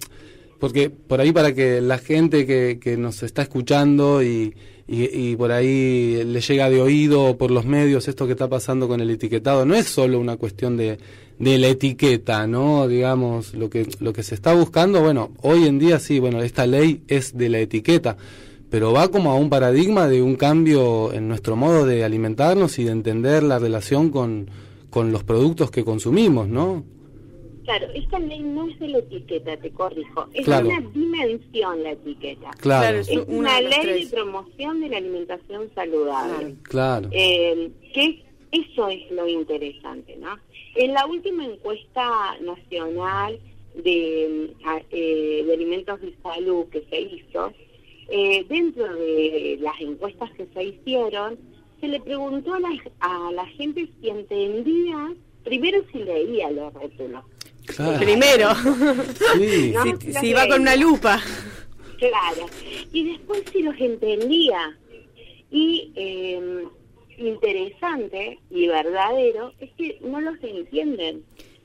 porque 0.59 0.89
por 0.89 1.21
ahí 1.21 1.31
para 1.31 1.53
que 1.53 1.79
la 1.79 1.99
gente 1.99 2.45
que, 2.45 2.79
que 2.81 2.97
nos 2.97 3.21
está 3.21 3.43
escuchando 3.43 4.23
y, 4.23 4.55
y, 4.87 5.31
y 5.31 5.35
por 5.35 5.51
ahí 5.51 6.23
le 6.25 6.41
llega 6.41 6.69
de 6.69 6.81
oído 6.81 7.37
por 7.37 7.51
los 7.51 7.65
medios 7.65 8.07
esto 8.07 8.25
que 8.25 8.33
está 8.33 8.49
pasando 8.49 8.87
con 8.87 8.99
el 8.99 9.09
etiquetado, 9.09 9.65
no 9.65 9.75
es 9.75 9.87
solo 9.87 10.19
una 10.19 10.37
cuestión 10.37 10.75
de, 10.75 10.97
de 11.39 11.57
la 11.57 11.67
etiqueta, 11.67 12.47
¿no? 12.47 12.87
Digamos, 12.87 13.53
lo 13.53 13.69
que, 13.69 13.87
lo 13.99 14.13
que 14.13 14.23
se 14.23 14.35
está 14.35 14.53
buscando, 14.53 15.01
bueno, 15.01 15.31
hoy 15.41 15.65
en 15.67 15.79
día 15.79 15.99
sí, 15.99 16.19
bueno, 16.19 16.41
esta 16.41 16.65
ley 16.67 17.01
es 17.07 17.37
de 17.37 17.49
la 17.49 17.59
etiqueta, 17.59 18.17
pero 18.69 18.91
va 18.93 19.09
como 19.09 19.31
a 19.31 19.35
un 19.35 19.49
paradigma 19.49 20.07
de 20.07 20.21
un 20.21 20.35
cambio 20.35 21.11
en 21.13 21.27
nuestro 21.27 21.55
modo 21.55 21.85
de 21.85 22.03
alimentarnos 22.03 22.79
y 22.79 22.83
de 22.85 22.91
entender 22.91 23.43
la 23.43 23.59
relación 23.59 24.09
con, 24.09 24.49
con 24.89 25.11
los 25.11 25.23
productos 25.23 25.71
que 25.71 25.83
consumimos, 25.83 26.47
¿no? 26.47 26.83
Claro, 27.63 27.87
esta 27.95 28.19
ley 28.19 28.41
no 28.41 28.67
es 28.67 28.77
de 28.79 28.89
la 28.89 28.97
etiqueta, 28.97 29.55
te 29.55 29.71
corrijo, 29.71 30.27
es 30.33 30.43
Claro. 30.43 30.67
una 30.67 30.81
dimensión 30.93 31.81
la 31.81 31.91
etiqueta. 31.91 32.51
Claro. 32.59 32.97
Es 32.99 33.09
una, 33.27 33.61
ley 33.61 33.71
tres. 33.81 34.11
de 34.11 34.17
promoción 34.17 34.81
de 34.81 34.89
la 34.89 34.97
alimentación 34.97 35.69
saludable. 35.73 36.55
Claro. 36.63 37.07
Eh, 37.11 37.71
que 37.93 38.21
eso 38.51 38.89
es 38.89 39.09
lo 39.11 39.27
interesante, 39.27 40.15
¿no? 40.17 40.37
En 40.75 40.93
la 40.93 41.05
última 41.05 41.45
encuesta 41.45 42.37
nacional 42.41 43.39
de, 43.75 44.49
mm, 44.63 44.67
a- 44.67 44.81
eh, 44.91 45.43
de 45.45 45.53
alimentos 45.53 45.99
y 46.03 46.13
salud 46.21 46.65
que 46.71 46.83
se 46.89 47.01
hizo, 47.01 47.53
eh, 48.09 48.45
dentro 48.49 48.93
de 48.95 49.57
las 49.61 49.79
encuestas 49.81 50.31
que 50.31 50.45
se 50.53 50.63
hicieron, 50.63 51.37
se 51.79 51.87
le 51.87 51.99
preguntó 51.99 52.53
a 52.53 52.59
la, 52.59 52.69
a 52.99 53.31
la 53.33 53.45
gente 53.47 53.87
si 54.01 54.09
entendía, 54.09 55.13
primero 55.43 55.83
si 55.91 55.99
leía 55.99 56.49
los 56.51 56.73
rótulos. 56.73 57.23
Claro. 57.65 57.99
Primero. 57.99 58.49
Sí. 59.35 59.71
¿no? 59.73 59.83
Si, 59.99 60.13
si 60.13 60.33
va 60.33 60.47
con 60.47 60.61
una 60.61 60.75
lupa. 60.75 61.21
Claro. 61.97 62.45
Y 62.91 63.05
después 63.11 63.43
si 63.51 63.61
los 63.63 63.79
entendía. 63.79 64.77
Y 65.51 65.91
eh, 65.95 66.65
interesante 67.27 68.39
y 68.49 68.67
verdadero 68.67 69.53
es 69.59 69.71
que 69.71 69.97
no 70.01 70.19
los 70.21 70.35
entienden. 70.43 71.23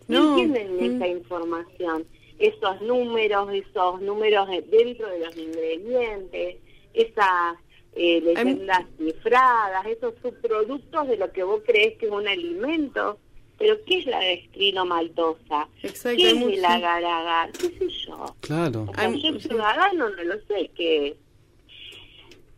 No, 0.09 0.23
No. 0.37 0.39
entienden 0.39 0.77
Mm. 0.77 0.97
esa 1.03 1.07
información. 1.09 2.05
Esos 2.39 2.81
números, 2.83 3.51
esos 3.53 4.01
números 4.01 4.49
de- 4.49 4.63
dentro 4.63 5.09
de 5.09 5.19
los 5.21 5.37
ingredientes, 5.37 6.57
esas 6.95 7.57
eh, 8.01 8.21
leyendas 8.21 8.85
cifradas, 8.97 9.85
esos 9.87 10.15
subproductos 10.23 11.09
de 11.09 11.17
lo 11.17 11.33
que 11.33 11.43
vos 11.43 11.63
crees 11.67 11.97
que 11.99 12.07
es 12.07 12.13
un 12.13 12.29
alimento. 12.29 13.19
Pero 13.59 13.77
¿qué 13.87 13.99
es 13.99 14.07
la 14.07 14.21
dextrinomaltosa? 14.21 15.69
Exacto, 15.83 16.17
¿Qué 16.17 16.31
es 16.31 16.41
el 16.59 16.65
agar-agar? 16.65 17.51
¿Qué 17.53 17.71
sé 17.77 17.89
yo? 18.07 18.37
Claro. 18.41 18.87
O 18.89 18.95
sea, 18.95 19.11
yo 19.11 19.41
ciudadano 19.41 20.11
no 20.11 20.23
lo 20.23 20.35
sé 20.47 20.71
qué 20.77 21.09
es. 21.09 21.15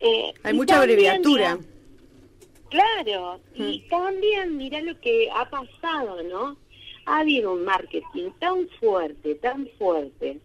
Eh, 0.00 0.32
Hay 0.42 0.52
mucha 0.54 0.74
también, 0.76 0.98
abreviatura. 1.08 1.56
mira, 1.56 1.68
claro, 2.70 3.40
y 3.54 3.80
también 3.88 4.56
mira 4.56 4.80
lo 4.80 4.98
que 5.00 5.28
ha 5.34 5.48
pasado, 5.50 6.22
¿no? 6.22 6.56
Ha 7.06 7.20
habido 7.20 7.52
un 7.54 7.64
marketing 7.64 8.30
tan 8.38 8.68
fuerte, 8.80 9.34
tan 9.36 9.66
fuerte, 9.78 10.38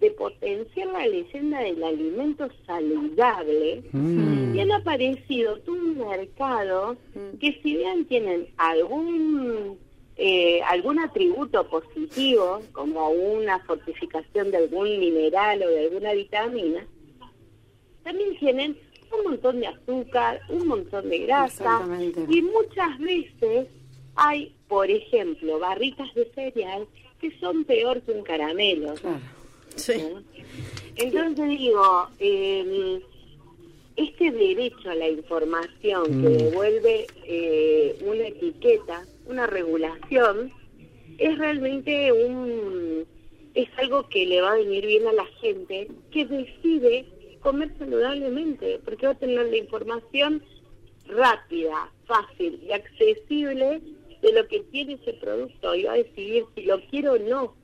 de 0.00 0.10
potenciar 0.12 0.88
la 0.88 1.06
leyenda 1.06 1.60
del 1.60 1.82
alimento 1.82 2.48
saludable, 2.66 3.82
Mm. 3.92 4.54
y 4.56 4.60
han 4.60 4.72
aparecido 4.72 5.58
todo 5.60 5.76
un 5.76 5.98
mercado 5.98 6.96
que 7.40 7.60
si 7.62 7.76
bien 7.76 8.04
tienen 8.06 8.48
algún 8.56 9.78
eh, 10.16 10.60
algún 10.68 10.98
atributo 10.98 11.66
positivo, 11.68 12.60
como 12.72 13.08
una 13.10 13.58
fortificación 13.60 14.50
de 14.50 14.58
algún 14.58 14.98
mineral 15.00 15.62
o 15.62 15.68
de 15.68 15.86
alguna 15.86 16.12
vitamina, 16.12 16.86
también 18.04 18.36
tienen 18.38 18.76
un 19.18 19.24
montón 19.30 19.60
de 19.60 19.66
azúcar, 19.68 20.40
un 20.48 20.66
montón 20.66 21.08
de 21.08 21.18
grasa, 21.20 21.64
Exactamente. 21.64 22.26
y 22.28 22.42
muchas 22.42 22.98
veces 22.98 23.66
hay, 24.16 24.54
por 24.68 24.90
ejemplo, 24.90 25.58
barritas 25.58 26.12
de 26.14 26.24
cereal 26.34 26.86
que 27.20 27.30
son 27.38 27.64
peor 27.64 28.00
que 28.02 28.12
un 28.12 28.22
caramelo. 28.24 28.94
¿no? 29.02 29.20
Entonces 30.96 31.48
digo, 31.48 32.08
eh, 32.18 33.00
este 33.96 34.30
derecho 34.30 34.90
a 34.90 34.94
la 34.94 35.08
información 35.08 36.04
que 36.04 36.10
Mm. 36.28 36.38
devuelve 36.38 37.06
eh, 37.24 37.96
una 38.04 38.26
etiqueta, 38.26 39.04
una 39.26 39.46
regulación, 39.46 40.52
es 41.18 41.38
realmente 41.38 42.10
un 42.12 43.06
es 43.54 43.68
algo 43.76 44.08
que 44.08 44.24
le 44.24 44.40
va 44.40 44.52
a 44.52 44.56
venir 44.56 44.86
bien 44.86 45.06
a 45.06 45.12
la 45.12 45.26
gente 45.42 45.86
que 46.10 46.24
decide 46.24 47.04
comer 47.42 47.72
saludablemente, 47.78 48.80
porque 48.84 49.06
va 49.06 49.12
a 49.12 49.18
tener 49.18 49.46
la 49.46 49.56
información 49.56 50.42
rápida, 51.06 51.90
fácil 52.06 52.60
y 52.66 52.72
accesible 52.72 53.80
de 54.22 54.32
lo 54.32 54.46
que 54.46 54.60
tiene 54.70 54.94
ese 54.94 55.14
producto 55.14 55.74
y 55.74 55.84
va 55.84 55.92
a 55.92 55.96
decidir 55.96 56.44
si 56.54 56.62
lo 56.62 56.80
quiero 56.86 57.14
o 57.14 57.18
no. 57.18 57.56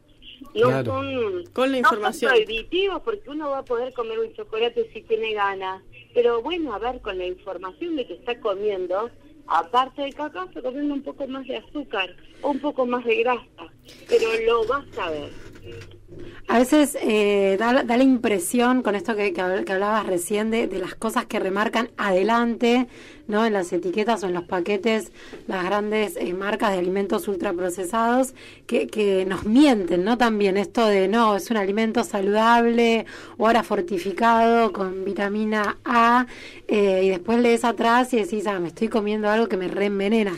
No 0.55 0.67
Claro. 0.69 0.85
son 0.93 1.45
Con 1.53 1.73
la 1.73 1.81
no 1.81 1.89
son 1.89 1.99
información. 1.99 2.33
prohibitivos 2.33 3.03
porque 3.03 3.31
uno 3.31 3.51
va 3.51 3.59
a 3.59 3.65
poder 3.65 3.93
comer 3.93 4.19
un 4.21 4.33
chocolate 4.35 4.89
si 4.93 5.03
tiene 5.03 5.33
ganas, 5.35 5.83
pero 6.15 6.43
bueno, 6.43 6.75
a 6.75 6.79
ver, 6.79 7.01
con 7.01 7.19
la 7.19 7.27
información 7.27 7.97
de 7.97 8.07
que 8.07 8.15
está 8.15 8.39
comiendo, 8.41 9.11
aparte 9.47 10.03
de 10.03 10.13
cacao, 10.13 10.47
está 10.47 10.63
comiendo 10.63 10.95
un 10.95 11.03
poco 11.03 11.27
más 11.27 11.47
de 11.47 11.57
azúcar 11.57 12.15
o 12.43 12.51
un 12.51 12.61
poco 12.61 12.87
más 12.87 13.05
de 13.05 13.17
grasa, 13.17 13.73
pero 14.09 14.29
lo 14.47 14.65
vas 14.67 14.87
a 14.99 15.11
ver. 15.11 15.31
A 16.49 16.59
veces 16.59 16.97
eh, 17.03 17.57
da, 17.59 17.83
la 17.85 18.03
impresión, 18.03 18.81
con 18.83 18.95
esto 18.95 19.15
que, 19.15 19.35
que 19.35 19.43
habl- 19.43 19.65
que 19.65 19.73
hablabas 19.75 20.07
recién, 20.07 20.51
de, 20.51 20.67
de 20.67 20.79
las 20.79 20.95
cosas 20.95 21.27
que 21.27 21.39
remarcan 21.39 21.91
adelante, 21.99 22.89
¿no? 23.27 23.45
En 23.45 23.53
las 23.53 23.71
etiquetas 23.75 24.25
o 24.25 24.29
en 24.29 24.33
los 24.33 24.45
paquetes, 24.45 25.13
las 25.47 25.63
grandes 25.63 26.17
eh, 26.17 26.33
marcas 26.33 26.73
de 26.73 26.79
alimentos 26.79 27.29
ultraprocesados, 27.29 28.35
que, 28.67 28.87
que 28.87 29.27
nos 29.27 29.45
mienten, 29.45 30.05
¿no? 30.05 30.17
También 30.17 30.57
esto 30.57 30.87
de, 30.87 31.07
no, 31.09 31.37
es 31.37 31.51
un 31.51 31.59
alimento 31.59 32.03
saludable 32.03 33.05
o 33.37 33.47
ahora 33.47 33.63
fortificado 33.63 34.73
con 34.73 35.05
vitamina 35.05 35.77
A, 35.85 36.27
eh, 36.67 37.03
y 37.05 37.09
después 37.11 37.39
lees 37.41 37.65
atrás 37.65 38.15
y 38.15 38.17
decís, 38.17 38.47
ah, 38.47 38.59
me 38.59 38.69
estoy 38.69 38.89
comiendo 38.89 39.29
algo 39.29 39.49
que 39.49 39.59
me 39.59 39.69
reenvenena. 39.69 40.33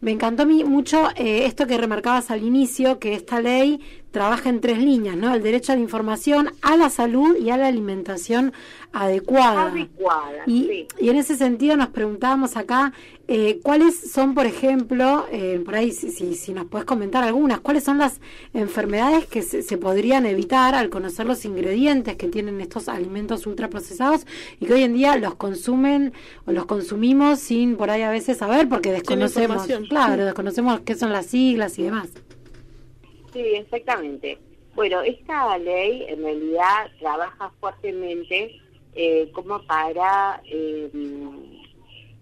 Me 0.00 0.10
encantó 0.10 0.42
a 0.42 0.46
mí 0.46 0.64
mucho 0.64 1.10
eh, 1.14 1.46
esto 1.46 1.68
que 1.68 1.78
remarcabas 1.78 2.32
al 2.32 2.42
inicio, 2.42 2.98
que 2.98 3.14
esta 3.14 3.40
ley 3.40 3.80
trabaja 4.12 4.48
en 4.48 4.60
tres 4.60 4.78
líneas, 4.78 5.16
¿no? 5.16 5.34
El 5.34 5.42
derecho 5.42 5.72
a 5.72 5.74
la 5.74 5.80
información, 5.80 6.52
a 6.60 6.76
la 6.76 6.90
salud 6.90 7.36
y 7.36 7.50
a 7.50 7.56
la 7.56 7.66
alimentación 7.66 8.52
adecuada. 8.92 9.68
Adecuada, 9.68 10.42
Y, 10.46 10.64
sí. 10.64 10.88
y 11.00 11.08
en 11.08 11.16
ese 11.16 11.34
sentido 11.34 11.76
nos 11.76 11.88
preguntábamos 11.88 12.56
acá, 12.58 12.92
eh, 13.26 13.58
¿cuáles 13.62 14.12
son, 14.12 14.34
por 14.34 14.44
ejemplo, 14.44 15.26
eh, 15.32 15.62
por 15.64 15.74
ahí 15.74 15.92
si, 15.92 16.10
si, 16.10 16.34
si 16.34 16.52
nos 16.52 16.66
puedes 16.66 16.84
comentar 16.84 17.24
algunas, 17.24 17.60
cuáles 17.60 17.84
son 17.84 17.96
las 17.96 18.20
enfermedades 18.52 19.26
que 19.26 19.40
se, 19.40 19.62
se 19.62 19.78
podrían 19.78 20.26
evitar 20.26 20.74
al 20.74 20.90
conocer 20.90 21.24
los 21.24 21.46
ingredientes 21.46 22.16
que 22.16 22.28
tienen 22.28 22.60
estos 22.60 22.88
alimentos 22.88 23.46
ultraprocesados 23.46 24.26
y 24.60 24.66
que 24.66 24.74
hoy 24.74 24.82
en 24.82 24.92
día 24.92 25.16
los 25.16 25.36
consumen 25.36 26.12
o 26.44 26.52
los 26.52 26.66
consumimos 26.66 27.38
sin 27.38 27.76
por 27.76 27.88
ahí 27.90 28.02
a 28.02 28.10
veces 28.10 28.36
saber 28.36 28.68
porque 28.68 28.92
desconocemos, 28.92 29.66
claro, 29.88 30.26
desconocemos 30.26 30.80
qué 30.80 30.94
son 30.96 31.12
las 31.12 31.26
siglas 31.26 31.78
y 31.78 31.84
demás. 31.84 32.10
Sí, 33.32 33.40
exactamente. 33.40 34.38
Bueno, 34.74 35.02
esta 35.02 35.58
ley 35.58 36.04
en 36.08 36.22
realidad 36.22 36.90
trabaja 36.98 37.50
fuertemente 37.60 38.60
eh, 38.94 39.30
como 39.32 39.62
para, 39.66 40.42
eh, 40.44 40.90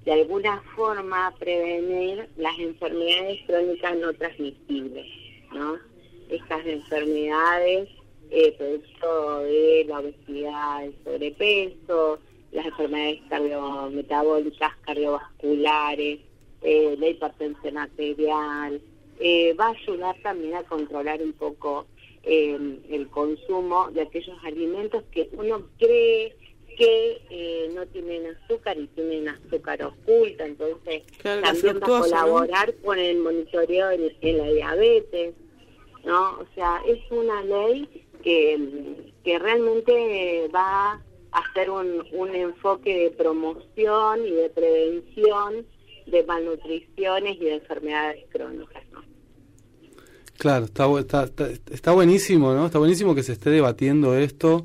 de 0.05 0.13
alguna 0.13 0.63
forma, 0.77 1.35
prevenir 1.39 2.29
las 2.37 2.59
enfermedades 2.59 3.41
crónicas 3.47 3.97
no 3.99 4.13
transmisibles, 4.15 5.07
¿no? 5.53 5.79
Estas 6.29 6.65
enfermedades, 6.67 7.89
eh, 8.31 8.53
producto 8.57 9.41
de 9.41 9.85
la 9.89 9.99
obesidad, 9.99 10.85
el 10.85 10.95
sobrepeso, 11.05 12.19
las 12.53 12.67
enfermedades 12.67 13.21
cardiometabólicas, 13.29 14.77
cardiovasculares, 14.83 16.21
eh, 16.63 16.97
la 16.99 17.09
hipertensión 17.09 17.79
arterial, 17.79 18.81
eh, 19.21 19.55
va 19.55 19.67
a 19.67 19.71
ayudar 19.71 20.17
también 20.23 20.55
a 20.55 20.63
controlar 20.65 21.23
un 21.23 21.35
poco 21.35 21.87
eh, 22.23 22.59
el 22.91 23.09
consumo 23.09 23.91
de 23.93 24.03
aquellos 24.03 24.37
alimentos 24.45 25.05
que 25.13 25.29
uno 25.33 25.67
cree 25.79 26.35
que 26.77 27.21
eh, 27.29 27.71
no 27.75 27.87
tienen 27.87 28.35
azúcar 28.35 28.79
y 28.79 28.87
tienen 28.89 29.29
azúcar 29.29 29.83
oculta, 29.83 30.47
entonces 30.47 31.03
Claro, 31.19 31.43
también 31.43 31.81
va 31.81 31.99
a 31.99 32.01
colaborar 32.01 32.75
con 32.77 32.99
el 32.99 33.19
monitoreo 33.19 33.91
en, 33.91 34.11
en 34.23 34.39
la 34.39 34.47
diabetes, 34.51 35.35
¿no? 36.05 36.39
O 36.39 36.47
sea, 36.55 36.81
es 36.87 36.99
una 37.11 37.45
ley 37.45 38.07
que, 38.23 38.59
que 39.23 39.39
realmente 39.39 40.49
va 40.55 40.93
a 40.93 41.03
hacer 41.33 41.69
un, 41.69 42.07
un 42.13 42.35
enfoque 42.35 42.97
de 42.97 43.11
promoción 43.11 44.27
y 44.27 44.31
de 44.31 44.49
prevención 44.49 45.67
de 46.07 46.25
malnutriciones 46.25 47.37
y 47.37 47.45
de 47.45 47.55
enfermedades 47.55 48.25
crónicas. 48.31 48.83
Claro, 50.41 50.65
está, 50.65 50.87
está, 50.99 51.25
está, 51.25 51.49
está 51.71 51.93
buenísimo, 51.93 52.55
¿no? 52.55 52.65
Está 52.65 52.79
buenísimo 52.79 53.15
que 53.15 53.23
se 53.23 53.33
esté 53.33 53.51
debatiendo 53.51 54.17
esto. 54.17 54.65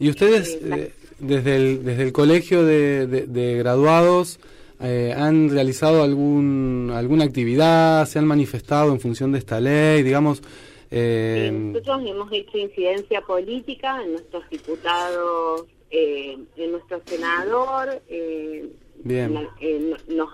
Y 0.00 0.10
ustedes, 0.10 0.58
eh, 0.60 0.92
desde, 1.20 1.54
el, 1.54 1.84
desde 1.84 2.02
el 2.02 2.12
colegio 2.12 2.64
de, 2.64 3.06
de- 3.06 3.26
de 3.28 3.54
graduados, 3.58 4.40
eh, 4.80 5.14
¿han 5.16 5.48
realizado 5.50 6.02
algún, 6.02 6.90
alguna 6.92 7.22
actividad? 7.22 8.04
¿Se 8.06 8.18
han 8.18 8.26
manifestado 8.26 8.90
en 8.90 8.98
función 8.98 9.30
de 9.30 9.38
esta 9.38 9.60
ley? 9.60 10.02
Digamos, 10.02 10.42
eh, 10.90 11.50
Nosotros 11.52 12.02
hemos 12.04 12.32
hecho 12.32 12.58
incidencia 12.58 13.20
política 13.20 14.02
en 14.02 14.14
nuestros 14.14 14.42
diputados, 14.50 15.66
eh, 15.92 16.36
en 16.56 16.72
nuestro 16.72 17.00
senador, 17.06 18.02
eh, 18.08 18.68
Bien. 19.04 19.36
en- 19.60 19.94
en- 20.00 20.16
nos, 20.16 20.30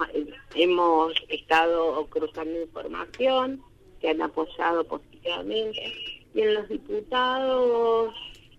hemos 0.55 1.13
estado 1.29 2.07
cruzando 2.09 2.59
información 2.63 3.61
que 4.01 4.09
han 4.11 4.23
apoyado 4.23 4.85
positivamente 4.85 5.83
y 6.35 6.41
en 6.41 6.55
los 6.55 6.69
diputados 6.69 8.15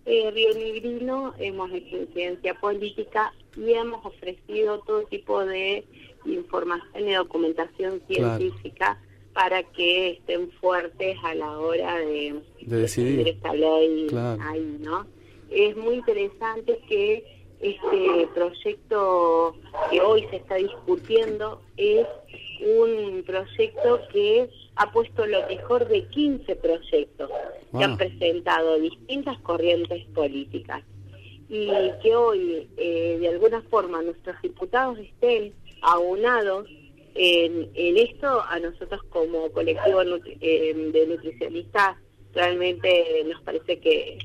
eh, 0.06 0.30
Río 0.32 0.54
Negrino 0.54 1.34
hemos 1.38 1.70
hecho 1.72 1.96
incidencia 1.96 2.54
política 2.54 3.32
y 3.56 3.72
hemos 3.72 4.04
ofrecido 4.04 4.78
todo 4.80 5.02
tipo 5.04 5.44
de 5.44 5.84
información 6.24 7.08
y 7.08 7.12
documentación 7.12 8.00
Claro. 8.08 8.38
científica 8.38 9.00
para 9.32 9.62
que 9.62 10.10
estén 10.12 10.50
fuertes 10.52 11.16
a 11.22 11.34
la 11.34 11.58
hora 11.58 11.96
de, 11.98 12.40
de 12.62 12.76
decidir. 12.76 13.28
esta 13.28 13.52
ley 13.54 14.06
Claro. 14.08 14.42
ahí, 14.42 14.76
¿no? 14.80 15.06
Es 15.50 15.76
muy 15.76 15.96
interesante 15.96 16.78
que 16.88 17.39
este 17.60 18.26
proyecto 18.34 19.54
que 19.90 20.00
hoy 20.00 20.26
se 20.30 20.36
está 20.36 20.54
discutiendo 20.56 21.60
es 21.76 22.06
un 22.60 23.22
proyecto 23.26 24.00
que 24.12 24.48
ha 24.76 24.90
puesto 24.92 25.26
lo 25.26 25.46
mejor 25.46 25.86
de 25.88 26.04
15 26.06 26.56
proyectos 26.56 27.30
que 27.76 27.84
han 27.84 27.96
presentado 27.96 28.78
distintas 28.78 29.38
corrientes 29.40 30.04
políticas. 30.14 30.82
Y 31.48 31.68
que 32.02 32.14
hoy 32.14 32.68
eh, 32.76 33.18
de 33.20 33.28
alguna 33.28 33.60
forma 33.62 34.00
nuestros 34.02 34.40
diputados 34.40 34.98
estén 34.98 35.52
aunados 35.82 36.68
en, 37.14 37.68
en 37.74 37.96
esto 37.96 38.40
a 38.48 38.58
nosotros 38.60 39.02
como 39.10 39.50
colectivo 39.50 40.02
nutri- 40.04 40.38
eh, 40.40 40.72
de 40.92 41.06
nutricionistas 41.08 41.96
realmente 42.32 43.24
nos 43.26 43.42
parece 43.42 43.80
que 43.80 44.18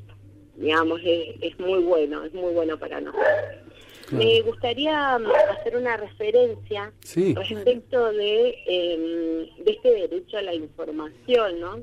digamos 0.57 1.01
es, 1.03 1.35
es 1.41 1.59
muy 1.59 1.79
bueno 1.83 2.23
es 2.23 2.33
muy 2.33 2.53
bueno 2.53 2.77
para 2.77 3.01
nosotros 3.01 3.25
me 4.11 4.41
gustaría 4.41 5.17
mm, 5.17 5.25
hacer 5.57 5.75
una 5.77 5.97
referencia 5.97 6.91
Sí. 6.99 7.33
respecto 7.33 8.11
de, 8.13 8.55
eh, 8.67 9.49
de 9.57 9.71
este 9.71 9.89
derecho 9.91 10.37
a 10.37 10.43
la 10.43 10.53
información, 10.53 11.59
¿no? 11.59 11.79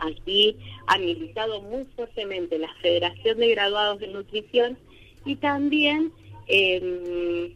Aquí 0.00 0.56
ha 0.86 0.98
militado 0.98 1.60
muy 1.62 1.84
fuertemente 1.96 2.58
la 2.58 2.72
Federación 2.82 3.38
de 3.38 3.48
Graduados 3.48 3.98
de 3.98 4.08
Nutrición 4.08 4.78
y 5.24 5.36
también 5.36 6.12
eh, 6.48 7.54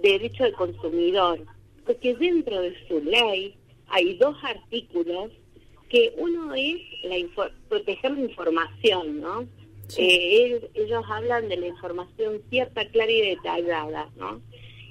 derecho 0.00 0.44
del 0.44 0.54
consumidor, 0.54 1.40
porque 1.84 2.14
dentro 2.14 2.60
de 2.60 2.74
su 2.86 3.00
ley 3.00 3.54
hay 3.88 4.14
dos 4.14 4.36
artículos 4.42 5.30
que 5.88 6.14
uno 6.16 6.54
es 6.54 6.76
la 7.04 7.16
proteger 7.68 8.12
la 8.12 8.20
información, 8.20 9.20
¿no? 9.20 9.46
Eh, 9.98 10.44
el- 10.74 10.84
ellos 10.84 11.04
hablan 11.08 11.48
de 11.48 11.56
la 11.56 11.66
información 11.66 12.40
cierta, 12.50 12.86
clara 12.88 13.10
y 13.10 13.20
detallada, 13.20 14.10
¿no? 14.16 14.40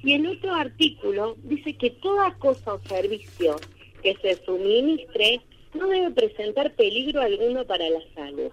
Y 0.03 0.13
el 0.13 0.25
otro 0.27 0.53
artículo 0.55 1.35
dice 1.43 1.75
que 1.77 1.91
toda 1.91 2.33
cosa 2.39 2.73
o 2.75 2.79
servicio 2.87 3.55
que 4.01 4.15
se 4.21 4.43
suministre 4.45 5.41
no 5.73 5.87
debe 5.87 6.11
presentar 6.11 6.73
peligro 6.75 7.21
alguno 7.21 7.65
para 7.65 7.87
la 7.89 7.99
salud. 8.15 8.49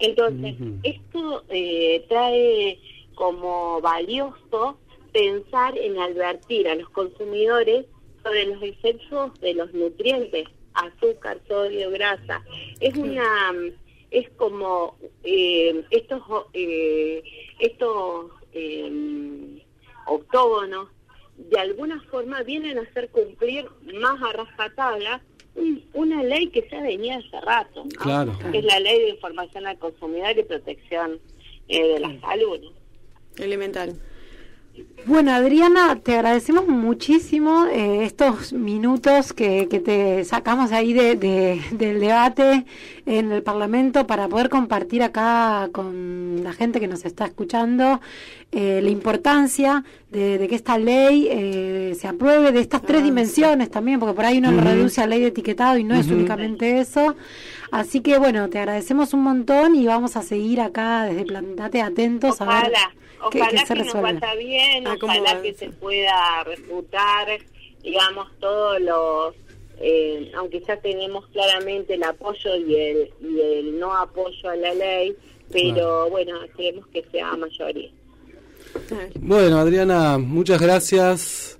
Entonces, 0.00 0.54
esto 0.82 1.44
eh, 1.48 2.04
trae 2.08 2.78
como 3.14 3.80
valioso 3.80 4.76
pensar 5.12 5.78
en 5.78 5.98
advertir 5.98 6.68
a 6.68 6.74
los 6.74 6.88
consumidores 6.90 7.86
sobre 8.22 8.46
los 8.46 8.62
efectos 8.62 9.40
de 9.40 9.54
los 9.54 9.72
nutrientes, 9.72 10.44
azúcar, 10.74 11.38
sodio, 11.48 11.90
grasa. 11.90 12.42
Es 12.80 12.94
una 12.96 13.52
es 14.14 14.30
como 14.36 14.96
eh, 15.24 15.84
estos 15.90 16.22
eh, 16.52 17.22
estos 17.58 18.30
eh, 18.52 19.62
octógonos 20.06 20.88
de 21.36 21.58
alguna 21.58 22.00
forma 22.10 22.42
vienen 22.42 22.78
a 22.78 22.82
hacer 22.82 23.08
cumplir 23.10 23.66
más 24.00 24.22
a 24.22 24.32
rajatabla 24.32 25.20
un- 25.56 25.84
una 25.94 26.22
ley 26.22 26.48
que 26.50 26.66
ya 26.70 26.80
venía 26.82 27.18
hace 27.18 27.40
rato, 27.40 27.84
¿no? 27.84 27.90
Claro. 28.00 28.32
que 28.52 28.58
es 28.58 28.64
la 28.64 28.78
ley 28.80 29.00
de 29.00 29.08
información 29.10 29.66
al 29.66 29.78
consumidor 29.78 30.36
y 30.38 30.42
protección 30.44 31.20
eh, 31.68 31.82
de 31.94 32.00
la 32.00 32.20
salud. 32.20 32.60
Elemental. 33.38 33.94
Bueno, 35.06 35.32
Adriana, 35.32 35.96
te 36.02 36.14
agradecemos 36.14 36.66
muchísimo 36.66 37.66
eh, 37.66 38.04
estos 38.04 38.54
minutos 38.54 39.34
que, 39.34 39.68
que 39.68 39.78
te 39.78 40.24
sacamos 40.24 40.72
ahí 40.72 40.94
de, 40.94 41.14
de- 41.16 41.60
del 41.72 42.00
debate 42.00 42.64
en 43.04 43.30
el 43.30 43.42
Parlamento 43.42 44.06
para 44.06 44.26
poder 44.28 44.48
compartir 44.48 45.02
acá 45.02 45.68
con 45.72 46.42
la 46.42 46.54
gente 46.54 46.80
que 46.80 46.88
nos 46.88 47.04
está 47.04 47.26
escuchando 47.26 48.00
eh, 48.50 48.80
la 48.82 48.88
importancia 48.88 49.84
de, 50.10 50.38
de 50.38 50.48
que 50.48 50.54
esta 50.54 50.78
ley 50.78 51.28
eh, 51.30 51.94
se 52.00 52.08
apruebe 52.08 52.50
de 52.50 52.60
estas 52.60 52.80
tres 52.80 53.04
dimensiones 53.04 53.70
también, 53.70 54.00
porque 54.00 54.14
por 54.14 54.24
ahí 54.24 54.38
uno 54.38 54.52
lo 54.52 54.62
reduce 54.62 55.02
a 55.02 55.06
ley 55.06 55.20
de 55.20 55.26
etiquetado 55.28 55.76
y 55.76 55.84
no 55.84 55.94
es 55.94 56.08
únicamente 56.08 56.80
eso. 56.80 57.14
Así 57.70 58.00
que 58.00 58.16
bueno, 58.18 58.48
te 58.48 58.58
agradecemos 58.58 59.12
un 59.12 59.22
montón 59.22 59.74
y 59.74 59.86
vamos 59.86 60.16
a 60.16 60.22
seguir 60.22 60.62
acá 60.62 61.04
desde 61.04 61.24
Plantate 61.26 61.82
atentos 61.82 62.40
a 62.40 62.44
ver 62.46 62.72
Ojalá, 63.24 63.30
qué- 63.30 63.36
ojalá 63.38 63.50
qué 63.50 63.60
que, 63.60 63.66
se 63.66 63.74
nos 63.76 63.84
resuelve. 63.94 64.20
vaya 64.20 64.34
bien, 64.36 64.86
Ah, 64.86 64.96
¿cómo 65.00 65.12
ojalá 65.12 65.42
que 65.42 65.54
se 65.54 65.70
pueda 65.70 66.44
refutar, 66.44 67.28
digamos, 67.82 68.28
todos 68.40 68.80
los, 68.80 69.34
eh, 69.80 70.30
aunque 70.36 70.60
ya 70.60 70.76
tenemos 70.80 71.26
claramente 71.28 71.94
el 71.94 72.02
apoyo 72.04 72.56
y 72.56 72.74
el, 72.76 73.10
y 73.20 73.40
el 73.40 73.78
no 73.78 73.94
apoyo 73.96 74.48
a 74.48 74.56
la 74.56 74.72
ley, 74.74 75.16
pero 75.50 75.74
Claro. 75.74 76.10
bueno, 76.10 76.38
queremos 76.56 76.86
que 76.88 77.02
sea 77.10 77.36
mayoría. 77.36 77.90
Bueno, 79.16 79.58
Adriana, 79.58 80.18
muchas 80.18 80.60
gracias. 80.60 81.58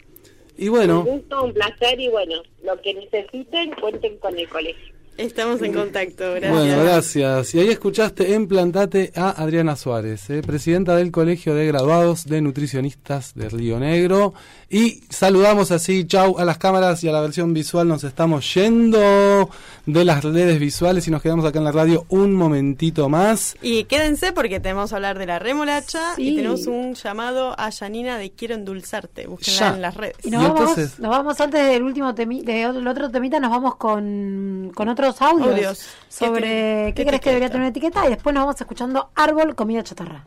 Y 0.56 0.68
bueno, 0.68 1.00
Un 1.00 1.06
gusto, 1.18 1.44
un 1.44 1.52
placer 1.52 1.98
y 1.98 2.08
bueno, 2.08 2.40
lo 2.62 2.80
que 2.80 2.94
necesiten, 2.94 3.72
cuenten 3.80 4.16
con 4.18 4.38
el 4.38 4.48
colegio. 4.48 4.93
Estamos 5.16 5.62
en 5.62 5.72
contacto, 5.72 6.32
gracias. 6.32 6.52
Bueno, 6.52 6.82
gracias. 6.82 7.54
Y 7.54 7.60
ahí 7.60 7.68
escuchaste 7.68 8.34
en 8.34 8.48
Plantate 8.48 9.12
a 9.14 9.30
Adriana 9.30 9.76
Suárez, 9.76 10.28
eh, 10.28 10.42
presidenta 10.44 10.96
del 10.96 11.12
Colegio 11.12 11.54
de 11.54 11.66
Graduados 11.66 12.26
de 12.26 12.40
Nutricionistas 12.40 13.32
de 13.36 13.48
Río 13.48 13.78
Negro. 13.78 14.34
Y 14.68 15.04
saludamos 15.10 15.70
así, 15.70 16.04
chau 16.04 16.36
a 16.38 16.44
las 16.44 16.58
cámaras 16.58 17.04
y 17.04 17.08
a 17.08 17.12
la 17.12 17.20
versión 17.20 17.54
visual. 17.54 17.86
Nos 17.86 18.02
estamos 18.02 18.52
yendo 18.54 19.48
de 19.86 20.04
las 20.04 20.24
redes 20.24 20.58
visuales 20.58 21.06
y 21.06 21.10
nos 21.10 21.20
quedamos 21.20 21.44
acá 21.44 21.58
en 21.58 21.64
la 21.64 21.72
radio 21.72 22.06
un 22.08 22.32
momentito 22.34 23.08
más. 23.08 23.54
Y 23.60 23.84
quédense 23.84 24.32
porque 24.32 24.58
tenemos 24.60 24.90
que 24.90 24.96
hablar 24.96 25.18
de 25.18 25.26
la 25.26 25.38
remolacha 25.38 26.14
Sí. 26.16 26.28
y 26.30 26.36
tenemos 26.36 26.66
un 26.66 26.94
llamado 26.94 27.54
a 27.58 27.68
Yanina 27.70 28.16
de 28.16 28.30
Quiero 28.32 28.54
endulzarte. 28.54 29.26
Búsquenla 29.26 29.60
Ya. 29.60 29.74
en 29.74 29.82
las 29.82 29.94
redes. 29.96 30.16
Y 30.24 30.30
nos, 30.30 30.42
vamos, 30.42 30.76
nos 30.98 31.10
vamos 31.10 31.40
antes 31.40 31.66
del 31.66 31.82
último 31.82 32.14
temi, 32.14 32.42
del 32.42 32.86
otro 32.86 33.10
temita, 33.10 33.38
nos 33.40 33.50
vamos 33.50 33.76
con, 33.76 34.72
con 34.74 34.88
otros 34.88 35.20
audios, 35.20 35.48
Audios. 35.48 35.86
sobre 36.08 36.92
¿Qué 36.96 37.04
crees 37.04 37.20
que 37.20 37.30
debería 37.30 37.48
tener 37.48 37.60
una 37.62 37.68
etiqueta 37.68 38.06
y 38.06 38.10
después 38.10 38.32
nos 38.34 38.42
vamos 38.44 38.60
escuchando 38.60 39.10
árbol, 39.14 39.54
comida 39.54 39.82
chatarra. 39.82 40.24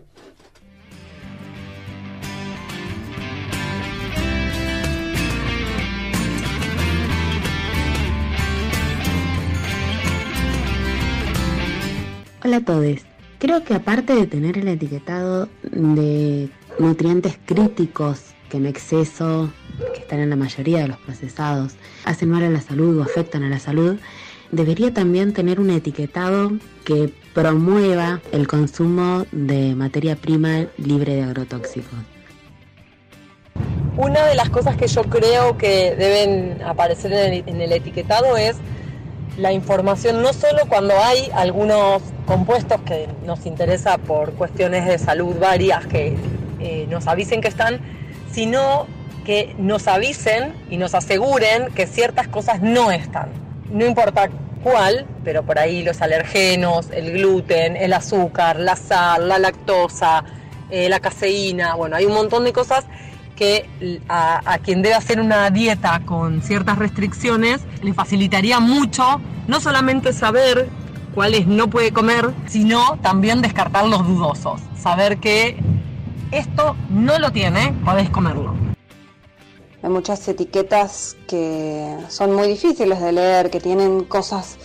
Hola 12.47 12.57
a 12.57 12.61
todos. 12.61 12.99
Creo 13.39 13.65
que 13.65 13.73
aparte 13.73 14.15
de 14.15 14.25
tener 14.25 14.57
el 14.57 14.69
etiquetado 14.69 15.49
de 15.63 16.47
nutrientes 16.79 17.37
críticos, 17.45 18.21
que 18.49 18.55
en 18.55 18.67
exceso, 18.67 19.51
que 19.93 19.99
están 19.99 20.21
en 20.21 20.29
la 20.29 20.37
mayoría 20.37 20.79
de 20.79 20.87
los 20.87 20.97
procesados, 20.99 21.73
hacen 22.05 22.29
mal 22.29 22.45
a 22.45 22.49
la 22.49 22.61
salud 22.61 22.99
o 22.99 23.03
afectan 23.03 23.43
a 23.43 23.49
la 23.49 23.59
salud, 23.59 23.97
debería 24.53 24.93
también 24.93 25.33
tener 25.33 25.59
un 25.59 25.71
etiquetado 25.71 26.53
que 26.85 27.13
promueva 27.33 28.21
el 28.31 28.47
consumo 28.47 29.25
de 29.33 29.75
materia 29.75 30.15
prima 30.15 30.67
libre 30.77 31.15
de 31.15 31.23
agrotóxicos. 31.23 31.99
Una 33.97 34.25
de 34.25 34.35
las 34.35 34.49
cosas 34.49 34.77
que 34.77 34.87
yo 34.87 35.03
creo 35.03 35.57
que 35.57 35.95
deben 35.97 36.61
aparecer 36.63 37.11
en 37.11 37.33
el, 37.33 37.43
en 37.45 37.59
el 37.59 37.73
etiquetado 37.73 38.37
es 38.37 38.55
la 39.37 39.53
información, 39.53 40.21
no 40.21 40.33
solo 40.33 40.63
cuando 40.67 40.97
hay 40.99 41.29
algunos 41.33 42.01
compuestos 42.25 42.81
que 42.81 43.07
nos 43.23 43.45
interesa 43.45 43.97
por 43.99 44.33
cuestiones 44.33 44.85
de 44.85 44.97
salud 44.97 45.35
varias 45.39 45.85
que 45.85 46.15
eh, 46.59 46.87
nos 46.89 47.07
avisen 47.07 47.39
que 47.39 47.47
están, 47.47 47.79
sino 48.31 48.87
que 49.25 49.55
nos 49.59 49.87
avisen 49.87 50.53
y 50.69 50.77
nos 50.77 50.95
aseguren 50.95 51.67
que 51.75 51.85
ciertas 51.85 52.27
cosas 52.27 52.61
no 52.61 52.91
están. 52.91 53.29
No 53.69 53.85
importa 53.85 54.29
cuál, 54.63 55.05
pero 55.23 55.43
por 55.43 55.59
ahí 55.59 55.83
los 55.83 56.01
alergenos, 56.01 56.89
el 56.91 57.11
gluten, 57.11 57.75
el 57.75 57.93
azúcar, 57.93 58.59
la 58.59 58.75
sal, 58.75 59.29
la 59.29 59.37
lactosa, 59.37 60.23
eh, 60.71 60.89
la 60.89 60.99
caseína, 60.99 61.75
bueno, 61.75 61.95
hay 61.95 62.05
un 62.05 62.13
montón 62.13 62.43
de 62.43 62.53
cosas 62.53 62.85
que 63.37 64.01
a, 64.09 64.57
quien 64.63 64.81
debe 64.81 64.95
hacer 64.95 65.21
una 65.21 65.49
dieta 65.49 66.01
con 66.05 66.41
ciertas 66.41 66.77
restricciones 66.77 67.61
le 67.81 67.93
facilitaría 67.93 68.59
mucho 68.59 69.21
no 69.47 69.61
solamente 69.61 70.11
saber 70.11 70.69
cuáles 71.15 71.47
no 71.47 71.69
puede 71.69 71.93
comer, 71.93 72.33
sino 72.47 72.97
también 73.01 73.41
descartar 73.41 73.85
los 73.87 74.05
dudosos, 74.05 74.59
saber 74.77 75.19
que 75.19 75.57
esto 76.31 76.75
no 76.89 77.17
lo 77.19 77.31
tiene, 77.31 77.73
podés 77.85 78.09
comerlo. 78.09 78.53
Hay 79.81 79.89
muchas 79.89 80.27
etiquetas 80.27 81.15
que 81.27 81.95
son 82.09 82.33
muy 82.35 82.47
difíciles 82.47 82.99
de 82.99 83.11
leer, 83.11 83.49
que 83.49 83.59
tienen 83.59 84.03
cosas 84.03 84.57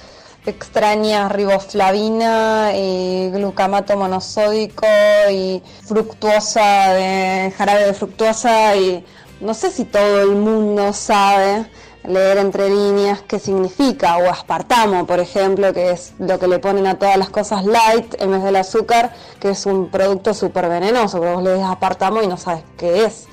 extrañas, 0.47 1.31
riboflavina, 1.33 2.73
y 2.75 3.31
glucamato 3.31 3.97
monosódico 3.97 4.87
y 5.31 5.63
fructuosa, 5.85 6.93
de 6.95 7.53
jarabe 7.57 7.87
de 7.87 7.95
fructuosa 7.95 8.77
y 8.77 9.05
no 9.41 9.55
sé 9.55 9.71
si 9.71 9.85
todo 9.85 10.23
el 10.23 10.37
mundo 10.37 10.93
sabe 10.93 11.67
leer 12.05 12.39
entre 12.39 12.69
líneas 12.69 13.23
qué 13.23 13.39
significa, 13.39 14.17
o 14.17 14.29
aspartamo, 14.29 15.07
por 15.07 15.21
ejemplo, 15.21 15.73
que 15.73 15.91
es 15.91 16.15
lo 16.19 16.39
que 16.39 16.49
le 16.49 16.59
ponen 16.59 16.87
a 16.87 16.99
todas 16.99 17.17
las 17.17 17.31
cosas 17.31 17.65
light 17.65 18.21
en 18.21 18.33
vez 18.33 18.43
del 18.43 18.57
azúcar, 18.57 19.13
que 19.41 19.51
es 19.51 19.67
un 19.67 19.89
producto 19.89 20.35
súper 20.35 20.69
venenoso, 20.69 21.19
porque 21.19 21.35
vos 21.35 21.43
le 21.43 21.63
aspartamo 21.63 22.23
y 22.23 22.27
no 22.27 22.37
sabes 22.37 22.65
qué 22.77 23.05
es. 23.05 23.27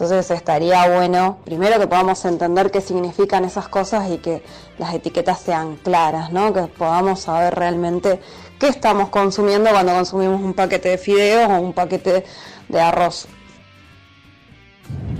Entonces 0.00 0.30
estaría 0.30 0.88
bueno, 0.94 1.38
primero 1.44 1.80
que 1.80 1.88
podamos 1.88 2.24
entender 2.24 2.70
qué 2.70 2.80
significan 2.80 3.44
esas 3.44 3.66
cosas 3.66 4.08
y 4.08 4.18
que 4.18 4.44
las 4.78 4.94
etiquetas 4.94 5.40
sean 5.40 5.74
claras, 5.74 6.30
¿no? 6.30 6.52
Que 6.52 6.68
podamos 6.68 7.22
saber 7.22 7.56
realmente 7.56 8.20
qué 8.60 8.68
estamos 8.68 9.08
consumiendo 9.08 9.70
cuando 9.70 9.92
consumimos 9.92 10.40
un 10.40 10.54
paquete 10.54 10.90
de 10.90 10.98
fideos 10.98 11.50
o 11.50 11.60
un 11.60 11.72
paquete 11.72 12.24
de 12.68 12.80
arroz. 12.80 13.26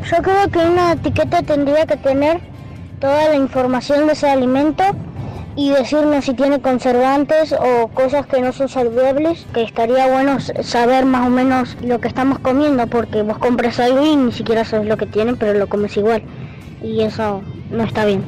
Yo 0.09 0.23
creo 0.23 0.49
que 0.49 0.61
una 0.61 0.93
etiqueta 0.93 1.43
tendría 1.43 1.85
que 1.85 1.97
tener 1.97 2.41
toda 3.01 3.31
la 3.31 3.35
información 3.35 4.07
de 4.07 4.13
ese 4.13 4.31
alimento 4.31 4.85
y 5.59 5.71
decirnos 5.71 6.25
si 6.25 6.35
tiene 6.35 6.61
conservantes 6.61 7.53
o 7.53 7.89
cosas 7.89 8.29
que 8.29 8.41
no 8.41 8.53
son 8.53 8.69
saludables, 8.69 9.45
que 9.53 9.65
estaría 9.65 10.07
bueno 10.07 10.39
saber 10.39 11.05
más 11.05 11.27
o 11.27 11.31
menos 11.31 11.77
lo 11.83 12.01
que 12.01 12.07
estamos 12.07 12.39
comiendo, 12.39 12.87
porque 12.87 13.23
vos 13.23 13.39
compras 13.39 13.81
algo 13.81 14.07
y 14.07 14.15
ni 14.15 14.31
siquiera 14.31 14.65
sabes 14.65 14.87
lo 14.87 14.97
que 14.97 15.07
tiene, 15.07 15.35
pero 15.35 15.59
lo 15.59 15.67
comes 15.67 15.97
igual. 15.97 16.23
Y 16.81 17.01
eso 17.01 17.43
no 17.73 17.83
está 17.83 18.05
bien. 18.05 18.23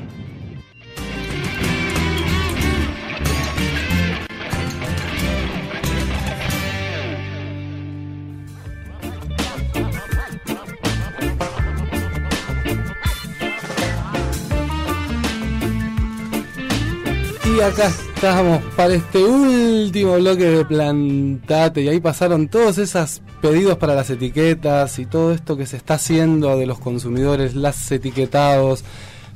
Y 17.61 17.63
acá 17.63 17.89
estamos 17.89 18.63
para 18.75 18.95
este 18.95 19.23
último 19.23 20.15
bloque 20.15 20.45
de 20.45 20.65
Plantate. 20.65 21.83
Y 21.83 21.89
ahí 21.89 22.01
pasaron 22.01 22.49
todos 22.49 22.79
esos 22.79 23.21
pedidos 23.43 23.77
para 23.77 23.95
las 23.95 24.09
etiquetas 24.09 24.99
y 24.99 25.05
todo 25.05 25.35
esto 25.35 25.59
que 25.59 25.67
se 25.67 25.77
está 25.77 25.95
haciendo 25.95 26.57
de 26.57 26.65
los 26.65 26.79
consumidores, 26.79 27.55
las 27.55 27.93
etiquetados, 27.93 28.83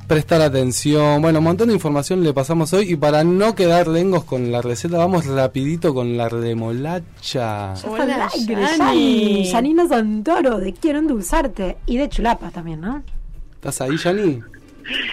prestar 0.07 0.41
atención. 0.41 1.21
Bueno, 1.21 1.37
un 1.37 1.45
montón 1.45 1.67
de 1.67 1.75
información 1.75 2.23
le 2.23 2.33
pasamos 2.33 2.73
hoy. 2.73 2.93
Y 2.93 2.95
para 2.95 3.23
no 3.23 3.53
quedar 3.53 3.87
lengos 3.87 4.23
con 4.23 4.51
la 4.51 4.63
receta, 4.63 4.97
vamos 4.97 5.27
rapidito 5.27 5.93
con 5.93 6.17
la 6.17 6.27
remolacha. 6.27 7.75
Hola, 7.87 8.31
Yani. 8.35 9.51
Yanina 9.51 9.87
Santoro, 9.87 10.57
de 10.57 10.73
Quiero 10.73 10.97
Endulzarte. 10.97 11.77
Y 11.85 11.97
de 11.97 12.09
Chulapa 12.09 12.49
también, 12.49 12.81
¿no? 12.81 13.03
¿Estás 13.53 13.81
ahí, 13.81 13.95
Yani? 13.97 14.41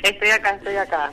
Estoy 0.02 0.30
acá, 0.30 0.54
estoy 0.54 0.76
acá. 0.76 1.12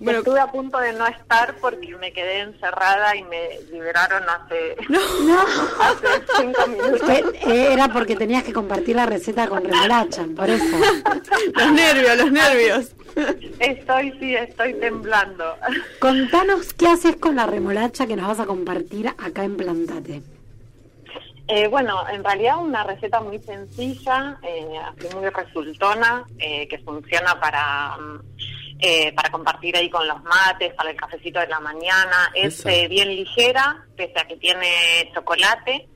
Bueno, 0.00 0.20
estuve 0.20 0.38
a 0.40 0.46
punto 0.50 0.78
de 0.78 0.92
no 0.92 1.06
estar 1.06 1.56
porque 1.56 1.96
me 1.96 2.12
quedé 2.12 2.40
encerrada 2.40 3.16
y 3.16 3.24
me 3.24 3.60
liberaron 3.72 4.22
hace, 4.28 4.76
no. 4.88 5.00
hace 5.80 6.06
cinco 6.36 6.66
minutos. 6.68 7.10
Eh, 7.46 7.72
Era 7.72 7.88
porque 7.88 8.14
tenías 8.14 8.44
que 8.44 8.52
compartir 8.52 8.96
la 8.96 9.06
receta 9.06 9.48
con 9.48 9.64
remolacha, 9.64 10.24
por 10.36 10.48
eso. 10.48 10.64
los 11.54 11.72
nervios, 11.72 12.16
los 12.16 12.30
nervios. 12.30 12.94
Estoy, 13.58 14.12
sí, 14.20 14.36
estoy 14.36 14.74
temblando. 14.74 15.56
Contanos 15.98 16.72
qué 16.74 16.86
haces 16.86 17.16
con 17.16 17.34
la 17.34 17.46
remolacha 17.46 18.06
que 18.06 18.14
nos 18.14 18.28
vas 18.28 18.40
a 18.40 18.46
compartir 18.46 19.08
acá 19.08 19.42
en 19.42 19.56
Plantate. 19.56 20.22
Eh, 21.50 21.66
bueno, 21.66 22.06
en 22.10 22.22
realidad 22.22 22.58
una 22.58 22.84
receta 22.84 23.20
muy 23.20 23.38
sencilla, 23.38 24.38
eh, 24.42 24.78
así 24.84 25.16
muy 25.16 25.30
resultona, 25.30 26.24
eh, 26.38 26.68
que 26.68 26.78
funciona 26.78 27.40
para... 27.40 27.96
Eh, 28.80 29.12
para 29.12 29.30
compartir 29.30 29.76
ahí 29.76 29.90
con 29.90 30.06
los 30.06 30.22
mates, 30.22 30.72
para 30.74 30.90
el 30.90 30.96
cafecito 30.96 31.40
de 31.40 31.48
la 31.48 31.58
mañana. 31.58 32.30
Es 32.32 32.64
eh, 32.64 32.86
bien 32.88 33.08
ligera, 33.08 33.84
pese 33.96 34.20
a 34.20 34.24
que 34.24 34.36
tiene 34.36 35.10
chocolate, 35.12 35.88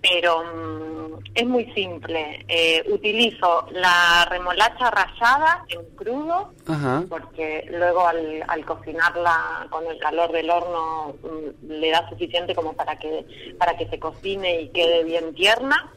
pero 0.00 0.42
mm, 0.42 1.18
es 1.34 1.46
muy 1.46 1.70
simple. 1.74 2.44
Eh, 2.48 2.82
utilizo 2.88 3.66
la 3.72 4.26
remolacha 4.30 4.90
rallada 4.90 5.64
en 5.68 5.84
crudo, 5.94 6.54
Ajá. 6.66 7.04
porque 7.08 7.66
luego 7.70 8.06
al, 8.06 8.42
al 8.48 8.64
cocinarla 8.64 9.66
con 9.68 9.86
el 9.86 9.98
calor 9.98 10.32
del 10.32 10.48
horno 10.48 11.14
mm, 11.22 11.70
le 11.70 11.90
da 11.90 12.08
suficiente 12.08 12.54
como 12.54 12.72
para 12.72 12.98
que, 12.98 13.26
para 13.58 13.76
que 13.76 13.88
se 13.88 13.98
cocine 13.98 14.62
y 14.62 14.68
quede 14.70 15.04
bien 15.04 15.34
tierna. 15.34 15.92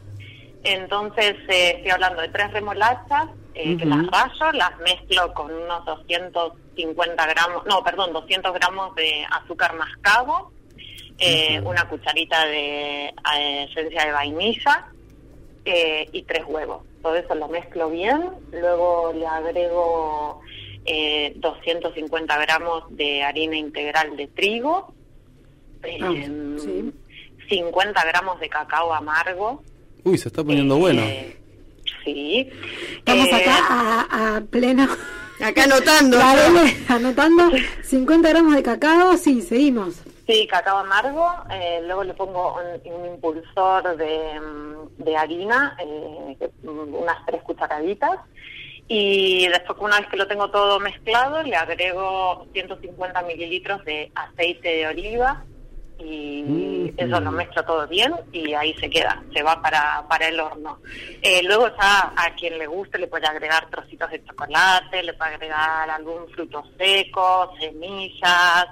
Entonces, 0.66 1.36
eh, 1.48 1.76
estoy 1.78 1.92
hablando 1.92 2.22
de 2.22 2.30
tres 2.30 2.52
remolachas, 2.52 3.28
eh, 3.56 3.78
que 3.78 3.86
las 3.86 4.06
rayo, 4.08 4.52
las 4.54 4.78
mezclo 4.80 5.34
con 5.34 5.52
unos 5.52 5.86
250 5.86 7.26
gramos, 7.26 7.66
no, 7.66 7.84
perdón, 7.84 8.12
200 8.14 8.54
gramos 8.54 8.94
de 8.96 9.26
azúcar 9.32 9.76
mascabo, 9.76 10.52
eh, 11.18 11.62
una 11.64 11.88
cucharita 11.88 12.46
de 12.46 13.06
eh, 13.06 13.68
esencia 13.70 14.06
de 14.06 14.12
vainilla 14.12 14.88
eh, 15.64 16.10
y 16.12 16.24
tres 16.24 16.44
huevos. 16.48 16.84
Todo 17.02 17.16
eso 17.16 17.34
lo 17.36 17.48
mezclo 17.48 17.90
bien, 17.90 18.30
luego 18.52 19.14
le 19.14 19.26
agrego 19.26 20.42
eh, 20.86 21.34
250 21.38 22.38
gramos 22.40 22.84
de 22.90 23.24
harina 23.24 23.56
integral 23.56 24.18
de 24.18 24.28
trigo, 24.28 24.94
eh, 25.84 26.30
50 27.48 28.06
gramos 28.06 28.40
de 28.40 28.50
cacao 28.50 28.94
amargo, 28.94 29.64
Uy, 30.06 30.20
se 30.20 30.28
está 30.28 30.44
poniendo 30.44 30.78
bueno. 30.78 31.02
Sí. 32.04 32.50
Estamos 32.98 33.28
Eh, 33.28 33.36
acá 33.36 33.58
a, 33.70 34.38
a 34.38 34.42
pleno. 34.42 34.88
Acá 35.44 35.64
anotando. 35.64 36.18
Anotando 36.88 37.52
50 37.84 38.30
gramos 38.30 38.56
de 38.56 38.64
cacao, 38.64 39.18
sí, 39.18 39.42
seguimos. 39.42 39.96
Sí, 40.28 40.48
cacao 40.48 40.80
amargo, 40.80 41.30
eh, 41.52 41.82
luego 41.86 42.04
le 42.04 42.14
pongo 42.16 42.56
un, 42.56 42.94
un 42.94 43.06
impulsor 43.14 43.96
de, 43.98 44.40
mm, 44.40 45.04
de 45.04 45.18
harina, 45.18 45.78
eh, 45.80 46.50
mm, 46.64 46.96
unas 46.96 47.24
tres 47.28 47.44
cucharaditas, 47.44 48.20
y 48.88 49.48
después 49.50 49.78
una 49.82 50.00
vez 50.00 50.08
que 50.10 50.18
lo 50.18 50.28
tengo 50.28 50.50
todo 50.50 50.80
mezclado, 50.80 51.44
le 51.44 51.56
agrego 51.56 52.48
150 52.54 53.22
mililitros 53.24 53.84
de 53.86 54.12
aceite 54.16 54.68
de 54.70 54.88
oliva 54.88 55.44
y 56.00 56.94
eso 56.98 57.20
lo 57.20 57.32
mezclo 57.32 57.64
todo 57.64 57.88
bien 57.88 58.14
y 58.32 58.54
ahí 58.54 58.74
se 58.80 58.90
queda, 58.90 59.22
se 59.34 59.42
va 59.44 59.62
para, 59.62 60.06
para 60.10 60.28
el 60.28 60.40
horno. 60.40 60.80
Eh, 61.22 61.42
luego 61.44 61.68
ya 61.70 62.14
a 62.16 62.36
quien 62.36 62.58
le 62.58 62.68
guste 62.68 62.98
le 63.00 63.08
puede 63.08 63.28
agregar 63.28 63.70
trocitos 63.70 64.10
de 64.12 64.24
chocolate, 64.26 65.04
le 65.04 65.14
puede 65.14 65.34
agregar 65.36 65.90
algún 65.90 66.28
fruto 66.30 66.64
seco, 66.78 67.54
semillas, 67.60 68.66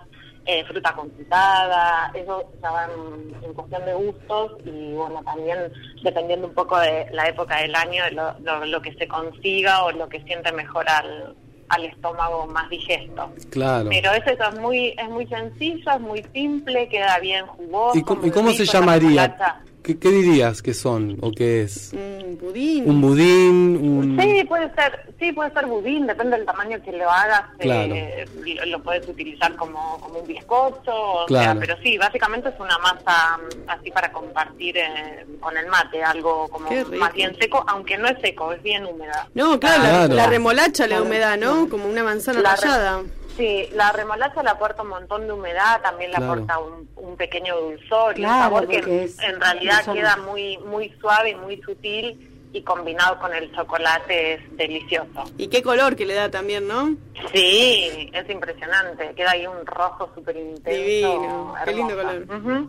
eh, 0.45 0.65
fruta 0.65 0.93
confitada, 0.93 2.11
eso 2.13 2.43
ya 2.61 2.69
va 2.71 2.86
en, 2.86 3.53
cuestión 3.53 3.86
de 3.86 3.93
gustos 3.93 4.51
y 4.65 4.91
bueno, 4.93 5.21
también 5.24 5.71
dependiendo 6.03 6.47
un 6.47 6.53
poco 6.53 6.78
de 6.80 7.07
la 7.11 7.28
época 7.30 7.57
del 7.61 7.74
año, 7.76 8.03
lo, 8.11 8.38
lo- 8.39 8.65
lo 8.65 8.82
que 8.82 8.93
se 8.95 9.07
consiga 9.07 9.84
o 9.86 9.91
lo 9.91 10.09
que 10.09 10.21
siente 10.24 10.51
mejor 10.51 10.89
al, 10.89 11.36
al 11.70 11.86
estómago 11.86 12.47
más 12.47 12.70
digesto. 12.70 13.32
Claro. 13.49 13.89
Pero 13.89 14.11
es 14.11 14.28
eso, 14.28 14.43
es 14.49 14.59
muy, 14.59 14.95
es 14.97 15.09
muy 15.09 15.26
sencillo, 15.28 15.91
es 15.91 16.01
muy 16.01 16.26
simple, 16.34 16.88
queda 16.89 17.20
bien 17.20 17.45
jugoso. 17.47 17.97
¿Y 17.97 18.03
cómo, 18.03 18.22
y 18.22 18.26
muy 18.26 18.32
cómo 18.32 18.51
se 18.51 18.64
rico, 18.64 18.74
llamaría? 18.74 19.64
¿Qué, 19.84 19.99
qué 19.99 20.09
dirías 20.11 20.61
que 20.61 20.73
son 20.73 21.17
o 21.21 21.31
qué 21.31 21.63
es? 21.63 21.91
Un 21.93 22.38
budín. 22.39 22.89
¿Un 22.89 23.01
budín? 23.01 23.77
Un... 23.77 24.17
Sí, 24.21 24.43
puede 24.45 24.73
ser, 24.75 25.13
sí, 25.19 25.31
puede 25.34 25.51
ser 25.51 25.65
budín, 25.65 26.07
depende 26.07 26.38
del 26.38 26.45
tamaño 26.45 26.81
que 26.84 26.93
lo 26.93 27.09
hagas. 27.09 27.43
Claro. 27.59 27.93
eh, 27.93 28.25
lo, 28.59 28.65
lo 28.65 28.81
puedes 28.84 29.05
utilizar 29.07 29.55
como, 29.57 29.99
como 29.99 30.19
un 30.19 30.27
bizcocho, 30.27 30.91
o 30.95 31.25
Claro. 31.25 31.51
sea, 31.51 31.59
pero 31.59 31.75
sí, 31.84 31.97
básicamente 31.97 32.47
es 32.49 32.55
una 32.59 32.77
masa 32.77 33.38
mm, 33.38 33.69
así 33.69 33.91
para 33.91 34.11
compartir 34.11 34.77
eh, 34.77 35.25
con 35.41 35.57
el 35.57 35.67
mate, 35.67 36.01
algo 36.01 36.47
como 36.47 36.69
más 36.97 37.13
bien 37.13 37.36
seco, 37.38 37.63
aunque 37.67 37.97
no 37.97 38.07
es 38.07 38.19
seco, 38.21 38.53
es 38.53 38.63
bien 38.63 38.86
húmeda. 38.86 39.27
No, 39.34 39.59
claro, 39.59 39.84
la- 39.84 39.89
Claro. 39.89 40.13
La, 40.15 40.27
remolacha 40.27 40.84
le 40.88 40.95
da 40.95 41.01
Claro. 41.01 41.05
humedad, 41.05 41.38
¿no? 41.38 41.67
Como 41.69 41.89
una 41.89 42.03
manzana 42.03 42.39
La 42.41 42.55
re- 42.55 42.61
rallada. 42.61 43.03
Sí, 43.38 43.67
la 43.73 43.91
remolacha 43.91 44.43
le 44.43 44.49
aporta 44.49 44.84
un 44.84 44.89
montón 44.89 45.25
de 45.25 45.34
humedad, 45.34 45.81
también 45.81 46.11
le 46.11 46.17
Claro. 46.17 46.34
aporta 46.34 46.59
un, 46.59 46.88
un 46.95 47.15
pequeño 47.17 47.55
dulzor 47.59 48.17
y 48.17 48.21
un 48.21 48.27
Claro, 48.27 48.43
sabor 48.43 48.67
que 48.67 49.03
es 49.05 49.17
en 49.19 49.39
realidad 49.41 49.84
queda 49.91 50.17
muy 50.17 50.57
muy 50.59 50.89
suave 51.01 51.31
y 51.31 51.36
muy 51.36 51.59
sutil 51.61 52.29
y 52.53 52.61
combinado 52.61 53.17
con 53.17 53.34
el 53.34 53.51
chocolate 53.55 54.34
es 54.36 54.57
delicioso. 54.57 55.23
Y 55.39 55.47
qué 55.47 55.63
color 55.63 55.95
que 55.95 56.05
le 56.05 56.13
da 56.13 56.29
también, 56.29 56.67
¿no? 56.67 56.95
Sí, 57.34 58.11
es 58.13 58.29
impresionante, 58.29 59.11
queda 59.15 59.31
ahí 59.31 59.47
un 59.47 59.65
rojo 59.65 60.11
súper 60.13 60.36
intenso. 60.38 60.69
Divino, 60.84 61.55
qué 61.65 61.71
lindo 61.73 61.95
color. 61.95 62.67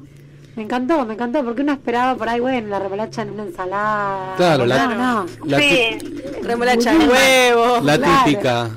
Me 0.57 0.63
encantó, 0.63 1.05
me 1.05 1.15
encantó, 1.15 1.45
porque 1.45 1.63
uno 1.63 1.73
esperaba 1.73 2.15
por 2.17 2.29
ahí, 2.29 2.39
bueno, 2.41 2.69
la 2.69 2.79
remolacha 2.79 3.23
en 3.23 3.31
una 3.33 3.43
ensalada. 3.43 4.35
Claro, 4.37 4.65
la- 4.65 4.87
no, 4.87 5.25
no. 5.25 5.27
La, 5.47 5.59
Sí, 5.59 5.99
Remolacha 6.43 6.93
de 6.93 6.97
Budín. 6.99 7.11
huevo. 7.11 7.81
la 7.83 7.99
claro. 7.99 8.25
típica. 8.25 8.71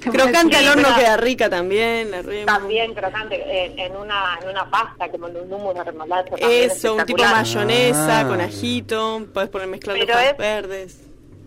Crocante 0.00 0.56
al 0.56 0.68
horno 0.68 0.88
queda 0.96 1.16
rica 1.16 1.48
también, 1.50 2.10
la 2.10 2.22
remo. 2.22 2.46
también 2.46 2.94
crocante 2.94 3.64
en, 3.66 3.78
en 3.78 3.96
una 3.96 4.38
en 4.42 4.48
una 4.48 4.70
pasta 4.70 5.08
como 5.10 5.28
en 5.28 5.36
un 5.36 5.52
humo 5.52 5.74
de 5.74 5.84
remolacha. 5.84 6.34
Eso, 6.38 6.94
un 6.94 7.04
tipo 7.04 7.22
espectacular. 7.22 7.32
mayonesa 7.32 8.20
Ah. 8.20 8.26
con 8.28 8.40
ajito, 8.40 9.26
puedes 9.32 9.50
poner 9.50 9.68
mezclar 9.68 9.96
es- 9.96 10.36
verdes. 10.36 11.00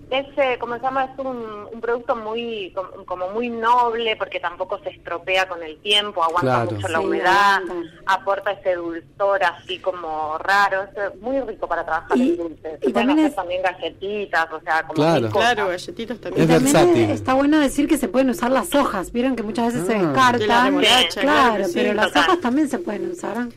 Es, 0.09 0.25
eh, 0.37 0.57
como 0.59 0.75
se 0.75 0.81
llama, 0.81 1.03
es 1.05 1.19
un, 1.19 1.67
un 1.71 1.81
producto 1.81 2.15
muy 2.15 2.71
com- 2.73 3.05
como 3.05 3.29
muy 3.29 3.47
noble 3.49 4.15
porque 4.15 4.39
tampoco 4.39 4.79
se 4.79 4.89
estropea 4.89 5.47
con 5.47 5.61
el 5.61 5.77
tiempo, 5.81 6.23
aguanta 6.23 6.41
Claro. 6.63 6.71
mucho 6.71 6.87
la 6.87 6.99
Sí, 6.99 7.05
humedad, 7.05 7.61
aporta 8.07 8.51
ese 8.53 8.73
dulzor 8.73 9.43
así 9.43 9.77
como 9.77 10.37
raro, 10.39 10.81
es 10.83 10.89
eh, 10.97 11.15
muy 11.21 11.39
rico 11.41 11.67
para 11.67 11.85
trabajar 11.85 12.17
Y- 12.17 12.29
en 12.31 12.37
dulce. 12.37 12.79
y 12.81 12.91
también 12.91 13.19
hacer 13.19 13.29
es- 13.29 13.35
también 13.35 13.61
galletitas, 13.61 14.47
o 14.51 14.59
sea, 14.61 14.81
como 14.81 14.93
Claro. 14.95 15.29
Claro, 15.29 15.67
galletitas 15.67 16.19
también. 16.19 16.43
Es 16.49 16.55
también 16.55 16.73
versátil. 16.73 17.09
está 17.11 17.33
bueno 17.35 17.59
decir 17.59 17.87
que 17.87 17.97
se 17.97 18.07
pueden 18.07 18.31
usar 18.31 18.49
las 18.51 18.73
hojas. 18.73 19.11
Vieron 19.11 19.35
que 19.35 19.43
muchas 19.43 19.73
veces 19.73 19.85
se 19.87 19.93
Ah. 19.93 19.97
De 19.99 20.01
la 20.01 20.07
descartan. 20.09 20.65
remolacha, 20.65 21.21
claro, 21.21 21.39
claro 21.49 21.57
que 21.57 21.65
sí, 21.65 21.73
pero 21.75 21.93
las 21.93 22.15
hojas 22.15 22.41
también 22.41 22.67
se 22.67 22.79
pueden 22.79 23.11
usar. 23.11 23.47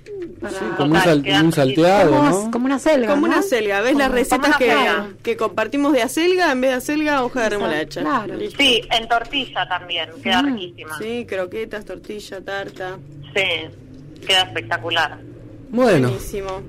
como 0.76 0.94
un, 0.94 1.00
sal- 1.00 1.52
salteado, 1.52 2.10
como, 2.10 2.28
¿no? 2.30 2.50
como 2.50 2.66
una 2.66 2.78
selga. 2.78 3.08
Como 3.14 3.26
¿no? 3.28 3.32
una 3.34 3.42
selga, 3.42 3.80
¿ves 3.80 3.94
las 3.96 4.10
recetas 4.10 4.56
que, 4.56 4.74
que 5.22 5.36
compartimos 5.36 5.92
de 5.92 6.02
acelga? 6.02 6.41
En 6.50 6.60
vez 6.60 6.70
de 6.70 6.76
acelga, 6.76 7.22
hoja 7.24 7.42
de 7.44 7.48
remolacha. 7.50 8.00
Claro. 8.00 8.34
Sí, 8.58 8.82
en 8.90 9.08
tortilla 9.08 9.68
también, 9.68 10.10
queda 10.22 10.42
Mm, 10.42 10.56
riquísima. 10.56 10.98
Sí, 10.98 11.26
croquetas, 11.28 11.84
tortilla, 11.84 12.40
tarta. 12.44 12.98
Sí, 13.34 14.20
queda 14.26 14.42
espectacular. 14.42 15.18
Bueno, 15.70 16.08
Buenísimo. 16.08 16.62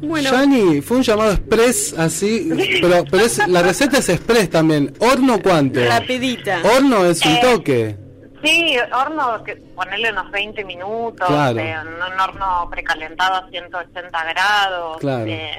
Bueno, 0.00 0.30
Yani, 0.30 0.82
fue 0.82 0.98
un 0.98 1.02
llamado 1.02 1.32
express 1.32 1.94
así, 1.98 2.50
pero, 2.82 3.02
pero 3.10 3.24
es, 3.24 3.48
la 3.48 3.62
receta 3.62 3.98
es 3.98 4.08
express 4.10 4.50
también. 4.50 4.92
¿Horno 5.00 5.40
cuánto? 5.42 5.80
rapidita. 5.84 6.60
Horno 6.62 7.06
es 7.06 7.24
un 7.24 7.32
Eh, 7.32 7.40
toque. 7.42 7.96
Sí, 8.44 8.76
horno, 8.94 9.42
que 9.42 9.56
ponerle 9.56 10.12
unos 10.12 10.30
20 10.30 10.62
minutos, 10.64 11.26
Claro. 11.26 11.58
eh, 11.58 11.70
en 11.72 11.88
un 11.88 12.20
horno 12.20 12.68
precalentado 12.70 13.36
a 13.36 13.48
180 13.50 14.24
grados. 14.24 14.98
Claro. 14.98 15.26
eh, 15.26 15.50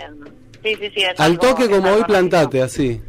sí, 0.64 0.76
sí, 0.76 0.92
sí. 0.96 1.02
es 1.02 1.20
Al 1.20 1.32
algo- 1.32 1.42
toque 1.50 1.68
como 1.70 1.90
hoy 1.92 2.04
plantate, 2.04 2.62
así. 2.62 3.02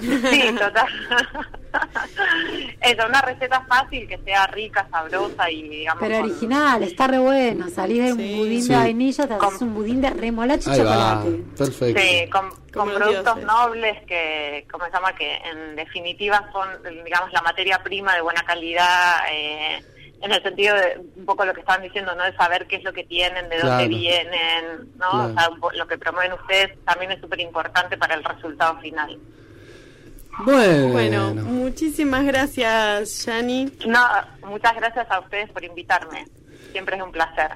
Sí, 0.00 0.54
total. 0.58 0.86
Eso, 2.80 3.06
una 3.06 3.22
receta 3.22 3.60
fácil, 3.62 4.06
que 4.08 4.18
sea 4.18 4.46
rica, 4.48 4.86
sabrosa 4.90 5.50
y 5.50 5.68
digamos... 5.68 6.02
Pero 6.02 6.20
con- 6.20 6.30
original, 6.30 6.82
está 6.82 7.06
re 7.06 7.18
bueno. 7.18 7.68
Salís 7.68 8.04
de 8.04 8.12
un 8.12 8.18
Sí. 8.18 8.34
budín 8.36 8.62
Sí. 8.62 8.68
de 8.68 8.76
vainilla, 8.76 9.26
te 9.28 9.34
haces 9.34 9.62
un 9.62 9.74
budín 9.74 10.00
de 10.00 10.10
remolacha 10.10 10.74
y 10.76 10.80
va, 10.80 10.84
chocolate. 10.84 11.30
perfecto. 11.56 12.00
Sí, 12.02 12.30
con, 12.30 12.50
Como 12.72 12.94
productos 12.94 13.42
nobles 13.42 14.02
que, 14.06 14.66
¿cómo 14.70 14.84
se 14.86 14.90
llama? 14.92 15.14
Que 15.14 15.36
en 15.36 15.76
definitiva 15.76 16.50
son, 16.52 16.68
digamos, 17.04 17.32
la 17.32 17.42
materia 17.42 17.82
prima 17.82 18.14
de 18.14 18.20
buena 18.22 18.42
calidad, 18.42 19.16
eh, 19.30 19.82
en 20.20 20.30
el 20.32 20.42
sentido 20.42 20.76
de 20.76 21.00
un 21.16 21.24
poco 21.26 21.44
lo 21.44 21.52
que 21.54 21.60
estaban 21.60 21.82
diciendo, 21.82 22.14
¿no? 22.14 22.22
De 22.24 22.36
saber 22.36 22.66
qué 22.66 22.76
es 22.76 22.84
lo 22.84 22.92
que 22.92 23.04
tienen, 23.04 23.48
de 23.48 23.56
Claro. 23.56 23.68
dónde 23.70 23.88
vienen, 23.88 24.64
¿no? 24.96 25.10
Claro. 25.10 25.24
O 25.30 25.32
sea, 25.34 25.48
un 25.48 25.60
po- 25.60 25.72
lo 25.72 25.86
que 25.86 25.98
promueven 25.98 26.32
ustedes 26.34 26.78
también 26.84 27.10
es 27.12 27.20
súper 27.20 27.40
importante 27.40 27.96
para 27.96 28.14
el 28.14 28.22
resultado 28.24 28.78
final. 28.80 29.18
Bueno, 30.44 30.88
Bueno, 30.92 31.34
muchísimas 31.34 32.24
gracias, 32.24 33.24
Yani. 33.26 33.70
No, 33.86 34.00
muchas 34.48 34.74
gracias 34.76 35.06
a 35.10 35.20
ustedes 35.20 35.50
por 35.50 35.62
invitarme. 35.64 36.26
Siempre 36.72 36.96
es 36.96 37.02
un 37.02 37.12
placer. 37.12 37.50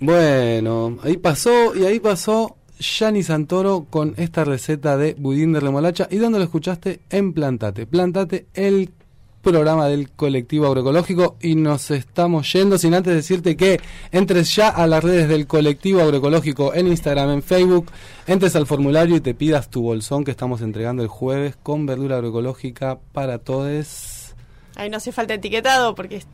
bueno, 0.00 0.98
ahí 1.04 1.16
pasó 1.18 1.74
y 1.74 1.84
ahí 1.84 2.00
pasó 2.00 2.56
Yani 2.78 3.22
Santoro 3.22 3.86
con 3.88 4.14
esta 4.16 4.44
receta 4.44 4.96
de 4.96 5.14
budín 5.14 5.52
de 5.52 5.60
remolacha. 5.60 6.08
¿Y 6.10 6.16
dónde 6.16 6.38
lo 6.38 6.44
escuchaste? 6.44 7.00
En 7.10 7.32
Plantate. 7.32 7.86
Plantate, 7.86 8.46
el 8.54 8.90
programa 9.42 9.88
del 9.88 10.10
colectivo 10.10 10.66
agroecológico 10.66 11.36
y 11.40 11.56
nos 11.56 11.90
estamos 11.90 12.50
yendo 12.52 12.78
sin 12.78 12.94
antes 12.94 13.14
decirte 13.14 13.56
que 13.56 13.80
entres 14.12 14.54
ya 14.54 14.68
a 14.68 14.86
las 14.86 15.02
redes 15.04 15.28
del 15.28 15.46
colectivo 15.46 16.00
agroecológico 16.00 16.72
en 16.74 16.86
Instagram, 16.86 17.30
en 17.30 17.42
Facebook, 17.42 17.90
entres 18.26 18.56
al 18.56 18.66
formulario 18.66 19.16
y 19.16 19.20
te 19.20 19.34
pidas 19.34 19.68
tu 19.68 19.82
bolsón 19.82 20.24
que 20.24 20.30
estamos 20.30 20.62
entregando 20.62 21.02
el 21.02 21.08
jueves 21.08 21.56
con 21.62 21.84
verdura 21.86 22.16
agroecológica 22.16 22.98
para 23.12 23.38
todos. 23.38 24.34
Ahí 24.76 24.88
no 24.88 24.96
hace 24.96 25.12
falta 25.12 25.34
etiquetado 25.34 25.94
porque 25.94 26.16
es 26.16 26.26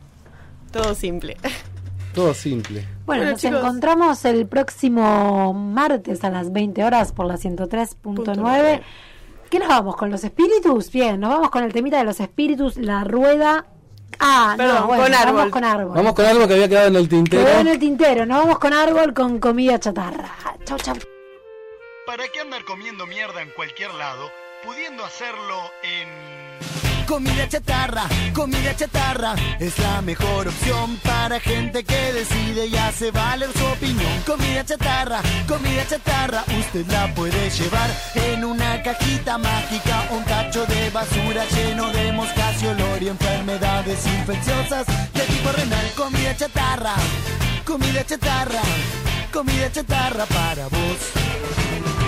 todo 0.71 0.93
simple. 0.95 1.35
Todo 2.13 2.33
simple. 2.33 2.81
Bueno, 3.05 3.21
Bueno, 3.21 3.31
nos 3.31 3.39
chicos. 3.39 3.59
encontramos 3.59 4.25
el 4.25 4.47
próximo 4.47 5.53
martes 5.53 6.23
a 6.23 6.31
las 6.31 6.51
20 6.51 6.83
horas 6.83 7.11
por 7.11 7.27
la 7.27 7.37
103.9. 7.37 8.81
¿Qué 9.49 9.57
nos 9.59 9.67
vamos 9.67 9.95
con 9.95 10.09
los 10.11 10.23
espíritus? 10.23 10.91
Bien, 10.91 11.19
nos 11.19 11.31
vamos 11.31 11.49
con 11.49 11.63
el 11.63 11.73
temita 11.73 11.97
de 11.97 12.03
los 12.03 12.19
espíritus, 12.19 12.77
la 12.77 13.03
rueda. 13.03 13.65
Ah, 14.19 14.53
Perdón, 14.57 14.75
no, 14.81 14.87
bueno, 14.87 15.03
con 15.03 15.11
vamos 15.11 15.27
árbol. 15.27 15.51
con 15.51 15.63
árbol. 15.63 15.95
Vamos 15.95 16.13
con 16.13 16.25
algo 16.25 16.47
que 16.47 16.53
había 16.53 16.69
quedado 16.69 16.87
en 16.87 16.95
el 16.95 17.09
tintero. 17.09 17.45
Quedó 17.45 17.59
en 17.59 17.67
el 17.67 17.79
tintero, 17.79 18.25
nos 18.25 18.39
vamos 18.39 18.59
con 18.59 18.73
árbol 18.73 19.13
con 19.13 19.39
comida 19.39 19.79
chatarra. 19.79 20.29
Chau, 20.65 20.77
chau. 20.77 20.95
¿Para 22.05 22.27
qué 22.33 22.41
andar 22.41 22.63
comiendo 22.65 23.05
mierda 23.05 23.41
en 23.41 23.49
cualquier 23.51 23.93
lado, 23.93 24.29
pudiendo 24.63 25.03
hacerlo 25.05 25.55
en... 25.83 26.09
Comida 27.09 27.49
chatarra, 27.49 28.03
comida 28.35 28.75
chatarra 28.75 29.33
es 29.59 29.79
la 29.79 29.99
mejor 30.03 30.47
opción 30.47 30.95
para 31.03 31.39
gente 31.39 31.83
que 31.83 32.13
decide 32.13 32.67
y 32.67 32.75
hace 32.77 33.09
valer 33.09 33.49
su 33.51 33.65
opinión. 33.65 34.11
Comida 34.27 34.63
chatarra, 34.63 35.19
comida 35.47 35.87
chatarra, 35.87 36.43
usted 36.59 36.85
la 36.85 37.11
puede 37.15 37.49
llevar 37.49 37.89
en 38.13 38.45
una 38.45 38.83
cajita 38.83 39.39
mágica, 39.39 40.07
un 40.11 40.23
tacho 40.23 40.67
de 40.67 40.91
basura 40.91 41.45
lleno 41.45 41.89
de 41.89 42.11
moscas 42.11 42.61
y 42.61 42.67
olor 42.67 43.01
y 43.01 43.07
enfermedades 43.07 44.05
infecciosas 44.05 44.85
de 45.11 45.21
tipo 45.21 45.51
renal. 45.51 45.91
Comida 45.97 46.37
chatarra, 46.37 46.93
comida 47.65 48.05
chatarra, 48.05 48.61
comida 49.33 49.71
chatarra 49.71 50.27
para 50.27 50.67
vos. 50.67 51.98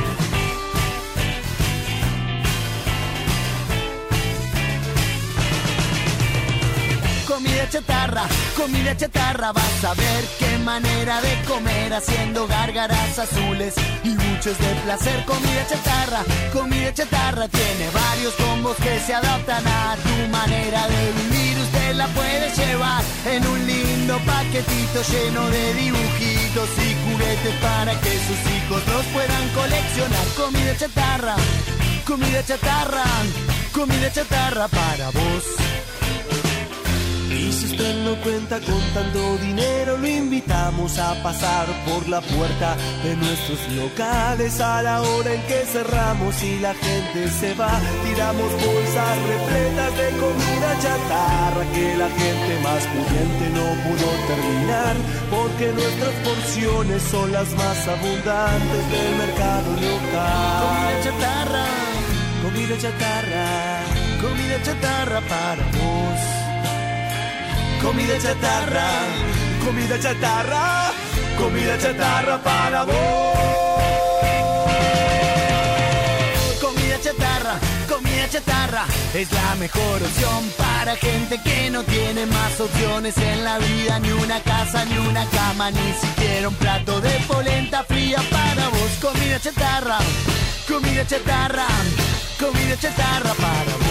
Comida 7.32 7.66
chatarra, 7.70 8.24
comida 8.58 8.98
chatarra, 8.98 9.54
vas 9.54 9.84
a 9.86 9.94
ver 9.94 10.24
qué 10.38 10.58
manera 10.58 11.22
de 11.22 11.42
comer 11.48 11.94
haciendo 11.94 12.46
gárgaras 12.46 13.18
azules 13.18 13.74
y 14.04 14.10
muchos 14.10 14.58
de 14.60 14.76
placer. 14.84 15.24
Comida 15.24 15.66
chatarra, 15.66 16.26
comida 16.52 16.94
chatarra, 16.94 17.48
tiene 17.48 17.90
varios 17.94 18.34
combos 18.34 18.76
que 18.76 19.00
se 19.00 19.14
adaptan 19.14 19.66
a 19.66 19.96
tu 20.04 20.28
manera 20.30 20.86
de 20.90 21.12
vivir. 21.14 21.58
Usted 21.60 21.96
la 21.96 22.08
puede 22.08 22.54
llevar 22.54 23.02
en 23.26 23.48
un 23.48 23.66
lindo 23.66 24.20
paquetito 24.26 25.02
lleno 25.02 25.50
de 25.52 25.74
dibujitos 25.76 26.70
y 26.80 27.12
juguetes 27.12 27.56
para 27.62 27.94
que 28.02 28.12
sus 28.28 28.42
hijos 28.56 28.86
los 28.88 29.06
puedan 29.06 29.48
coleccionar. 29.56 30.28
Comida 30.36 30.76
chatarra, 30.78 31.36
comida 32.06 32.44
chatarra, 32.44 33.06
comida 33.72 34.12
chatarra 34.12 34.68
para 34.68 35.12
vos. 35.12 35.46
Si 37.52 37.66
usted 37.66 37.96
no 38.06 38.16
cuenta 38.24 38.62
con 38.62 38.82
tanto 38.94 39.38
dinero, 39.40 39.98
lo 39.98 40.08
invitamos 40.08 40.98
a 40.98 41.22
pasar 41.22 41.68
por 41.86 42.08
la 42.08 42.22
puerta 42.22 42.78
de 43.04 43.16
nuestros 43.18 43.60
locales 43.74 44.62
a 44.62 44.82
la 44.82 45.02
hora 45.02 45.34
en 45.34 45.42
que 45.48 45.66
cerramos 45.66 46.42
y 46.44 46.60
la 46.60 46.74
gente 46.74 47.30
se 47.30 47.54
va. 47.56 47.78
Tiramos 48.06 48.52
bolsas 48.54 49.18
repletas 49.28 49.98
de 49.98 50.10
comida 50.24 50.80
chatarra 50.82 51.64
que 51.74 51.98
la 51.98 52.10
gente 52.10 52.60
más 52.64 52.84
pudiente 52.88 53.50
no 53.58 53.68
pudo 53.84 54.08
terminar 54.32 54.96
porque 55.30 55.74
nuestras 55.74 56.14
porciones 56.24 57.02
son 57.04 57.34
las 57.34 57.50
más 57.56 57.88
abundantes 57.88 58.84
del 58.92 59.16
mercado 59.18 59.72
local. 59.74 60.64
Comida 60.64 61.04
chatarra, 61.04 61.66
comida 62.44 62.78
chatarra, 62.78 63.48
comida 64.22 64.64
chatarra 64.64 65.22
para 65.28 65.64
vos. 65.66 66.41
Comida 67.82 68.16
chatarra, 68.20 68.88
comida 69.66 70.00
chatarra, 70.00 70.92
comida 71.36 71.78
chatarra 71.80 72.38
para 72.44 72.84
vos. 72.84 72.94
Comida 76.62 77.00
chatarra, 77.02 77.60
comida 77.90 78.30
chatarra 78.30 78.86
es 79.16 79.32
la 79.32 79.56
mejor 79.56 80.04
opción 80.04 80.52
para 80.58 80.96
gente 80.96 81.42
que 81.44 81.72
no 81.72 81.84
tiene 81.84 82.28
más 82.28 82.60
opciones 82.60 83.18
en 83.18 83.44
la 83.44 83.58
vida, 83.58 83.98
ni 83.98 84.12
una 84.12 84.40
casa, 84.42 84.86
ni 84.86 84.98
una 85.00 85.26
cama, 85.26 85.72
ni 85.72 85.94
siquiera 85.94 86.50
un 86.50 86.56
plato 86.56 87.02
de 87.02 87.10
polenta 87.28 87.84
fría 87.84 88.22
para 88.30 88.70
vos. 88.70 88.92
Comida 89.02 89.40
chatarra, 89.40 89.98
comida 90.68 91.06
chatarra, 91.08 91.66
comida 92.40 92.78
chatarra 92.80 93.34
para 93.34 93.76
vos. 93.78 93.91